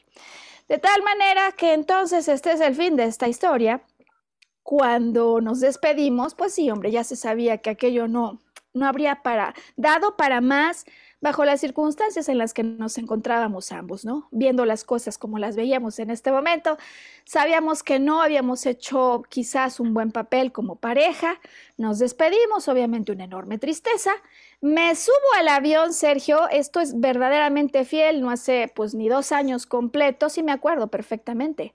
De 0.67 0.77
tal 0.77 1.01
manera 1.01 1.51
que 1.53 1.73
entonces 1.73 2.27
este 2.27 2.51
es 2.51 2.61
el 2.61 2.75
fin 2.75 2.95
de 2.95 3.05
esta 3.05 3.27
historia. 3.27 3.81
Cuando 4.61 5.41
nos 5.41 5.61
despedimos, 5.61 6.35
pues 6.35 6.53
sí, 6.53 6.69
hombre, 6.69 6.91
ya 6.91 7.05
se 7.05 7.15
sabía 7.15 7.59
que 7.59 7.69
aquello 7.69 8.07
no, 8.07 8.39
no 8.77 8.87
habría 8.87 9.23
para, 9.23 9.53
dado 9.75 10.15
para 10.15 10.41
más 10.41 10.85
bajo 11.19 11.45
las 11.45 11.59
circunstancias 11.59 12.29
en 12.29 12.37
las 12.37 12.53
que 12.53 12.63
nos 12.63 12.97
encontrábamos 12.97 13.71
ambos, 13.71 14.05
¿no? 14.05 14.27
Viendo 14.31 14.65
las 14.65 14.83
cosas 14.83 15.17
como 15.17 15.39
las 15.39 15.55
veíamos 15.55 15.97
en 15.99 16.11
este 16.11 16.31
momento, 16.31 16.77
sabíamos 17.25 17.81
que 17.81 17.99
no 17.99 18.21
habíamos 18.21 18.65
hecho 18.65 19.23
quizás 19.27 19.79
un 19.79 19.93
buen 19.93 20.11
papel 20.11 20.51
como 20.51 20.75
pareja, 20.75 21.39
nos 21.75 21.97
despedimos, 21.99 22.67
obviamente 22.67 23.11
una 23.11 23.23
enorme 23.23 23.57
tristeza, 23.57 24.11
me 24.61 24.95
subo 24.95 25.15
al 25.39 25.47
avión, 25.47 25.93
Sergio, 25.93 26.47
esto 26.49 26.79
es 26.79 26.99
verdaderamente 26.99 27.83
fiel, 27.83 28.21
no 28.21 28.29
hace 28.29 28.71
pues 28.75 28.93
ni 28.93 29.09
dos 29.09 29.31
años 29.31 29.65
completos 29.65 30.37
y 30.37 30.43
me 30.43 30.51
acuerdo 30.51 30.87
perfectamente 30.87 31.73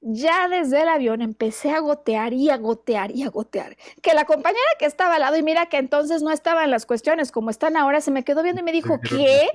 ya 0.00 0.48
desde 0.48 0.82
el 0.82 0.88
avión 0.88 1.20
empecé 1.22 1.70
a 1.70 1.80
gotear 1.80 2.32
y 2.32 2.50
a 2.50 2.56
gotear 2.56 3.10
y 3.10 3.22
a 3.22 3.28
gotear. 3.28 3.76
Que 4.02 4.14
la 4.14 4.24
compañera 4.24 4.60
que 4.78 4.86
estaba 4.86 5.16
al 5.16 5.20
lado, 5.20 5.36
y 5.36 5.42
mira 5.42 5.66
que 5.66 5.76
entonces 5.76 6.22
no 6.22 6.30
estaban 6.30 6.70
las 6.70 6.86
cuestiones 6.86 7.32
como 7.32 7.50
están 7.50 7.76
ahora, 7.76 8.00
se 8.00 8.10
me 8.10 8.24
quedó 8.24 8.42
viendo 8.42 8.60
y 8.62 8.64
me 8.64 8.72
dijo, 8.72 8.98
¿qué? 9.00 9.48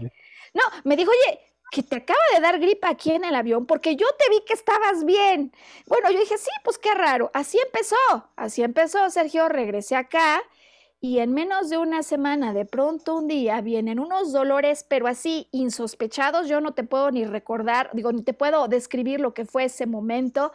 No, 0.53 0.63
me 0.83 0.95
dijo, 0.95 1.11
oye, 1.11 1.39
que 1.71 1.83
te 1.83 1.97
acaba 1.97 2.19
de 2.33 2.41
dar 2.41 2.59
gripa 2.59 2.89
aquí 2.89 3.11
en 3.11 3.25
el 3.25 3.35
avión 3.35 3.65
porque 3.65 3.95
yo 3.95 4.07
te 4.17 4.29
vi 4.29 4.41
que 4.45 4.53
estabas 4.53 5.03
bien. 5.03 5.51
Bueno, 5.87 6.11
yo 6.11 6.19
dije, 6.19 6.37
sí, 6.37 6.51
pues 6.63 6.77
qué 6.77 6.93
raro. 6.93 7.31
Así 7.33 7.59
empezó, 7.59 7.95
así 8.35 8.63
empezó, 8.63 9.09
Sergio, 9.09 9.49
regresé 9.49 9.95
acá 9.95 10.41
y 11.05 11.19
en 11.19 11.33
menos 11.33 11.69
de 11.69 11.77
una 11.77 12.01
semana, 12.01 12.51
de 12.51 12.65
pronto 12.65 13.13
un 13.15 13.27
día, 13.27 13.61
vienen 13.61 13.99
unos 13.99 14.33
dolores, 14.33 14.83
pero 14.89 15.05
así 15.05 15.47
insospechados, 15.51 16.47
yo 16.47 16.61
no 16.61 16.73
te 16.73 16.83
puedo 16.83 17.11
ni 17.11 17.25
recordar, 17.25 17.91
digo, 17.93 18.11
ni 18.11 18.23
te 18.23 18.33
puedo 18.33 18.67
describir 18.67 19.19
lo 19.19 19.35
que 19.35 19.45
fue 19.45 19.65
ese 19.65 19.85
momento. 19.85 20.51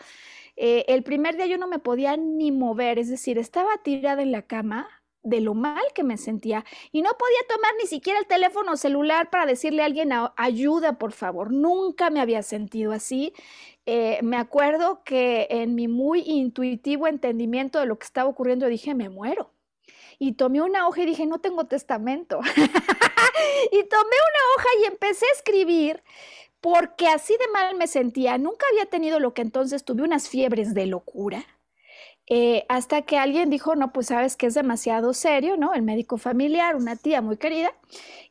Eh, 0.57 0.84
el 0.88 1.05
primer 1.05 1.36
día 1.36 1.46
yo 1.46 1.57
no 1.57 1.68
me 1.68 1.78
podía 1.78 2.16
ni 2.16 2.51
mover, 2.51 2.98
es 2.98 3.09
decir, 3.09 3.38
estaba 3.38 3.70
tirada 3.84 4.22
en 4.22 4.32
la 4.32 4.42
cama, 4.42 4.88
de 5.22 5.40
lo 5.40 5.55
mal 5.55 5.84
que 5.94 6.03
me 6.03 6.16
sentía 6.16 6.64
y 6.90 7.03
no 7.03 7.11
podía 7.11 7.40
tomar 7.46 7.72
ni 7.78 7.86
siquiera 7.86 8.18
el 8.18 8.26
teléfono 8.26 8.76
celular 8.76 9.28
para 9.30 9.46
decirle 9.46 9.82
a 9.82 9.84
alguien 9.84 10.11
ayuda, 10.36 10.98
por 10.98 11.12
favor. 11.12 11.53
Nunca 11.53 12.11
me 12.11 12.20
había 12.20 12.42
sentido 12.42 12.92
así. 12.92 13.34
Eh, 13.86 14.18
me 14.22 14.36
acuerdo 14.36 15.05
que 15.05 15.46
en 15.51 15.74
mi 15.74 15.88
muy 15.88 16.22
intuitivo 16.22 17.07
entendimiento 17.07 17.78
de 17.78 17.86
lo 17.86 17.98
que 17.98 18.07
estaba 18.07 18.30
ocurriendo 18.30 18.66
dije, 18.66 18.94
me 18.94 19.11
muero. 19.11 19.53
Y 20.21 20.35
tomé 20.35 20.61
una 20.61 20.87
hoja 20.87 21.03
y 21.03 21.07
dije, 21.07 21.27
no 21.27 21.41
tengo 21.41 21.64
testamento. 21.64 22.39
y 23.73 23.83
tomé 23.85 24.16
una 24.29 24.43
hoja 24.55 24.68
y 24.83 24.85
empecé 24.85 25.27
a 25.27 25.33
escribir 25.33 26.03
porque 26.61 27.09
así 27.09 27.33
de 27.39 27.49
mal 27.53 27.75
me 27.75 27.87
sentía. 27.87 28.37
Nunca 28.37 28.66
había 28.71 28.85
tenido 28.87 29.18
lo 29.18 29.33
que 29.33 29.43
entonces 29.43 29.83
tuve 29.83 30.03
unas 30.03 30.29
fiebres 30.29 30.75
de 30.75 30.87
locura 30.87 31.47
eh, 32.33 32.64
hasta 32.68 33.03
que 33.03 33.18
alguien 33.18 33.51
dijo, 33.51 33.74
no, 33.74 33.93
pues 33.93 34.07
sabes 34.07 34.37
que 34.37 34.47
es 34.47 34.55
demasiado 34.55 35.14
serio, 35.14 35.57
¿no? 35.57 35.74
El 35.74 35.83
médico 35.83 36.16
familiar, 36.16 36.76
una 36.76 36.95
tía 36.95 37.20
muy 37.22 37.37
querida, 37.37 37.72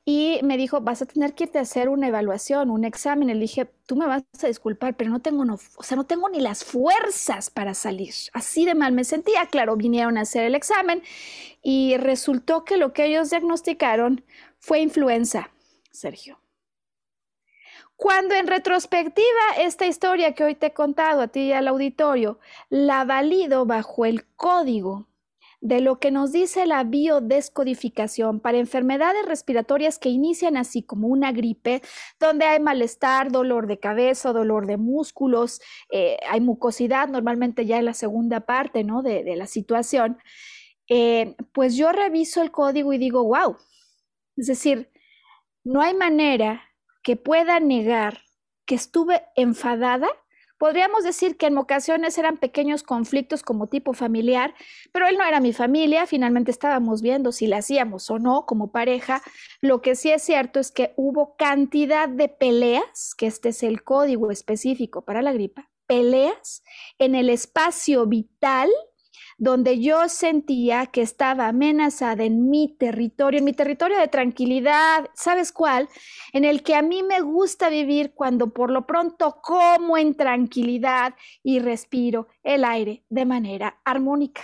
y 0.05 0.39
me 0.41 0.55
dijo, 0.55 0.79
vas 0.79 1.01
a 1.01 1.05
tener 1.05 1.35
que 1.35 1.43
irte 1.43 1.59
a 1.59 1.63
hacer 1.63 1.89
una 1.89 2.07
evaluación, 2.07 2.71
un 2.71 2.85
examen. 2.85 3.27
Le 3.27 3.35
dije, 3.35 3.69
tú 3.85 3.97
me 3.97 4.07
vas 4.07 4.23
a 4.41 4.47
disculpar, 4.47 4.95
pero 4.95 5.11
no 5.11 5.19
tengo, 5.19 5.43
o 5.75 5.83
sea, 5.83 5.97
no 5.97 6.05
tengo 6.05 6.29
ni 6.29 6.39
las 6.39 6.63
fuerzas 6.63 7.49
para 7.49 7.73
salir. 7.73 8.13
Así 8.31 8.65
de 8.65 8.73
mal 8.73 8.93
me 8.93 9.03
sentía. 9.03 9.45
Claro, 9.47 9.75
vinieron 9.75 10.17
a 10.17 10.21
hacer 10.21 10.45
el 10.45 10.55
examen 10.55 11.03
y 11.61 11.97
resultó 11.97 12.63
que 12.63 12.77
lo 12.77 12.93
que 12.93 13.05
ellos 13.05 13.29
diagnosticaron 13.31 14.23
fue 14.59 14.79
influenza, 14.79 15.51
Sergio. 15.91 16.39
Cuando 17.99 18.33
en 18.33 18.47
retrospectiva 18.47 19.57
esta 19.57 19.85
historia 19.85 20.33
que 20.33 20.45
hoy 20.45 20.55
te 20.55 20.67
he 20.67 20.73
contado 20.73 21.19
a 21.19 21.27
ti 21.27 21.47
y 21.47 21.51
al 21.51 21.67
auditorio, 21.67 22.39
la 22.69 23.03
valido 23.03 23.65
bajo 23.65 24.05
el 24.05 24.25
código 24.37 25.09
de 25.59 25.81
lo 25.81 25.99
que 25.99 26.09
nos 26.09 26.31
dice 26.31 26.65
la 26.65 26.85
biodescodificación 26.85 28.39
para 28.39 28.57
enfermedades 28.57 29.25
respiratorias 29.25 29.99
que 29.99 30.07
inician 30.07 30.55
así 30.55 30.81
como 30.81 31.09
una 31.09 31.33
gripe, 31.33 31.81
donde 32.21 32.45
hay 32.45 32.61
malestar, 32.61 33.33
dolor 33.33 33.67
de 33.67 33.79
cabeza, 33.79 34.31
dolor 34.31 34.65
de 34.65 34.77
músculos, 34.77 35.59
eh, 35.91 36.19
hay 36.25 36.39
mucosidad, 36.39 37.09
normalmente 37.09 37.65
ya 37.65 37.79
en 37.79 37.85
la 37.85 37.93
segunda 37.93 38.45
parte 38.45 38.85
¿no? 38.85 39.01
de, 39.01 39.35
la 39.35 39.45
situación, 39.45 40.19
eh, 40.87 41.35
pues 41.51 41.75
yo 41.75 41.91
reviso 41.91 42.41
el 42.41 42.51
código 42.51 42.93
y 42.93 42.97
digo, 42.97 43.25
wow, 43.25 43.57
es 44.37 44.47
decir, 44.47 44.89
no 45.65 45.81
hay 45.81 45.93
manera 45.93 46.68
que 47.01 47.15
pueda 47.15 47.59
negar 47.59 48.21
que 48.65 48.75
estuve 48.75 49.23
enfadada, 49.35 50.07
podríamos 50.59 51.03
decir 51.03 51.37
que 51.37 51.47
en 51.47 51.57
ocasiones 51.57 52.17
eran 52.19 52.37
pequeños 52.37 52.83
conflictos 52.83 53.41
como 53.41 53.67
tipo 53.67 53.93
familiar, 53.93 54.53
pero 54.91 55.07
él 55.07 55.17
no 55.17 55.25
era 55.25 55.39
mi 55.39 55.53
familia, 55.53 56.05
finalmente 56.05 56.51
estábamos 56.51 57.01
viendo 57.01 57.31
si 57.31 57.47
le 57.47 57.55
hacíamos 57.55 58.11
o 58.11 58.19
no 58.19 58.45
como 58.45 58.71
pareja. 58.71 59.23
Lo 59.61 59.81
que 59.81 59.95
sí 59.95 60.11
es 60.11 60.21
cierto 60.21 60.59
es 60.59 60.71
que 60.71 60.93
hubo 60.97 61.35
cantidad 61.35 62.07
de 62.09 62.29
peleas, 62.29 63.15
que 63.17 63.25
este 63.25 63.49
es 63.49 63.63
el 63.63 63.83
código 63.83 64.29
específico 64.29 65.03
para 65.03 65.21
la 65.21 65.33
gripa, 65.33 65.69
peleas 65.87 66.61
en 66.99 67.15
el 67.15 67.29
espacio 67.29 68.05
vital 68.05 68.69
donde 69.39 69.79
yo 69.79 70.09
sentía 70.09 70.85
que 70.85 71.01
estaba 71.01 71.47
amenazada 71.47 72.25
en 72.25 72.49
mi 72.49 72.75
territorio, 72.77 73.39
en 73.39 73.45
mi 73.45 73.53
territorio 73.53 73.97
de 73.97 74.09
tranquilidad, 74.09 75.09
¿sabes 75.15 75.53
cuál? 75.53 75.87
En 76.33 76.43
el 76.43 76.61
que 76.61 76.75
a 76.75 76.81
mí 76.81 77.03
me 77.03 77.21
gusta 77.21 77.69
vivir 77.69 78.13
cuando 78.13 78.53
por 78.53 78.69
lo 78.69 78.85
pronto 78.85 79.39
como 79.41 79.97
en 79.97 80.15
tranquilidad 80.15 81.15
y 81.41 81.59
respiro 81.59 82.27
el 82.43 82.65
aire 82.65 83.05
de 83.09 83.25
manera 83.25 83.79
armónica. 83.85 84.41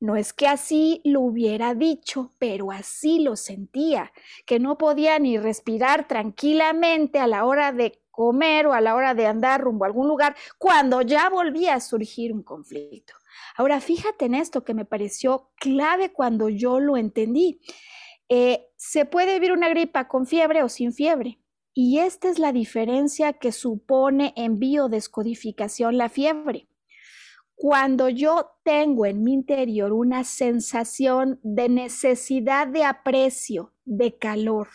No 0.00 0.16
es 0.16 0.32
que 0.32 0.48
así 0.48 1.02
lo 1.04 1.20
hubiera 1.20 1.74
dicho, 1.74 2.32
pero 2.38 2.72
así 2.72 3.20
lo 3.20 3.36
sentía, 3.36 4.12
que 4.46 4.58
no 4.58 4.76
podía 4.78 5.18
ni 5.18 5.38
respirar 5.38 6.08
tranquilamente 6.08 7.18
a 7.18 7.26
la 7.26 7.44
hora 7.44 7.72
de 7.72 8.00
comer 8.10 8.66
o 8.66 8.72
a 8.72 8.80
la 8.80 8.94
hora 8.94 9.14
de 9.14 9.26
andar 9.26 9.60
rumbo 9.60 9.84
a 9.84 9.88
algún 9.88 10.08
lugar 10.08 10.36
cuando 10.58 11.02
ya 11.02 11.28
volvía 11.28 11.74
a 11.74 11.80
surgir 11.80 12.32
un 12.32 12.42
conflicto. 12.42 13.14
Ahora, 13.56 13.80
fíjate 13.80 14.24
en 14.24 14.34
esto 14.34 14.64
que 14.64 14.74
me 14.74 14.84
pareció 14.84 15.50
clave 15.56 16.12
cuando 16.12 16.48
yo 16.48 16.80
lo 16.80 16.96
entendí. 16.96 17.60
Eh, 18.28 18.66
se 18.76 19.04
puede 19.04 19.34
vivir 19.34 19.52
una 19.52 19.68
gripa 19.68 20.08
con 20.08 20.26
fiebre 20.26 20.62
o 20.62 20.68
sin 20.68 20.92
fiebre. 20.92 21.38
Y 21.72 21.98
esta 21.98 22.28
es 22.28 22.38
la 22.38 22.52
diferencia 22.52 23.32
que 23.34 23.52
supone 23.52 24.32
en 24.36 24.58
biodescodificación 24.58 25.98
la 25.98 26.08
fiebre. 26.08 26.68
Cuando 27.56 28.08
yo 28.08 28.58
tengo 28.64 29.06
en 29.06 29.22
mi 29.22 29.32
interior 29.32 29.92
una 29.92 30.24
sensación 30.24 31.38
de 31.42 31.68
necesidad 31.68 32.66
de 32.66 32.84
aprecio, 32.84 33.72
de 33.84 34.16
calor, 34.16 34.68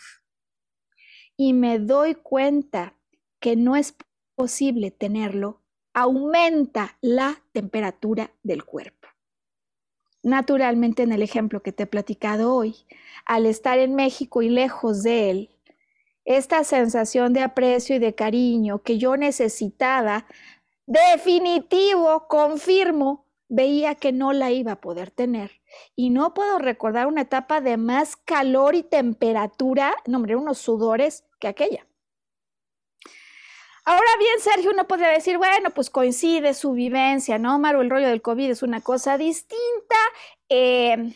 y 1.36 1.52
me 1.52 1.78
doy 1.78 2.14
cuenta 2.14 2.96
que 3.40 3.56
no 3.56 3.76
es 3.76 3.94
posible 4.34 4.90
tenerlo, 4.90 5.59
aumenta 5.92 6.96
la 7.00 7.42
temperatura 7.52 8.30
del 8.42 8.64
cuerpo. 8.64 9.08
Naturalmente, 10.22 11.02
en 11.02 11.12
el 11.12 11.22
ejemplo 11.22 11.62
que 11.62 11.72
te 11.72 11.84
he 11.84 11.86
platicado 11.86 12.54
hoy, 12.54 12.76
al 13.24 13.46
estar 13.46 13.78
en 13.78 13.94
México 13.94 14.42
y 14.42 14.50
lejos 14.50 15.02
de 15.02 15.30
él, 15.30 15.50
esta 16.24 16.62
sensación 16.64 17.32
de 17.32 17.40
aprecio 17.40 17.96
y 17.96 17.98
de 17.98 18.14
cariño 18.14 18.82
que 18.82 18.98
yo 18.98 19.16
necesitaba, 19.16 20.26
definitivo, 20.86 22.26
confirmo, 22.28 23.26
veía 23.48 23.94
que 23.94 24.12
no 24.12 24.32
la 24.32 24.50
iba 24.50 24.72
a 24.72 24.80
poder 24.80 25.10
tener. 25.10 25.60
Y 25.96 26.10
no 26.10 26.34
puedo 26.34 26.58
recordar 26.58 27.06
una 27.06 27.22
etapa 27.22 27.60
de 27.60 27.76
más 27.76 28.16
calor 28.16 28.74
y 28.74 28.82
temperatura, 28.82 29.94
no, 30.06 30.18
hombre, 30.18 30.36
unos 30.36 30.58
sudores 30.58 31.24
que 31.38 31.48
aquella. 31.48 31.86
Ahora 33.84 34.10
bien, 34.18 34.40
Sergio, 34.40 34.70
uno 34.72 34.86
podría 34.86 35.08
decir, 35.08 35.38
bueno, 35.38 35.70
pues 35.70 35.90
coincide 35.90 36.54
su 36.54 36.72
vivencia, 36.72 37.38
¿no, 37.38 37.58
Maru? 37.58 37.80
El 37.80 37.90
rollo 37.90 38.08
del 38.08 38.22
COVID 38.22 38.50
es 38.50 38.62
una 38.62 38.80
cosa 38.80 39.16
distinta. 39.18 39.96
Eh, 40.48 41.14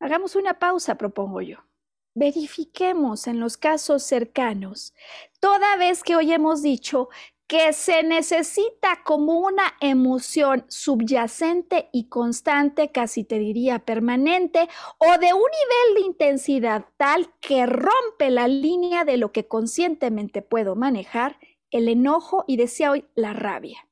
hagamos 0.00 0.36
una 0.36 0.58
pausa, 0.58 0.96
propongo 0.96 1.40
yo. 1.40 1.58
Verifiquemos 2.14 3.26
en 3.26 3.40
los 3.40 3.56
casos 3.56 4.02
cercanos, 4.02 4.92
toda 5.40 5.76
vez 5.76 6.02
que 6.02 6.16
hoy 6.16 6.32
hemos 6.32 6.62
dicho 6.62 7.08
que 7.48 7.72
se 7.72 8.02
necesita 8.02 9.02
como 9.04 9.38
una 9.38 9.74
emoción 9.80 10.66
subyacente 10.68 11.88
y 11.92 12.08
constante, 12.10 12.92
casi 12.92 13.24
te 13.24 13.38
diría 13.38 13.78
permanente, 13.78 14.68
o 14.98 15.18
de 15.18 15.32
un 15.32 15.40
nivel 15.40 15.94
de 15.94 16.00
intensidad 16.02 16.84
tal 16.98 17.32
que 17.40 17.64
rompe 17.64 18.28
la 18.30 18.48
línea 18.48 19.06
de 19.06 19.16
lo 19.16 19.32
que 19.32 19.48
conscientemente 19.48 20.42
puedo 20.42 20.76
manejar, 20.76 21.38
el 21.70 21.88
enojo 21.88 22.44
y 22.46 22.58
decía 22.58 22.90
hoy 22.90 23.06
la 23.14 23.32
rabia. 23.32 23.87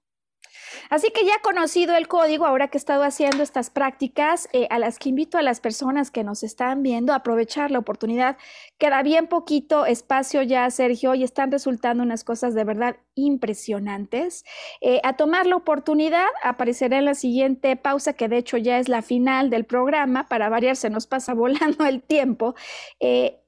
Así 0.90 1.10
que 1.10 1.24
ya 1.24 1.38
conocido 1.42 1.96
el 1.96 2.08
código, 2.08 2.46
ahora 2.46 2.68
que 2.68 2.78
he 2.78 2.80
estado 2.80 3.02
haciendo 3.02 3.42
estas 3.42 3.70
prácticas, 3.70 4.48
eh, 4.52 4.66
a 4.70 4.78
las 4.78 4.98
que 4.98 5.08
invito 5.08 5.38
a 5.38 5.42
las 5.42 5.60
personas 5.60 6.10
que 6.10 6.24
nos 6.24 6.42
están 6.42 6.82
viendo 6.82 7.12
a 7.12 7.16
aprovechar 7.16 7.70
la 7.70 7.78
oportunidad. 7.78 8.36
Queda 8.78 9.02
bien 9.02 9.26
poquito 9.26 9.86
espacio 9.86 10.42
ya, 10.42 10.68
Sergio, 10.70 11.14
y 11.14 11.24
están 11.24 11.50
resultando 11.50 12.02
unas 12.02 12.24
cosas 12.24 12.54
de 12.54 12.64
verdad 12.64 12.96
impresionantes. 13.14 14.44
Eh, 14.80 15.00
a 15.04 15.14
tomar 15.14 15.46
la 15.46 15.56
oportunidad, 15.56 16.26
aparecerá 16.42 16.98
en 16.98 17.06
la 17.06 17.14
siguiente 17.14 17.76
pausa, 17.76 18.12
que 18.12 18.28
de 18.28 18.38
hecho 18.38 18.56
ya 18.56 18.78
es 18.78 18.88
la 18.88 19.02
final 19.02 19.50
del 19.50 19.64
programa. 19.64 20.28
Para 20.28 20.48
variar, 20.48 20.76
se 20.76 20.90
nos 20.90 21.06
pasa 21.06 21.34
volando 21.34 21.86
el 21.86 22.02
tiempo. 22.02 22.54
Eh, 23.00 23.40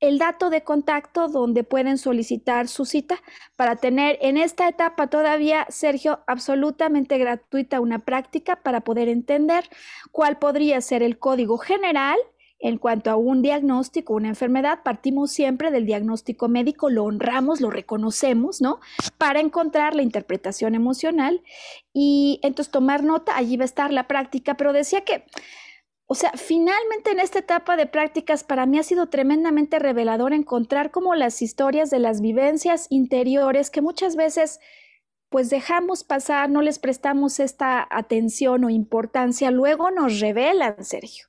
el 0.00 0.18
dato 0.18 0.50
de 0.50 0.62
contacto 0.62 1.28
donde 1.28 1.64
pueden 1.64 1.98
solicitar 1.98 2.68
su 2.68 2.84
cita 2.84 3.22
para 3.56 3.76
tener 3.76 4.18
en 4.20 4.36
esta 4.36 4.68
etapa 4.68 5.06
todavía, 5.06 5.66
Sergio, 5.70 6.20
absolutamente 6.26 7.18
gratuita 7.18 7.80
una 7.80 8.00
práctica 8.00 8.56
para 8.56 8.82
poder 8.82 9.08
entender 9.08 9.68
cuál 10.12 10.38
podría 10.38 10.80
ser 10.80 11.02
el 11.02 11.18
código 11.18 11.58
general 11.58 12.18
en 12.58 12.78
cuanto 12.78 13.10
a 13.10 13.16
un 13.16 13.42
diagnóstico, 13.42 14.14
una 14.14 14.28
enfermedad, 14.28 14.80
partimos 14.82 15.30
siempre 15.30 15.70
del 15.70 15.84
diagnóstico 15.84 16.48
médico, 16.48 16.88
lo 16.88 17.04
honramos, 17.04 17.60
lo 17.60 17.70
reconocemos, 17.70 18.62
¿no? 18.62 18.80
Para 19.18 19.40
encontrar 19.40 19.94
la 19.94 20.02
interpretación 20.02 20.74
emocional 20.74 21.42
y 21.92 22.40
entonces 22.42 22.72
tomar 22.72 23.02
nota, 23.02 23.36
allí 23.36 23.58
va 23.58 23.64
a 23.64 23.66
estar 23.66 23.92
la 23.92 24.08
práctica, 24.08 24.54
pero 24.54 24.72
decía 24.72 25.02
que 25.02 25.24
o 26.06 26.14
sea, 26.14 26.32
finalmente 26.36 27.10
en 27.10 27.18
esta 27.18 27.40
etapa 27.40 27.76
de 27.76 27.86
prácticas 27.86 28.44
para 28.44 28.64
mí 28.64 28.78
ha 28.78 28.84
sido 28.84 29.08
tremendamente 29.08 29.78
revelador 29.78 30.32
encontrar 30.32 30.92
como 30.92 31.14
las 31.14 31.42
historias 31.42 31.90
de 31.90 31.98
las 31.98 32.20
vivencias 32.20 32.86
interiores 32.90 33.70
que 33.70 33.82
muchas 33.82 34.14
veces 34.14 34.60
pues 35.28 35.50
dejamos 35.50 36.04
pasar, 36.04 36.48
no 36.48 36.62
les 36.62 36.78
prestamos 36.78 37.40
esta 37.40 37.86
atención 37.90 38.64
o 38.64 38.70
importancia, 38.70 39.50
luego 39.50 39.90
nos 39.90 40.20
revelan, 40.20 40.84
Sergio. 40.84 41.26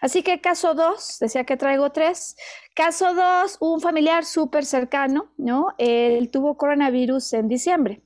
Así 0.00 0.22
que 0.22 0.40
caso 0.40 0.74
dos, 0.74 1.18
decía 1.20 1.44
que 1.44 1.56
traigo 1.56 1.90
tres. 1.90 2.36
Caso 2.74 3.14
dos, 3.14 3.56
un 3.60 3.80
familiar 3.80 4.24
súper 4.24 4.64
cercano, 4.64 5.32
¿no? 5.36 5.74
Él 5.78 6.30
tuvo 6.30 6.56
coronavirus 6.56 7.34
en 7.34 7.48
diciembre. 7.48 8.02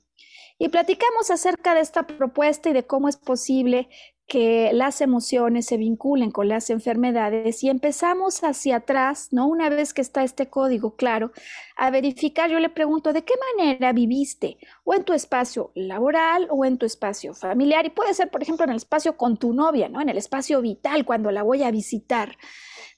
Y 0.58 0.68
platicamos 0.68 1.30
acerca 1.30 1.74
de 1.74 1.80
esta 1.80 2.06
propuesta 2.06 2.70
y 2.70 2.72
de 2.72 2.86
cómo 2.86 3.08
es 3.08 3.16
posible 3.16 3.88
que 4.26 4.72
las 4.72 5.00
emociones 5.00 5.66
se 5.66 5.76
vinculen 5.76 6.32
con 6.32 6.48
las 6.48 6.70
enfermedades 6.70 7.62
y 7.62 7.68
empezamos 7.68 8.42
hacia 8.42 8.76
atrás, 8.76 9.28
¿no? 9.30 9.46
Una 9.46 9.68
vez 9.68 9.94
que 9.94 10.02
está 10.02 10.24
este 10.24 10.48
código 10.48 10.96
claro, 10.96 11.32
a 11.76 11.90
verificar, 11.90 12.50
yo 12.50 12.58
le 12.58 12.68
pregunto, 12.68 13.12
¿de 13.12 13.24
qué 13.24 13.34
manera 13.56 13.92
viviste? 13.92 14.58
O 14.84 14.94
en 14.94 15.04
tu 15.04 15.12
espacio 15.12 15.70
laboral 15.74 16.48
o 16.50 16.64
en 16.64 16.76
tu 16.78 16.86
espacio 16.86 17.34
familiar. 17.34 17.86
Y 17.86 17.90
puede 17.90 18.14
ser, 18.14 18.30
por 18.30 18.42
ejemplo, 18.42 18.64
en 18.64 18.70
el 18.70 18.76
espacio 18.76 19.16
con 19.16 19.36
tu 19.36 19.52
novia, 19.52 19.88
¿no? 19.88 20.00
En 20.00 20.08
el 20.08 20.18
espacio 20.18 20.60
vital, 20.60 21.04
cuando 21.04 21.30
la 21.30 21.42
voy 21.42 21.62
a 21.62 21.70
visitar. 21.70 22.36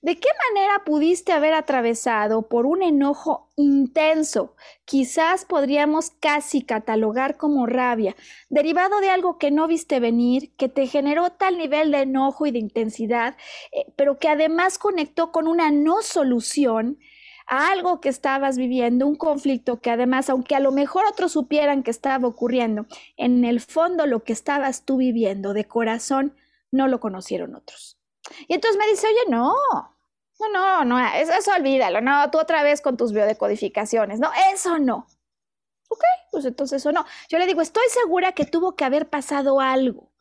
¿De 0.01 0.17
qué 0.17 0.29
manera 0.55 0.85
pudiste 0.85 1.33
haber 1.33 1.55
atravesado 1.55 2.43
por 2.43 2.67
un 2.67 2.85
enojo 2.85 3.51
intenso? 3.57 4.55
Quizás 4.85 5.45
podríamos 5.45 6.13
casi 6.21 6.63
catalogar 6.63 7.37
como 7.37 7.67
rabia, 7.67 8.15
derivado 8.49 9.01
de 9.01 9.11
algo 9.11 9.39
que 9.39 9.51
no 9.51 9.67
viste 9.67 9.99
venir, 9.99 10.55
que 10.57 10.69
te 10.69 10.87
generó 10.87 11.31
tal 11.31 11.59
nivel 11.59 11.91
de 11.91 12.03
enojo 12.03 12.47
y 12.47 12.53
de 12.53 12.61
intensidad, 12.61 13.37
eh, 13.73 13.87
pero 13.97 14.21
que 14.21 14.29
además 14.29 14.79
conectó 14.79 15.33
con 15.33 15.49
una 15.49 15.73
no 15.73 16.03
solución 16.03 17.01
a 17.49 17.73
algo 17.73 18.01
que 18.01 18.09
estabas 18.09 18.57
viviendo, 18.57 19.05
un 19.05 19.17
conflicto 19.17 19.81
que 19.81 19.91
además, 19.91 20.31
aunque 20.31 20.55
a 20.55 20.61
lo 20.61 20.71
mejor 20.71 21.07
otros 21.11 21.33
supieran 21.33 21.83
que 21.83 21.91
estaba 21.91 22.29
ocurriendo, 22.29 22.87
en 23.17 23.45
el 23.45 23.61
fondo 23.61 24.07
lo 24.07 24.23
que 24.23 24.33
estabas 24.33 24.85
tú 24.85 24.99
viviendo 24.99 25.55
de 25.55 25.65
corazón 25.65 26.37
no 26.71 26.87
lo 26.87 27.01
conocieron 27.01 27.57
otros. 27.57 27.98
Y 28.47 28.55
entonces 28.55 28.79
me 28.79 28.89
dice, 28.89 29.07
oye, 29.07 29.31
no, 29.31 29.55
no, 30.41 30.49
no, 30.53 30.85
no, 30.85 31.09
eso, 31.15 31.33
eso 31.33 31.53
olvídalo, 31.53 32.01
no, 32.01 32.31
tú 32.31 32.39
otra 32.39 32.63
vez 32.63 32.81
con 32.81 32.97
tus 32.97 33.13
biodecodificaciones, 33.13 34.21
no, 34.21 34.31
eso 34.53 34.79
no. 34.79 35.07
Ok, 35.89 36.03
pues 36.31 36.45
entonces 36.45 36.83
eso 36.83 36.93
no. 36.93 37.05
Yo 37.29 37.39
le 37.39 37.47
digo, 37.47 37.61
estoy 37.61 37.85
segura 37.89 38.33
que 38.33 38.45
tuvo 38.45 38.77
que 38.77 38.85
haber 38.85 39.09
pasado 39.09 39.61
algo. 39.61 40.13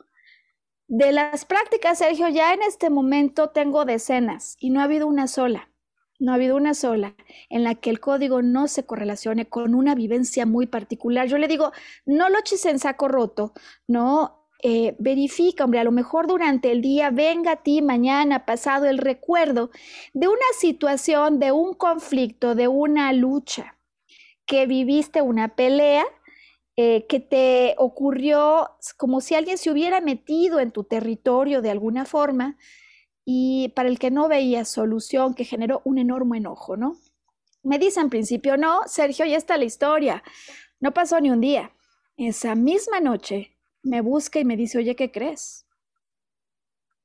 De 0.88 1.12
las 1.12 1.44
prácticas, 1.44 1.98
Sergio, 1.98 2.30
ya 2.30 2.54
en 2.54 2.64
este 2.64 2.90
momento 2.90 3.50
tengo 3.50 3.84
decenas 3.84 4.56
y 4.60 4.70
no 4.70 4.80
ha 4.80 4.86
habido 4.86 5.06
una 5.06 5.28
sola, 5.28 5.70
no 6.18 6.32
ha 6.32 6.36
habido 6.36 6.56
una 6.56 6.74
sola 6.74 7.14
en 7.50 7.66
la 7.66 7.76
que 7.76 7.90
el 7.90 8.00
código 8.00 8.42
no 8.42 8.70
se 8.70 8.86
correlacione 8.86 9.50
con 9.50 9.76
una 9.76 9.96
vivencia 9.96 10.46
muy 10.46 10.66
particular. 10.66 11.28
Yo 11.28 11.38
le 11.38 11.50
digo, 11.50 11.74
no 12.06 12.30
lo 12.30 12.40
eches 12.40 12.66
en 12.66 12.80
saco 12.80 13.10
roto, 13.10 13.52
no, 13.86 14.47
eh, 14.64 14.96
verifica, 14.98 15.64
hombre, 15.64 15.80
a 15.80 15.84
lo 15.84 15.92
mejor 15.92 16.28
durante 16.28 16.72
el 16.72 16.82
día 16.82 17.12
venga 17.12 17.52
a 17.54 17.56
ti 17.58 17.82
mañana, 17.82 18.46
pasado, 18.46 18.86
el 18.86 18.98
recuerdo 18.98 19.70
de 20.14 20.28
una 20.28 20.38
situación, 20.60 21.40
de 21.40 21.52
un 21.52 21.74
conflicto, 21.76 22.56
de 22.56 22.68
una 22.68 23.14
lucha, 23.14 23.78
que 24.46 24.66
viviste 24.66 25.22
una 25.22 25.56
pelea, 25.56 26.06
eh, 26.76 27.06
que 27.08 27.20
te 27.20 27.76
ocurrió 27.78 28.70
como 28.98 29.22
si 29.22 29.36
alguien 29.36 29.58
se 29.58 29.72
hubiera 29.72 30.00
metido 30.00 30.60
en 30.60 30.72
tu 30.72 30.84
territorio 30.84 31.62
de 31.62 31.72
alguna 31.72 32.06
forma 32.06 32.58
y 33.26 33.70
para 33.76 33.90
el 33.90 34.00
que 34.00 34.12
no 34.12 34.28
veía 34.28 34.64
solución, 34.64 35.34
que 35.34 35.44
generó 35.44 35.82
un 35.86 35.98
enorme 35.98 36.38
enojo, 36.38 36.78
¿no? 36.78 36.98
Me 37.64 37.80
dice 37.80 38.00
en 38.00 38.10
principio, 38.10 38.58
no, 38.58 38.82
Sergio, 38.86 39.26
ya 39.26 39.38
está 39.38 39.58
la 39.58 39.66
historia, 39.66 40.24
no 40.80 40.94
pasó 40.94 41.20
ni 41.20 41.30
un 41.30 41.42
día. 41.42 41.72
Esa 42.16 42.56
misma 42.56 43.00
noche 43.00 43.57
me 43.88 44.02
busca 44.02 44.40
y 44.40 44.46
me 44.46 44.58
dice, 44.58 44.78
oye, 44.78 44.96
¿qué 44.96 45.12
crees? 45.12 45.66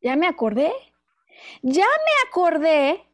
Ya 0.01 0.17
me 0.17 0.27
acordé. 0.27 0.73
Ya 1.63 1.87
me 1.87 2.29
acordé 2.29 3.05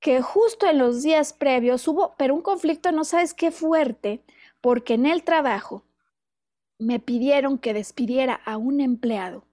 que 0.00 0.20
justo 0.20 0.66
en 0.66 0.78
los 0.78 1.02
días 1.02 1.32
previos 1.32 1.86
hubo, 1.88 2.14
pero 2.16 2.34
un 2.34 2.42
conflicto 2.42 2.92
no 2.92 3.04
sabes 3.04 3.34
qué 3.34 3.50
fuerte, 3.50 4.22
porque 4.60 4.94
en 4.94 5.06
el 5.06 5.24
trabajo 5.24 5.84
me 6.78 7.00
pidieron 7.00 7.58
que 7.58 7.74
despidiera 7.74 8.34
a 8.44 8.56
un 8.56 8.80
empleado. 8.80 9.44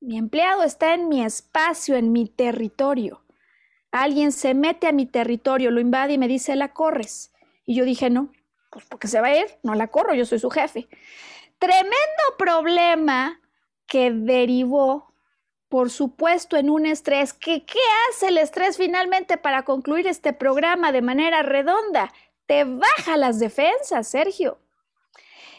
Mi 0.00 0.16
empleado 0.16 0.62
está 0.62 0.94
en 0.94 1.08
mi 1.08 1.24
espacio, 1.24 1.96
en 1.96 2.12
mi 2.12 2.26
territorio. 2.28 3.24
Alguien 3.90 4.30
se 4.32 4.54
mete 4.54 4.86
a 4.86 4.92
mi 4.92 5.06
territorio, 5.06 5.70
lo 5.70 5.80
invade 5.80 6.12
y 6.12 6.18
me 6.18 6.28
dice, 6.28 6.54
la 6.54 6.72
corres. 6.72 7.32
Y 7.66 7.74
yo 7.74 7.84
dije, 7.84 8.10
no, 8.10 8.30
pues 8.70 8.84
porque 8.86 9.08
se 9.08 9.20
va 9.20 9.28
a 9.28 9.36
ir, 9.36 9.46
no 9.62 9.74
la 9.74 9.88
corro, 9.88 10.14
yo 10.14 10.24
soy 10.24 10.38
su 10.38 10.50
jefe. 10.50 10.88
Tremendo 11.58 12.22
problema 12.38 13.40
que 13.86 14.12
derivó, 14.12 15.12
por 15.68 15.90
supuesto, 15.90 16.56
en 16.56 16.70
un 16.70 16.86
estrés. 16.86 17.32
¿Qué, 17.32 17.64
¿Qué 17.64 17.78
hace 18.08 18.28
el 18.28 18.38
estrés 18.38 18.76
finalmente 18.76 19.38
para 19.38 19.64
concluir 19.64 20.06
este 20.06 20.32
programa 20.32 20.92
de 20.92 21.02
manera 21.02 21.42
redonda? 21.42 22.12
Te 22.46 22.64
baja 22.64 23.16
las 23.16 23.38
defensas, 23.38 24.08
Sergio. 24.08 24.58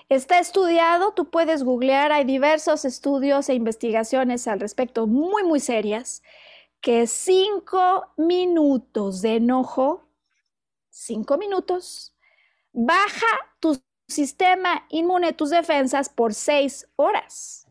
Está 0.10 0.40
estudiado, 0.40 1.14
tú 1.14 1.30
puedes 1.30 1.64
googlear, 1.64 2.12
hay 2.12 2.24
diversos 2.24 2.84
estudios 2.84 3.48
e 3.48 3.54
investigaciones 3.54 4.48
al 4.48 4.60
respecto 4.60 5.06
muy, 5.06 5.44
muy 5.44 5.60
serias, 5.60 6.24
que 6.82 7.06
cinco 7.06 8.08
minutos 8.18 9.22
de 9.22 9.36
enojo, 9.36 10.08
cinco 10.90 11.38
minutos, 11.38 12.16
baja 12.72 13.28
sistema 14.10 14.86
inmune, 14.90 15.34
tus 15.34 15.52
defensas 15.52 16.10
por 16.10 16.34
seis 16.34 16.88
horas. 16.96 17.68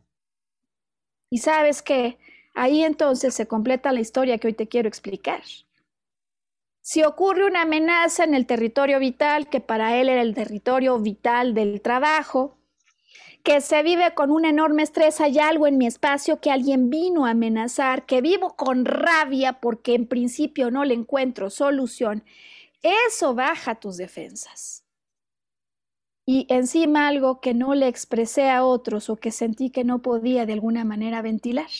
Y 1.30 1.38
sabes 1.38 1.82
que 1.82 2.18
ahí 2.54 2.84
entonces 2.84 3.34
se 3.34 3.46
completa 3.46 3.92
la 3.92 4.00
historia 4.00 4.38
que 4.38 4.48
hoy 4.48 4.54
te 4.54 4.68
quiero 4.68 4.88
explicar. 4.88 5.42
Si 6.80 7.04
ocurre 7.04 7.44
una 7.44 7.62
amenaza 7.62 8.24
en 8.24 8.34
el 8.34 8.46
territorio 8.46 8.98
vital, 8.98 9.50
que 9.50 9.60
para 9.60 9.96
él 9.96 10.08
era 10.08 10.22
el 10.22 10.34
territorio 10.34 10.98
vital 10.98 11.52
del 11.52 11.82
trabajo, 11.82 12.56
que 13.42 13.60
se 13.60 13.82
vive 13.82 14.14
con 14.14 14.30
un 14.30 14.46
enorme 14.46 14.82
estrés, 14.82 15.20
hay 15.20 15.38
algo 15.38 15.66
en 15.66 15.76
mi 15.76 15.86
espacio 15.86 16.40
que 16.40 16.50
alguien 16.50 16.88
vino 16.88 17.26
a 17.26 17.30
amenazar, 17.30 18.06
que 18.06 18.22
vivo 18.22 18.56
con 18.56 18.84
rabia 18.84 19.60
porque 19.60 19.94
en 19.94 20.06
principio 20.06 20.70
no 20.70 20.84
le 20.84 20.94
encuentro 20.94 21.50
solución, 21.50 22.24
eso 22.82 23.34
baja 23.34 23.74
tus 23.74 23.96
defensas 23.96 24.87
y 26.30 26.44
encima 26.50 27.08
algo 27.08 27.40
que 27.40 27.54
no 27.54 27.74
le 27.74 27.88
expresé 27.88 28.50
a 28.50 28.62
otros 28.62 29.08
o 29.08 29.16
que 29.16 29.30
sentí 29.30 29.70
que 29.70 29.82
no 29.82 30.02
podía 30.02 30.44
de 30.44 30.52
alguna 30.52 30.84
manera 30.84 31.22
ventilar. 31.22 31.70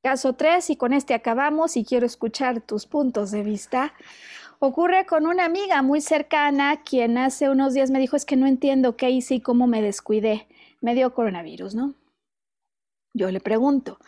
Caso 0.00 0.34
3, 0.34 0.70
y 0.70 0.76
con 0.76 0.92
este 0.92 1.12
acabamos 1.12 1.76
y 1.76 1.84
quiero 1.84 2.06
escuchar 2.06 2.60
tus 2.60 2.86
puntos 2.86 3.32
de 3.32 3.42
vista. 3.42 3.92
Ocurre 4.60 5.06
con 5.06 5.26
una 5.26 5.44
amiga 5.44 5.82
muy 5.82 6.00
cercana 6.00 6.84
quien 6.84 7.18
hace 7.18 7.50
unos 7.50 7.74
días 7.74 7.90
me 7.90 7.98
dijo 7.98 8.14
es 8.14 8.24
que 8.24 8.36
no 8.36 8.46
entiendo 8.46 8.96
qué 8.96 9.10
hice 9.10 9.34
y 9.34 9.40
cómo 9.40 9.66
me 9.66 9.82
descuidé. 9.82 10.46
Me 10.80 10.94
dio 10.94 11.12
coronavirus, 11.12 11.74
¿no? 11.74 11.94
Yo 13.12 13.32
le 13.32 13.40
pregunto, 13.40 13.98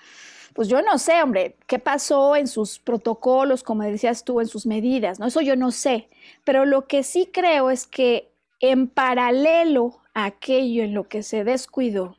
pues 0.54 0.68
yo 0.68 0.80
no 0.80 0.96
sé, 0.98 1.20
hombre, 1.24 1.56
qué 1.66 1.80
pasó 1.80 2.36
en 2.36 2.46
sus 2.46 2.78
protocolos, 2.78 3.64
como 3.64 3.82
decías 3.82 4.22
tú, 4.22 4.40
en 4.40 4.46
sus 4.46 4.64
medidas, 4.64 5.18
¿no? 5.18 5.26
Eso 5.26 5.40
yo 5.40 5.56
no 5.56 5.72
sé, 5.72 6.08
pero 6.44 6.64
lo 6.64 6.86
que 6.86 7.02
sí 7.02 7.28
creo 7.32 7.70
es 7.70 7.88
que 7.88 8.30
en 8.60 8.88
paralelo 8.88 10.00
a 10.14 10.24
aquello 10.26 10.82
en 10.82 10.94
lo 10.94 11.08
que 11.08 11.22
se 11.22 11.44
descuidó, 11.44 12.16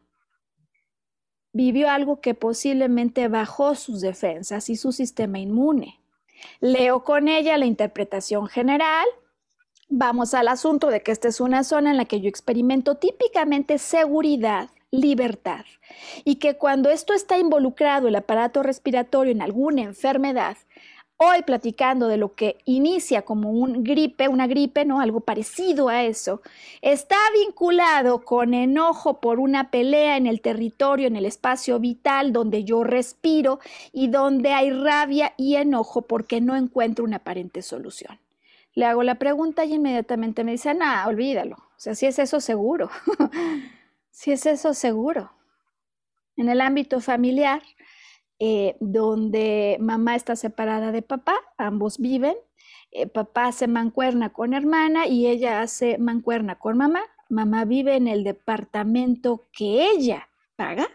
vivió 1.54 1.90
algo 1.90 2.22
que 2.22 2.36
posiblemente 2.36 3.28
bajó 3.28 3.74
sus 3.76 4.02
defensas 4.02 4.70
y 4.70 4.76
su 4.76 4.92
sistema 4.92 5.40
inmune. 5.40 6.00
Leo 6.60 7.04
con 7.04 7.28
ella 7.28 7.58
la 7.58 7.66
interpretación 7.66 8.48
general. 8.48 9.08
Vamos 9.90 10.34
al 10.34 10.50
asunto 10.50 10.90
de 10.90 11.02
que 11.02 11.12
esta 11.12 11.30
es 11.30 11.42
una 11.42 11.64
zona 11.64 11.92
en 11.92 11.98
la 11.98 12.06
que 12.06 12.22
yo 12.22 12.30
experimento 12.30 12.96
típicamente 12.96 13.80
seguridad, 13.80 14.70
libertad, 14.92 15.66
y 16.24 16.36
que 16.36 16.58
cuando 16.58 16.90
esto 16.90 17.14
está 17.14 17.38
involucrado 17.38 18.08
el 18.08 18.16
aparato 18.16 18.62
respiratorio 18.62 19.32
en 19.32 19.42
alguna 19.42 19.82
enfermedad, 19.82 20.58
Hoy 21.20 21.42
platicando 21.42 22.08
de 22.08 22.18
lo 22.18 22.36
que 22.36 22.60
inicia 22.66 23.24
como 23.24 23.50
un 23.50 23.84
gripe, 23.84 24.28
una 24.28 24.46
gripe, 24.46 24.86
¿no? 24.86 25.02
Algo 25.02 25.22
parecido 25.22 25.90
a 25.90 26.04
eso, 26.04 26.44
está 26.84 27.18
vinculado 27.34 28.24
con 28.24 28.54
enojo 28.54 29.20
por 29.20 29.40
una 29.40 29.72
pelea 29.72 30.18
en 30.18 30.28
el 30.28 30.42
territorio, 30.42 31.08
en 31.08 31.16
el 31.16 31.26
espacio 31.26 31.80
vital 31.80 32.34
donde 32.34 32.64
yo 32.64 32.84
respiro 32.84 33.60
y 33.92 34.10
donde 34.10 34.54
hay 34.54 34.70
rabia 34.70 35.34
y 35.38 35.56
enojo 35.56 36.04
porque 36.04 36.40
no 36.40 36.56
encuentro 36.56 37.04
una 37.04 37.18
aparente 37.18 37.64
solución. 37.64 38.20
Le 38.76 38.86
hago 38.86 39.02
la 39.02 39.16
pregunta 39.16 39.66
y 39.66 39.74
inmediatamente 39.74 40.44
me 40.44 40.52
dice, 40.52 40.72
nada, 40.76 41.08
olvídalo. 41.08 41.56
O 41.56 41.80
sea, 41.80 41.96
si 41.96 42.06
es 42.06 42.20
eso 42.20 42.40
seguro, 42.40 42.92
si 44.12 44.34
es 44.34 44.46
eso 44.46 44.76
seguro. 44.76 45.32
En 46.36 46.48
el 46.48 46.62
ámbito 46.62 47.02
familiar, 47.02 47.64
eh, 48.40 48.78
donde 48.80 49.78
mamá 49.80 50.16
está 50.16 50.36
separada 50.36 50.92
de 50.92 51.02
papá, 51.02 51.36
ambos 51.58 51.98
viven, 51.98 52.36
eh, 52.92 53.08
papá 53.08 53.48
hace 53.48 53.68
mancuerna 53.68 54.32
con 54.32 54.54
hermana 54.54 55.08
y 55.08 55.28
ella 55.28 55.62
hace 55.62 55.98
mancuerna 55.98 56.60
con 56.60 56.78
mamá, 56.78 57.02
mamá 57.30 57.66
vive 57.66 57.96
en 57.96 58.08
el 58.08 58.24
departamento 58.24 59.48
que 59.52 59.90
ella 59.90 60.30
paga, 60.56 60.88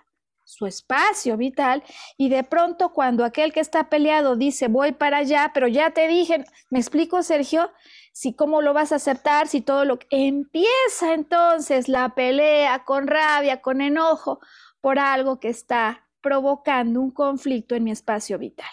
su 0.44 0.66
espacio 0.66 1.36
vital, 1.36 1.82
y 2.16 2.28
de 2.28 2.44
pronto 2.44 2.92
cuando 2.92 3.24
aquel 3.24 3.52
que 3.52 3.60
está 3.60 3.88
peleado 3.88 4.36
dice 4.36 4.68
voy 4.68 4.92
para 4.92 5.18
allá, 5.18 5.50
pero 5.52 5.66
ya 5.66 5.90
te 5.90 6.08
dije, 6.08 6.44
me 6.70 6.78
explico 6.78 7.22
Sergio, 7.22 7.70
si 8.12 8.34
cómo 8.34 8.62
lo 8.62 8.74
vas 8.74 8.92
a 8.92 8.96
aceptar, 8.96 9.48
si 9.48 9.62
todo 9.62 9.84
lo 9.84 9.98
que 9.98 10.06
empieza 10.10 11.14
entonces 11.14 11.88
la 11.88 12.10
pelea 12.14 12.84
con 12.84 13.06
rabia, 13.06 13.62
con 13.62 13.80
enojo 13.80 14.40
por 14.80 14.98
algo 14.98 15.40
que 15.40 15.48
está 15.48 16.04
provocando 16.22 17.00
un 17.00 17.10
conflicto 17.10 17.74
en 17.74 17.84
mi 17.84 17.90
espacio 17.90 18.38
vital. 18.38 18.70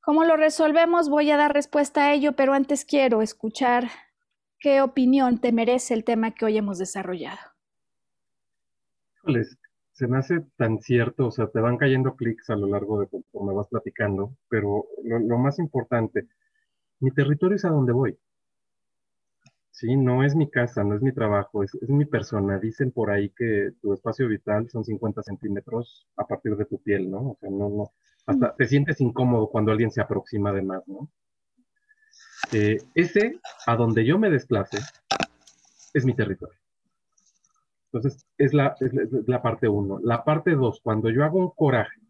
¿Cómo 0.00 0.24
lo 0.24 0.36
resolvemos? 0.36 1.08
Voy 1.08 1.30
a 1.30 1.36
dar 1.36 1.52
respuesta 1.52 2.06
a 2.06 2.14
ello, 2.14 2.32
pero 2.32 2.52
antes 2.52 2.84
quiero 2.84 3.22
escuchar 3.22 3.88
qué 4.58 4.80
opinión 4.80 5.38
te 5.40 5.52
merece 5.52 5.94
el 5.94 6.04
tema 6.04 6.32
que 6.32 6.44
hoy 6.44 6.56
hemos 6.56 6.78
desarrollado. 6.78 7.38
se 9.92 10.06
me 10.06 10.18
hace 10.18 10.40
tan 10.56 10.78
cierto, 10.80 11.26
o 11.26 11.30
sea, 11.30 11.48
te 11.48 11.58
van 11.58 11.78
cayendo 11.78 12.14
clics 12.16 12.50
a 12.50 12.56
lo 12.56 12.66
largo 12.66 13.00
de 13.00 13.08
me 13.32 13.54
vas 13.54 13.66
platicando, 13.68 14.36
pero 14.48 14.84
lo 15.02 15.38
más 15.38 15.58
importante, 15.58 16.28
mi 17.00 17.10
territorio 17.10 17.56
es 17.56 17.64
a 17.64 17.70
donde 17.70 17.92
voy. 17.92 18.18
Sí, 19.76 19.94
no 19.94 20.24
es 20.24 20.34
mi 20.34 20.48
casa, 20.48 20.82
no 20.84 20.94
es 20.94 21.02
mi 21.02 21.12
trabajo, 21.12 21.62
es, 21.62 21.76
mi 21.82 22.06
persona. 22.06 22.58
Dicen 22.58 22.92
por 22.92 23.10
ahí 23.10 23.28
que 23.28 23.72
tu 23.82 23.92
espacio 23.92 24.26
vital 24.26 24.70
son 24.70 24.86
50 24.86 25.22
centímetros 25.22 26.08
a 26.16 26.26
partir 26.26 26.56
de 26.56 26.64
tu 26.64 26.80
piel, 26.80 27.10
¿no? 27.10 27.32
O 27.32 27.36
sea, 27.38 27.50
no, 27.50 27.68
no, 27.68 27.92
hasta 28.24 28.54
te 28.56 28.66
sientes 28.66 29.02
incómodo 29.02 29.50
cuando 29.50 29.72
alguien 29.72 29.90
se 29.90 30.00
aproxima 30.00 30.50
de 30.54 30.62
más, 30.62 30.88
¿no? 30.88 31.10
Eh, 32.52 32.78
ese, 32.94 33.38
a 33.66 33.76
donde 33.76 34.06
yo 34.06 34.18
me 34.18 34.30
desplace, 34.30 34.78
es 35.92 36.06
mi 36.06 36.14
territorio. 36.14 36.58
Entonces, 37.92 38.26
es 38.38 38.54
la, 38.54 38.76
es 38.80 38.92
la 39.26 39.42
parte 39.42 39.68
uno. 39.68 40.00
La 40.02 40.24
parte 40.24 40.52
dos, 40.52 40.80
cuando 40.82 41.10
yo 41.10 41.22
hago 41.22 41.38
un 41.38 41.50
coraje, 41.50 42.00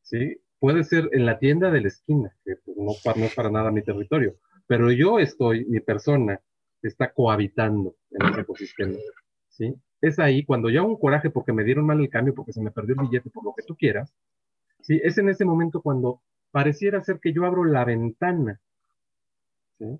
¿sí? 0.00 0.40
Puede 0.58 0.84
ser 0.84 1.10
en 1.12 1.26
la 1.26 1.38
tienda 1.38 1.70
de 1.70 1.82
la 1.82 1.88
esquina, 1.88 2.34
que 2.46 2.56
pues, 2.64 2.78
no, 2.78 2.92
no 3.16 3.24
es 3.26 3.34
para 3.34 3.50
nada 3.50 3.70
mi 3.70 3.82
territorio, 3.82 4.36
pero 4.66 4.90
yo 4.90 5.18
estoy, 5.18 5.66
mi 5.66 5.80
persona, 5.80 6.40
está 6.88 7.12
cohabitando 7.12 7.96
en 8.10 8.28
ese 8.28 8.40
ecosistema. 8.42 8.94
¿sí? 9.48 9.74
Es 10.00 10.18
ahí 10.18 10.44
cuando 10.44 10.70
yo 10.70 10.80
hago 10.80 10.90
un 10.90 10.98
coraje 10.98 11.30
porque 11.30 11.52
me 11.52 11.64
dieron 11.64 11.86
mal 11.86 12.00
el 12.00 12.10
cambio, 12.10 12.34
porque 12.34 12.52
se 12.52 12.62
me 12.62 12.70
perdió 12.70 12.94
el 12.94 13.08
billete, 13.08 13.30
por 13.30 13.44
lo 13.44 13.54
que 13.54 13.62
tú 13.62 13.76
quieras. 13.76 14.14
¿sí? 14.80 15.00
Es 15.02 15.18
en 15.18 15.28
ese 15.28 15.44
momento 15.44 15.80
cuando 15.80 16.20
pareciera 16.50 17.02
ser 17.02 17.20
que 17.20 17.32
yo 17.32 17.44
abro 17.44 17.64
la 17.64 17.84
ventana. 17.84 18.60
¿sí? 19.78 19.98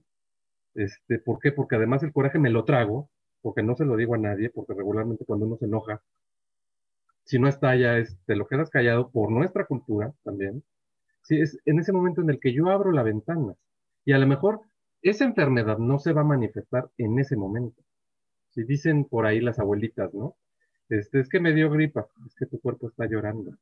Este, 0.75 1.19
¿Por 1.19 1.39
qué? 1.39 1.53
Porque 1.53 1.77
además 1.77 2.03
el 2.03 2.13
coraje 2.13 2.39
me 2.39 2.51
lo 2.51 2.65
trago, 2.65 3.11
porque 3.41 3.63
no 3.63 3.77
se 3.77 3.85
lo 3.85 3.97
digo 3.97 4.15
a 4.15 4.19
nadie, 4.19 4.51
porque 4.51 4.75
regularmente 4.75 5.25
cuando 5.25 5.47
uno 5.47 5.57
se 5.57 5.67
enoja, 5.67 6.03
si 7.25 7.39
no 7.39 7.49
está 7.49 7.71
allá, 7.71 7.99
es, 7.99 8.19
te 8.27 8.37
lo 8.37 8.47
quedas 8.47 8.71
callado 8.71 9.11
por 9.11 9.31
nuestra 9.31 9.67
cultura 9.67 10.13
también. 10.25 10.63
Sí, 11.23 11.41
es 11.41 11.59
en 11.65 11.79
ese 11.79 11.93
momento 11.93 12.21
en 12.21 12.31
el 12.31 12.39
que 12.39 12.53
yo 12.53 12.69
abro 12.69 12.93
la 12.93 13.03
ventana. 13.03 13.55
Y 14.05 14.13
a 14.13 14.19
lo 14.19 14.27
mejor 14.27 14.61
esa 15.11 15.25
enfermedad 15.25 15.79
no 15.79 15.99
se 15.99 16.13
va 16.13 16.23
a 16.23 16.25
manifestar 16.25 16.91
en 16.99 17.19
ese 17.19 17.37
momento. 17.37 17.83
Si 18.51 18.65
dicen 18.65 19.05
por 19.05 19.27
ahí 19.27 19.41
las 19.41 19.59
abuelitas, 19.59 20.13
¿no? 20.15 20.37
Este, 20.89 21.21
es 21.21 21.29
que 21.29 21.41
me 21.41 21.53
dio 21.53 21.71
gripa, 21.71 22.07
es 22.27 22.35
que 22.35 22.47
tu 22.47 22.61
cuerpo 22.61 22.89
está 22.89 23.07
llorando. 23.07 23.57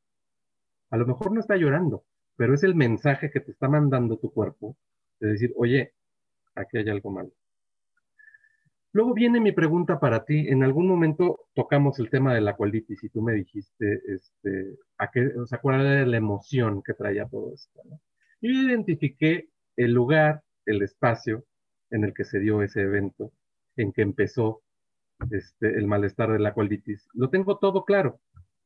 A 0.91 0.97
lo 0.97 1.07
mejor 1.07 1.33
no 1.33 1.41
está 1.41 1.57
llorando, 1.57 2.05
pero 2.37 2.55
es 2.55 2.63
el 2.63 2.75
mensaje 2.75 3.31
que 3.31 3.41
te 3.41 3.53
está 3.53 3.69
mandando 3.69 4.19
tu 4.19 4.31
cuerpo 4.33 4.77
de 5.21 5.29
decir, 5.29 5.53
oye, 5.57 5.93
aquí 6.55 6.79
hay 6.79 6.89
algo 6.89 7.11
malo. 7.11 7.31
Luego 8.93 9.15
viene 9.15 9.41
mi 9.41 9.53
pregunta 9.53 9.99
para 9.99 10.25
ti. 10.25 10.49
En 10.49 10.63
algún 10.63 10.87
momento 10.87 11.47
tocamos 11.55 11.99
el 11.99 12.11
tema 12.11 12.35
de 12.35 12.43
la 12.43 12.57
colitis 12.57 13.03
y 13.03 13.09
tú 13.09 13.23
me 13.23 13.33
dijiste, 13.33 14.03
este, 14.07 14.77
a 14.99 15.11
qué, 15.11 15.29
o 15.39 15.47
sea, 15.47 15.59
cuál 15.59 15.81
era 15.81 16.07
la 16.07 16.17
emoción 16.19 16.83
que 16.83 16.93
traía 16.93 17.27
todo 17.27 17.55
esto. 17.55 17.81
Yo 18.43 18.51
identifiqué 18.51 19.49
el 19.77 19.93
lugar, 19.93 20.43
el 20.67 20.83
espacio 20.83 21.45
en 21.91 22.05
el 22.05 22.15
que 22.15 22.25
se 22.25 22.39
dio 22.39 22.63
ese 22.63 22.83
evento, 22.83 23.33
en 23.77 23.93
que 23.93 24.03
empezó 24.03 24.63
este, 25.31 25.69
el 25.69 25.87
malestar 25.87 26.33
de 26.33 26.39
la 26.39 26.55
colitis. 26.55 27.07
Lo 27.13 27.31
tengo 27.31 27.59
todo 27.59 27.85
claro. 27.85 28.21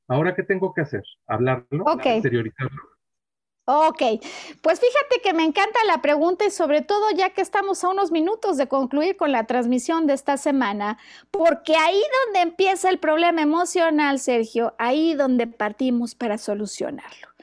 Ahora, 0.09 0.35
¿qué 0.35 0.43
tengo 0.43 0.73
que 0.73 0.83
hacer? 0.83 1.03
Hablarlo, 1.27 1.85
exteriorizarlo. 2.05 2.97
Ok, 3.69 4.01
pues 4.63 4.79
fíjate 4.79 5.21
que 5.25 5.35
me 5.35 5.43
encanta 5.43 5.81
la 5.89 6.01
pregunta 6.01 6.45
y 6.45 6.53
sobre 6.53 6.83
todo 6.83 7.11
ya 7.17 7.31
que 7.31 7.41
estamos 7.41 7.83
a 7.83 7.89
unos 7.89 8.13
minutos 8.13 8.57
de 8.57 8.69
concluir 8.69 9.17
con 9.17 9.33
la 9.33 9.45
transmisión 9.45 10.07
de 10.07 10.13
esta 10.13 10.37
semana, 10.37 10.99
porque 11.33 11.75
ahí 11.75 12.01
donde 12.25 12.43
empieza 12.43 12.89
el 12.91 13.01
problema 13.01 13.43
emocional, 13.43 14.21
Sergio, 14.21 14.77
ahí 14.79 15.15
donde 15.15 15.49
partimos 15.49 16.15
para 16.15 16.39
solucionarlo. 16.39 17.36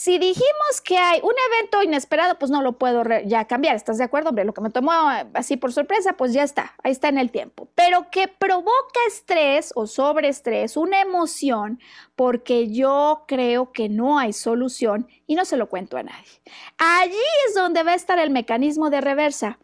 Si 0.00 0.16
dijimos 0.16 0.80
que 0.84 0.96
hay 0.96 1.18
un 1.24 1.34
evento 1.50 1.82
inesperado, 1.82 2.38
pues 2.38 2.52
no 2.52 2.62
lo 2.62 2.78
puedo 2.78 3.02
ya 3.26 3.46
cambiar. 3.46 3.74
¿Estás 3.74 3.98
de 3.98 4.04
acuerdo, 4.04 4.28
hombre? 4.28 4.44
Lo 4.44 4.54
que 4.54 4.60
me 4.60 4.70
tomó 4.70 4.92
eh, 4.92 5.26
así 5.34 5.56
por 5.56 5.72
sorpresa, 5.72 6.12
pues 6.12 6.32
ya 6.32 6.44
está, 6.44 6.76
ahí 6.84 6.92
está 6.92 7.08
en 7.08 7.18
el 7.18 7.32
tiempo. 7.32 7.68
Pero 7.74 8.08
que 8.08 8.28
provoca 8.28 9.00
estrés 9.08 9.72
o 9.74 9.88
sobreestrés, 9.88 10.76
una 10.76 11.00
emoción, 11.00 11.80
porque 12.14 12.68
yo 12.68 13.24
creo 13.26 13.72
que 13.72 13.88
no 13.88 14.20
hay 14.20 14.32
solución 14.32 15.08
y 15.26 15.34
no 15.34 15.44
se 15.44 15.56
lo 15.56 15.68
cuento 15.68 15.96
a 15.96 16.04
nadie. 16.04 16.42
Allí 16.78 17.18
es 17.48 17.56
donde 17.56 17.82
va 17.82 17.90
a 17.90 17.96
estar 17.96 18.20
el 18.20 18.30
mecanismo 18.30 18.90
de 18.90 19.00
reversa. 19.00 19.58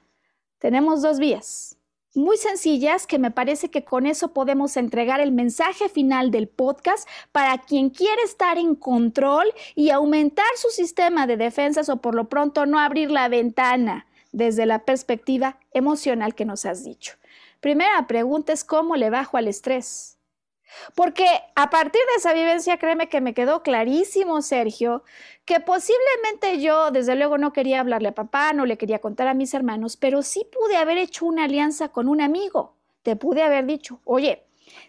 Tenemos 0.59 1.01
dos 1.01 1.21
vías 1.21 1.79
muy 2.15 2.37
sencillas 2.37 3.07
que 3.07 3.19
me 3.19 3.31
parece 3.31 3.71
que 3.71 3.85
con 3.85 4.07
eso 4.07 4.33
podemos 4.33 4.77
entregar 4.77 5.21
el 5.21 5.33
mensaje 5.33 5.89
final 5.89 6.31
del 6.31 6.49
podcast 6.49 7.09
para 7.33 7.59
quien 7.59 7.91
quiere 7.91 8.23
estar 8.23 8.59
en 8.59 8.75
control 8.75 9.47
y 9.75 9.91
aumentar 9.91 10.47
su 10.57 10.69
sistema 10.69 11.27
de 11.27 11.37
defensas 11.37 11.89
o 11.89 11.97
por 11.97 12.15
lo 12.15 12.29
pronto 12.29 12.67
no 12.67 12.79
abrir 12.79 13.11
la 13.11 13.29
ventana 13.29 14.07
desde 14.33 14.67
la 14.67 14.85
perspectiva 14.85 15.59
emocional 15.73 16.35
que 16.35 16.45
nos 16.45 16.67
has 16.67 16.85
dicho. 16.85 17.15
Primera 17.61 18.07
pregunta 18.07 18.53
es 18.53 18.65
cómo 18.65 18.97
le 18.97 19.11
bajo 19.11 19.37
al 19.37 19.49
estrés. 19.49 20.14
Porque 20.95 21.27
a 21.55 21.71
partir 21.71 22.01
de 22.01 22.17
esa 22.19 22.33
vivencia, 22.33 22.79
créeme 22.79 23.09
que 23.09 23.21
me 23.21 23.35
quedó 23.35 23.63
clarísimo, 23.63 24.43
Sergio, 24.43 25.05
que 25.45 25.61
posiblemente 25.61 26.61
yo, 26.61 26.91
desde 26.91 27.15
luego, 27.17 27.39
no 27.39 27.53
quería 27.53 27.81
hablarle 27.81 28.09
a 28.09 28.15
papá, 28.15 28.53
no 28.53 28.67
le 28.67 28.79
quería 28.79 29.01
contar 29.01 29.29
a 29.29 29.35
mis 29.35 29.55
hermanos, 29.55 29.97
pero 29.97 30.23
sí 30.23 30.47
pude 30.51 30.77
haber 30.77 30.99
hecho 30.99 31.27
una 31.27 31.45
alianza 31.45 31.89
con 31.91 32.09
un 32.09 32.21
amigo. 32.21 32.77
Te 33.03 33.17
pude 33.17 33.43
haber 33.43 33.67
dicho, 33.67 34.01
oye, 34.05 34.45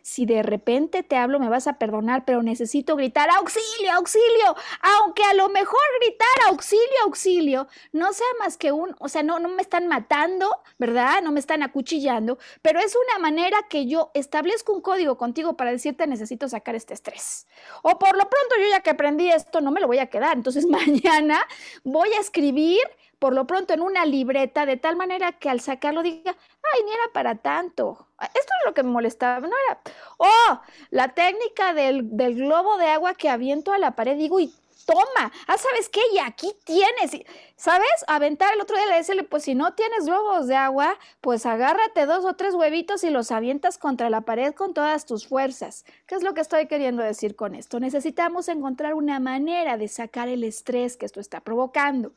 si 0.05 0.27
de 0.27 0.43
repente 0.43 1.01
te 1.01 1.15
hablo 1.15 1.39
me 1.39 1.49
vas 1.49 1.65
a 1.65 1.79
perdonar, 1.79 2.25
pero 2.25 2.43
necesito 2.43 2.95
gritar 2.95 3.27
auxilio, 3.31 3.91
auxilio, 3.93 4.55
aunque 4.99 5.23
a 5.23 5.33
lo 5.33 5.49
mejor 5.49 5.81
gritar 5.99 6.47
auxilio, 6.47 6.85
auxilio 7.05 7.67
no 7.91 8.13
sea 8.13 8.27
más 8.37 8.55
que 8.55 8.71
un, 8.71 8.95
o 8.99 9.09
sea, 9.09 9.23
no, 9.23 9.39
no 9.39 9.49
me 9.49 9.63
están 9.63 9.87
matando, 9.87 10.47
¿verdad? 10.77 11.23
No 11.23 11.31
me 11.31 11.39
están 11.39 11.63
acuchillando, 11.63 12.37
pero 12.61 12.79
es 12.79 12.95
una 12.95 13.17
manera 13.17 13.57
que 13.67 13.87
yo 13.87 14.11
establezco 14.13 14.73
un 14.73 14.81
código 14.81 15.17
contigo 15.17 15.57
para 15.57 15.71
decirte 15.71 16.05
necesito 16.05 16.47
sacar 16.47 16.75
este 16.75 16.93
estrés. 16.93 17.47
O 17.81 17.97
por 17.97 18.15
lo 18.15 18.29
pronto 18.29 18.55
yo 18.59 18.69
ya 18.69 18.81
que 18.81 18.91
aprendí 18.91 19.31
esto 19.31 19.59
no 19.59 19.71
me 19.71 19.81
lo 19.81 19.87
voy 19.87 19.97
a 19.97 20.11
quedar, 20.11 20.37
entonces 20.37 20.67
mañana 20.69 21.41
voy 21.83 22.13
a 22.13 22.19
escribir 22.19 22.83
por 23.25 23.33
lo 23.33 23.47
pronto 23.47 23.73
en 23.73 23.81
una 23.81 24.05
libreta, 24.05 24.67
de 24.67 24.77
tal 24.77 24.95
manera 24.95 25.31
que 25.31 25.49
al 25.49 25.59
sacarlo 25.59 26.03
diga, 26.03 26.29
ay, 26.35 26.83
ni 26.85 26.91
era 26.91 27.11
para 27.11 27.33
tanto. 27.33 28.05
Esto 28.21 28.37
es 28.39 28.67
lo 28.67 28.75
que 28.75 28.83
me 28.83 28.91
molestaba, 28.91 29.39
no 29.39 29.55
era. 29.67 29.79
Oh, 30.17 30.61
la 30.91 31.07
técnica 31.15 31.73
del, 31.73 32.15
del 32.15 32.35
globo 32.35 32.77
de 32.77 32.85
agua 32.85 33.15
que 33.15 33.27
aviento 33.27 33.73
a 33.73 33.79
la 33.79 33.95
pared, 33.95 34.15
digo, 34.15 34.39
y 34.39 34.53
toma, 34.85 35.31
ah, 35.47 35.57
¿sabes 35.57 35.89
qué? 35.89 36.01
Y 36.13 36.19
aquí 36.19 36.55
tienes, 36.65 37.19
¿sabes? 37.55 38.05
Aventar 38.05 38.53
el 38.53 38.61
otro 38.61 38.77
día 38.77 38.85
le 38.85 38.97
decirle, 38.97 39.23
pues 39.23 39.41
si 39.41 39.55
no 39.55 39.73
tienes 39.73 40.05
globos 40.05 40.45
de 40.45 40.55
agua, 40.55 40.95
pues 41.21 41.47
agárrate 41.47 42.05
dos 42.05 42.25
o 42.25 42.35
tres 42.35 42.53
huevitos 42.53 43.03
y 43.03 43.09
los 43.09 43.31
avientas 43.31 43.79
contra 43.79 44.11
la 44.11 44.21
pared 44.21 44.53
con 44.53 44.75
todas 44.75 45.07
tus 45.07 45.27
fuerzas. 45.27 45.83
¿Qué 46.05 46.13
es 46.13 46.21
lo 46.21 46.35
que 46.35 46.41
estoy 46.41 46.67
queriendo 46.67 47.01
decir 47.01 47.35
con 47.35 47.55
esto? 47.55 47.79
Necesitamos 47.79 48.49
encontrar 48.49 48.93
una 48.93 49.19
manera 49.19 49.77
de 49.77 49.87
sacar 49.87 50.27
el 50.27 50.43
estrés 50.43 50.95
que 50.95 51.07
esto 51.07 51.19
está 51.19 51.39
provocando. 51.39 52.11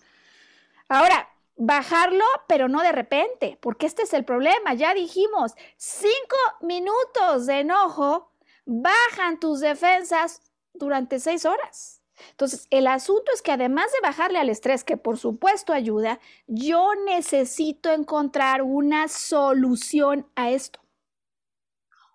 Ahora, 0.89 1.29
bajarlo, 1.57 2.25
pero 2.47 2.69
no 2.69 2.83
de 2.83 2.93
repente, 2.93 3.59
porque 3.61 3.87
este 3.87 4.03
es 4.03 4.15
el 4.15 4.25
problema. 4.25 4.75
Ya 4.75 4.95
dijimos, 4.95 5.55
cinco 5.77 6.37
minutos 6.61 7.47
de 7.47 7.61
enojo 7.61 8.33
bajan 8.65 9.41
tus 9.41 9.61
defensas 9.61 10.41
durante 10.73 11.21
seis 11.21 11.45
horas. 11.45 12.03
Entonces, 12.31 12.67
el 12.71 12.87
asunto 12.87 13.31
es 13.33 13.43
que 13.43 13.53
además 13.53 13.93
de 13.93 14.01
bajarle 14.01 14.39
al 14.39 14.49
estrés, 14.49 14.85
que 14.85 14.97
por 14.97 15.19
supuesto 15.19 15.73
ayuda, 15.73 16.21
yo 16.47 16.95
necesito 17.07 17.93
encontrar 17.93 18.63
una 18.63 19.09
solución 19.09 20.29
a 20.35 20.51
esto. 20.51 20.81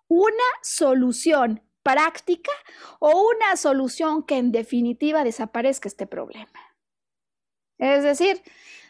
Una 0.08 0.44
solución 0.62 1.62
práctica 1.84 2.52
o 3.00 3.30
una 3.30 3.56
solución 3.58 4.24
que 4.24 4.38
en 4.38 4.52
definitiva 4.52 5.24
desaparezca 5.24 5.88
este 5.88 6.08
problema. 6.08 6.63
Es 7.78 8.04
decir, 8.04 8.42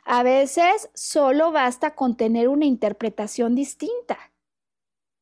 a 0.06 0.24
veces 0.24 0.90
solo 0.94 1.52
basta 1.52 1.96
con 1.96 2.18
tener 2.18 2.50
una 2.50 2.66
interpretación 2.66 3.56
distinta. 3.56 4.33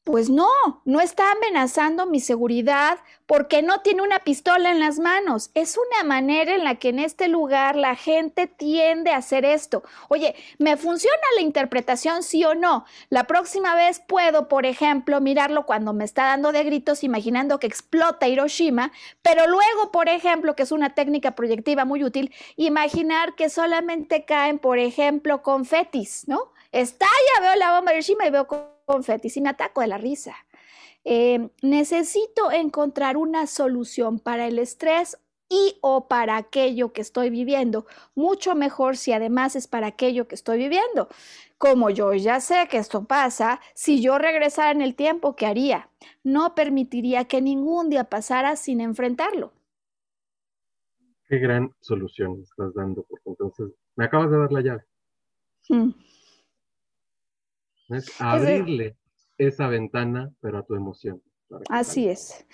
Pues 0.04 0.32
no, 0.32 0.50
no 0.84 1.00
está 1.00 1.32
amenazando 1.32 2.08
mi 2.08 2.20
seguridad 2.20 2.98
porque 3.28 3.62
no 3.62 3.82
tiene 3.82 4.02
una 4.02 4.18
pistola 4.18 4.72
en 4.72 4.80
las 4.80 4.98
manos. 4.98 5.52
Es 5.54 5.78
una 5.78 6.04
manera 6.04 6.56
en 6.56 6.64
la 6.64 6.76
que 6.76 6.90
en 6.90 6.98
este 6.98 7.28
lugar 7.28 7.76
la 7.76 7.96
gente 7.96 8.48
tiende 8.48 9.12
a 9.12 9.18
hacer 9.18 9.46
esto. 9.46 9.84
Oye, 10.10 10.36
¿me 10.58 10.76
funciona 10.76 11.22
la 11.36 11.42
interpretación 11.42 12.24
sí 12.24 12.44
o 12.44 12.56
no? 12.56 12.84
La 13.10 13.26
próxima 13.26 13.76
vez 13.76 14.00
puedo, 14.00 14.48
por 14.48 14.66
ejemplo, 14.66 15.22
mirarlo 15.22 15.68
cuando 15.68 15.94
me 15.94 16.04
está 16.04 16.24
dando 16.24 16.52
de 16.52 16.64
gritos 16.64 17.04
imaginando 17.04 17.60
que 17.60 17.68
explota 17.68 18.28
Hiroshima, 18.28 18.92
pero 19.22 19.46
luego, 19.46 19.92
por 19.92 20.10
ejemplo, 20.10 20.56
que 20.56 20.64
es 20.64 20.72
una 20.72 20.96
técnica 20.96 21.36
proyectiva 21.36 21.86
muy 21.86 22.04
útil, 22.04 22.34
imaginar 22.56 23.36
que 23.36 23.52
solamente 23.52 24.26
caen, 24.26 24.58
por 24.58 24.80
ejemplo, 24.80 25.44
confetis, 25.44 26.28
¿no? 26.28 26.54
Estalla, 26.72 27.12
veo 27.40 27.56
la 27.56 27.76
bomba 27.76 27.92
de 27.92 27.98
Hiroshima 27.98 28.26
y 28.26 28.32
veo 28.32 28.48
confetis 28.92 29.38
y 29.38 29.42
me 29.42 29.50
ataco 29.50 29.82
de 29.82 29.88
la 29.88 29.98
risa. 29.98 30.36
Eh, 31.04 31.50
necesito 31.62 32.52
encontrar 32.52 33.18
una 33.18 33.48
solución 33.48 34.20
para 34.20 34.48
el 34.48 34.60
estrés 34.60 35.18
y 35.50 35.78
o 35.82 36.08
para 36.08 36.38
aquello 36.38 36.94
que 36.94 37.02
estoy 37.02 37.30
viviendo, 37.30 37.86
mucho 38.16 38.56
mejor 38.56 38.96
si 38.96 39.12
además 39.12 39.58
es 39.58 39.68
para 39.68 39.88
aquello 39.88 40.28
que 40.28 40.36
estoy 40.36 40.58
viviendo. 40.58 41.10
Como 41.58 41.90
yo 41.90 42.14
ya 42.14 42.40
sé 42.40 42.68
que 42.70 42.78
esto 42.78 43.04
pasa, 43.04 43.60
si 43.74 44.02
yo 44.02 44.18
regresara 44.18 44.72
en 44.72 44.82
el 44.82 44.96
tiempo, 44.96 45.36
¿qué 45.36 45.46
haría? 45.46 45.90
No 46.24 46.56
permitiría 46.56 47.26
que 47.26 47.42
ningún 47.42 47.90
día 47.90 48.06
pasara 48.06 48.56
sin 48.56 48.80
enfrentarlo. 48.80 49.52
Qué 51.28 51.38
gran 51.38 51.72
solución 51.82 52.42
estás 52.42 52.74
dando, 52.74 53.04
porque 53.04 53.30
entonces 53.30 53.72
me 53.96 54.06
acabas 54.06 54.32
de 54.32 54.38
dar 54.38 54.52
la 54.52 54.62
llave. 54.62 54.84
Hmm. 55.68 55.92
Es 57.92 58.20
abrirle 58.20 58.96
esa 59.38 59.68
ventana, 59.68 60.32
pero 60.42 60.60
a 60.60 60.64
tu 60.64 60.76
emoción. 60.76 61.22
Así 61.70 62.08
es. 62.08 62.46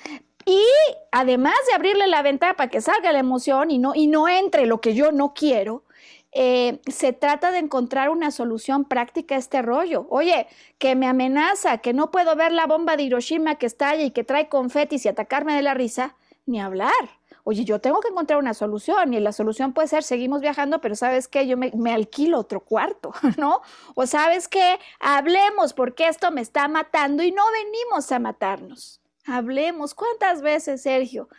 Y 0.45 0.63
además 1.11 1.55
de 1.67 1.75
abrirle 1.75 2.07
la 2.07 2.21
ventana 2.21 2.55
para 2.55 2.69
que 2.69 2.81
salga 2.81 3.11
la 3.11 3.19
emoción 3.19 3.69
y 3.69 3.79
no, 3.79 3.93
y 3.93 4.07
no 4.07 4.29
entre 4.29 4.65
lo 4.65 4.79
que 4.79 4.95
yo 4.95 5.11
no 5.11 5.33
quiero, 5.33 5.83
eh, 6.31 6.79
se 6.87 7.13
trata 7.13 7.51
de 7.51 7.59
encontrar 7.59 8.09
una 8.09 8.31
solución 8.31 8.85
práctica 8.85 9.35
a 9.35 9.39
este 9.39 9.61
rollo. 9.61 10.07
Oye, 10.09 10.47
que 10.77 10.95
me 10.95 11.07
amenaza, 11.07 11.79
que 11.79 11.93
no 11.93 12.11
puedo 12.11 12.35
ver 12.35 12.51
la 12.51 12.65
bomba 12.65 12.95
de 12.95 13.03
Hiroshima 13.03 13.55
que 13.55 13.65
estalla 13.65 14.03
y 14.03 14.11
que 14.11 14.23
trae 14.23 14.47
confetis 14.47 15.05
y 15.05 15.09
atacarme 15.09 15.55
de 15.55 15.61
la 15.61 15.73
risa, 15.73 16.15
ni 16.45 16.61
hablar 16.61 17.16
oye, 17.47 17.63
yo 17.63 17.79
tengo 17.79 18.01
que 18.01 18.09
encontrar 18.09 18.39
una 18.39 18.53
solución 18.53 19.13
y 19.13 19.21
la 19.21 19.31
solución 19.31 19.71
puede 19.71 19.87
ser, 19.87 20.03
seguimos 20.03 20.41
viajando, 20.41 20.81
pero 20.81 20.95
sabes 20.95 21.29
qué, 21.29 21.47
yo 21.47 21.55
me, 21.55 21.93
alquilo 21.93 22.39
otro 22.39 22.59
cuarto, 22.59 23.13
¿no? 23.37 23.61
O 23.95 24.05
sabes 24.05 24.49
qué, 24.49 24.77
hablemos 24.99 25.71
porque 25.71 26.09
esto 26.09 26.29
me 26.29 26.41
está 26.41 26.67
matando 26.67 27.23
y 27.23 27.31
no 27.31 27.43
venimos 27.53 28.11
a 28.11 28.19
matarnos. 28.19 28.99
Hablemos. 29.25 29.93
¿Cuántas 29.93 30.41
veces, 30.41 30.81
Sergio? 30.81 31.29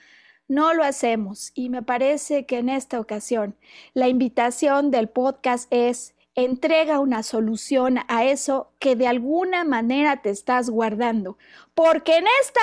No 0.46 0.72
lo 0.72 0.82
hacemos 0.82 1.52
y 1.54 1.68
me 1.68 1.82
parece 1.82 2.46
que 2.46 2.56
en 2.56 2.70
esta 2.70 3.00
ocasión 3.00 3.54
la 3.92 4.08
invitación 4.08 4.90
del 4.90 5.10
podcast 5.10 5.70
es 5.70 6.14
entrega 6.44 7.00
una 7.00 7.22
solución 7.22 7.98
a 8.08 8.24
eso 8.24 8.72
que 8.78 8.96
de 8.96 9.06
alguna 9.06 9.64
manera 9.64 10.22
te 10.22 10.30
estás 10.30 10.70
guardando. 10.70 11.38
Porque 11.74 12.16
en 12.16 12.26
esta 12.42 12.60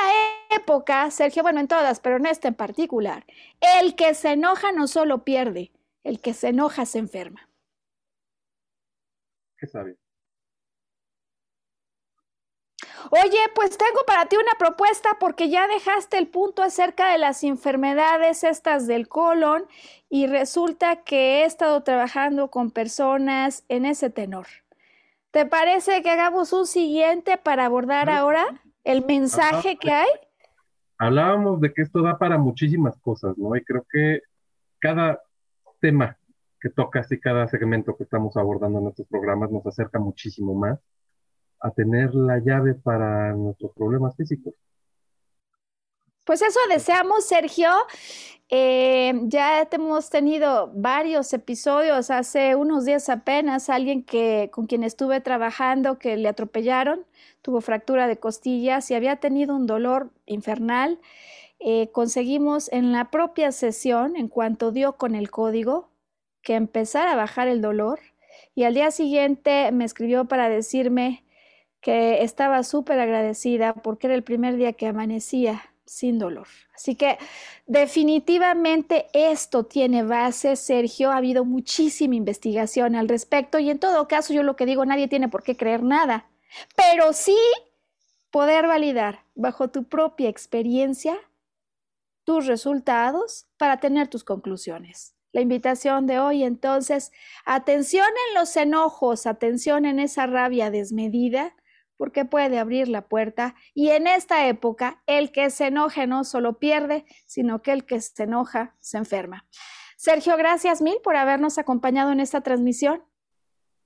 época, 0.49 1.09
Sergio, 1.11 1.43
bueno, 1.43 1.59
en 1.59 1.67
todas, 1.67 1.99
pero 1.99 2.17
en 2.17 2.25
esta 2.25 2.47
en 2.47 2.55
particular, 2.55 3.25
el 3.79 3.95
que 3.95 4.13
se 4.13 4.31
enoja 4.33 4.71
no 4.71 4.87
solo 4.87 5.23
pierde, 5.23 5.71
el 6.03 6.21
que 6.21 6.33
se 6.33 6.49
enoja 6.49 6.85
se 6.85 6.99
enferma. 6.99 7.49
¿Qué 9.57 9.67
sabes? 9.67 10.04
Oye, 13.11 13.37
pues 13.53 13.77
tengo 13.77 14.01
para 14.07 14.25
ti 14.25 14.35
una 14.35 14.57
propuesta 14.57 15.17
porque 15.19 15.49
ya 15.49 15.67
dejaste 15.67 16.17
el 16.17 16.27
punto 16.27 16.63
acerca 16.63 17.11
de 17.11 17.17
las 17.17 17.43
enfermedades 17.43 18.43
estas 18.43 18.87
del 18.87 19.07
colon 19.07 19.65
y 20.09 20.27
resulta 20.27 21.03
que 21.03 21.41
he 21.41 21.45
estado 21.45 21.81
trabajando 21.83 22.49
con 22.49 22.71
personas 22.71 23.63
en 23.69 23.85
ese 23.85 24.09
tenor. 24.09 24.47
¿Te 25.31 25.45
parece 25.45 26.01
que 26.01 26.09
hagamos 26.09 26.53
un 26.53 26.65
siguiente 26.65 27.37
para 27.37 27.65
abordar 27.65 28.09
ahora 28.09 28.61
el 28.83 29.05
mensaje 29.05 29.77
que 29.77 29.91
hay? 29.91 30.09
Hablábamos 30.97 31.59
de 31.59 31.73
que 31.73 31.81
esto 31.81 32.01
da 32.01 32.17
para 32.17 32.37
muchísimas 32.37 32.97
cosas, 32.99 33.37
¿no? 33.37 33.55
Y 33.55 33.63
creo 33.63 33.85
que 33.91 34.21
cada 34.79 35.21
tema 35.81 36.17
que 36.59 36.69
tocas 36.69 37.11
y 37.11 37.19
cada 37.19 37.47
segmento 37.47 37.95
que 37.97 38.03
estamos 38.03 38.37
abordando 38.37 38.79
en 38.79 38.85
nuestros 38.85 39.07
programas 39.07 39.51
nos 39.51 39.65
acerca 39.67 39.99
muchísimo 39.99 40.55
más 40.55 40.79
a 41.65 41.71
tener 41.71 42.13
la 42.13 42.37
llave 42.39 42.75
para 42.75 43.33
nuestros 43.33 43.71
problemas 43.73 44.15
físicos. 44.15 44.53
Pues 46.23 46.41
eso 46.41 46.59
deseamos, 46.69 47.25
Sergio. 47.25 47.69
Eh, 48.49 49.13
ya 49.23 49.67
hemos 49.71 50.09
tenido 50.11 50.71
varios 50.73 51.33
episodios. 51.33 52.11
Hace 52.11 52.55
unos 52.55 52.85
días 52.85 53.09
apenas 53.09 53.69
alguien 53.69 54.03
que 54.03 54.49
con 54.51 54.67
quien 54.67 54.83
estuve 54.83 55.21
trabajando 55.21 55.97
que 55.97 56.17
le 56.17 56.27
atropellaron, 56.27 57.05
tuvo 57.41 57.61
fractura 57.61 58.07
de 58.07 58.17
costillas 58.17 58.89
y 58.91 58.95
había 58.95 59.15
tenido 59.17 59.55
un 59.55 59.65
dolor 59.65 60.11
infernal. 60.27 60.99
Eh, 61.59 61.89
conseguimos 61.91 62.71
en 62.71 62.91
la 62.91 63.09
propia 63.09 63.51
sesión, 63.51 64.15
en 64.15 64.27
cuanto 64.27 64.71
dio 64.71 64.93
con 64.97 65.15
el 65.15 65.31
código, 65.31 65.89
que 66.43 66.53
empezara 66.55 67.13
a 67.13 67.15
bajar 67.15 67.47
el 67.47 67.61
dolor. 67.61 67.99
Y 68.53 68.63
al 68.63 68.75
día 68.75 68.91
siguiente 68.91 69.71
me 69.71 69.85
escribió 69.85 70.25
para 70.25 70.49
decirme 70.49 71.24
que 71.85 72.23
estaba 72.23 72.63
súper 72.63 72.99
agradecida 72.99 73.75
porque 73.75 74.07
era 74.07 74.15
el 74.15 74.23
primer 74.23 74.55
día 74.55 74.73
que 74.73 74.87
amanecía 74.87 75.61
sin 75.85 76.17
dolor. 76.17 76.47
Así 76.73 76.95
que 76.95 77.19
definitivamente 77.67 79.05
esto 79.13 79.65
tiene 79.65 80.01
base, 80.01 80.55
Sergio. 80.55 81.11
Ha 81.11 81.17
habido 81.17 81.45
muchísima 81.45 82.15
investigación 82.15 82.95
al 82.95 83.07
respecto 83.07 83.59
y 83.59 83.69
en 83.69 83.77
todo 83.77 84.07
caso 84.07 84.33
yo 84.33 84.41
lo 84.41 84.55
que 84.55 84.65
digo, 84.65 84.83
nadie 84.83 85.07
tiene 85.07 85.29
por 85.29 85.43
qué 85.43 85.55
creer 85.55 85.83
nada, 85.83 86.25
pero 86.75 87.13
sí 87.13 87.37
poder 88.31 88.65
validar 88.65 89.19
bajo 89.35 89.67
tu 89.67 89.83
propia 89.83 90.27
experiencia 90.27 91.15
tus 92.23 92.47
resultados 92.47 93.45
para 93.57 93.79
tener 93.79 94.07
tus 94.07 94.23
conclusiones. 94.23 95.13
La 95.33 95.41
invitación 95.41 96.07
de 96.07 96.17
hoy 96.17 96.45
entonces, 96.45 97.11
atención 97.45 98.07
en 98.29 98.39
los 98.39 98.57
enojos, 98.57 99.27
atención 99.27 99.85
en 99.85 99.99
esa 99.99 100.25
rabia 100.25 100.71
desmedida, 100.71 101.53
porque 101.97 102.25
puede 102.25 102.59
abrir 102.59 102.87
la 102.87 103.07
puerta 103.07 103.55
y 103.73 103.89
en 103.89 104.07
esta 104.07 104.47
época 104.47 105.01
el 105.07 105.31
que 105.31 105.49
se 105.49 105.67
enoje 105.67 106.07
no 106.07 106.23
solo 106.23 106.59
pierde, 106.59 107.05
sino 107.25 107.61
que 107.61 107.71
el 107.71 107.85
que 107.85 108.01
se 108.01 108.23
enoja 108.23 108.75
se 108.79 108.97
enferma. 108.97 109.45
Sergio, 109.97 110.37
gracias 110.37 110.81
mil 110.81 110.97
por 111.03 111.15
habernos 111.15 111.57
acompañado 111.57 112.11
en 112.11 112.19
esta 112.19 112.41
transmisión. 112.41 113.01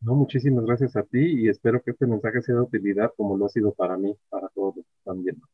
No, 0.02 0.16
muchísimas 0.16 0.66
gracias 0.66 0.96
a 0.96 1.04
ti 1.04 1.44
y 1.44 1.50
espero 1.50 1.82
que 1.84 1.92
este 1.92 2.08
mensaje 2.08 2.42
sea 2.42 2.56
de 2.56 2.62
utilidad 2.62 3.12
como 3.18 3.38
lo 3.38 3.46
ha 3.46 3.50
sido 3.50 3.74
para 3.74 3.98
mí, 3.98 4.16
para 4.30 4.48
todos 4.50 4.78
los 4.78 4.86
que 4.86 4.98
están 4.98 5.24
viendo. 5.24 5.46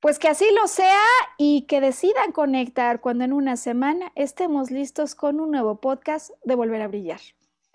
Pues 0.00 0.18
que 0.18 0.28
así 0.28 0.46
lo 0.60 0.68
sea 0.68 1.02
y 1.38 1.66
que 1.66 1.80
decidan 1.80 2.32
conectar 2.32 3.00
cuando 3.00 3.24
en 3.24 3.32
una 3.32 3.56
semana 3.56 4.12
estemos 4.14 4.70
listos 4.70 5.14
con 5.14 5.40
un 5.40 5.50
nuevo 5.50 5.80
podcast 5.80 6.30
de 6.44 6.54
Volver 6.54 6.82
a 6.82 6.88
Brillar. 6.88 7.20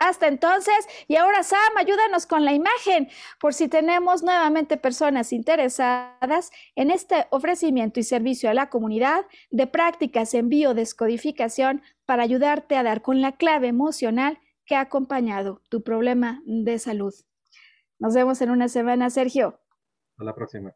Hasta 0.04 0.28
entonces, 0.28 0.76
y 1.08 1.16
ahora 1.16 1.44
Sam, 1.44 1.78
ayúdanos 1.78 2.26
con 2.26 2.44
la 2.44 2.52
imagen, 2.52 3.08
por 3.40 3.54
si 3.54 3.70
tenemos 3.70 4.22
nuevamente 4.22 4.76
personas 4.76 5.32
interesadas 5.32 6.52
en 6.76 6.92
este 6.92 7.26
ofrecimiento 7.30 8.02
y 8.02 8.04
servicio 8.04 8.50
a 8.50 8.54
la 8.54 8.70
comunidad 8.70 9.26
de 9.50 9.66
prácticas 9.66 10.34
en 10.34 10.50
biodescodificación 10.50 11.84
para 12.06 12.24
ayudarte 12.24 12.76
a 12.76 12.84
dar 12.84 13.02
con 13.02 13.22
la 13.22 13.38
clave 13.38 13.70
emocional 13.70 14.40
que 14.66 14.76
ha 14.76 14.82
acompañado 14.82 15.62
tu 15.70 15.84
problema 15.84 16.42
de 16.46 16.80
salud. 16.80 17.14
Nos 17.98 18.14
vemos 18.14 18.42
en 18.42 18.50
una 18.50 18.68
semana, 18.68 19.10
Sergio. 19.10 19.62
Hasta 20.12 20.26
la 20.26 20.36
próxima. 20.36 20.76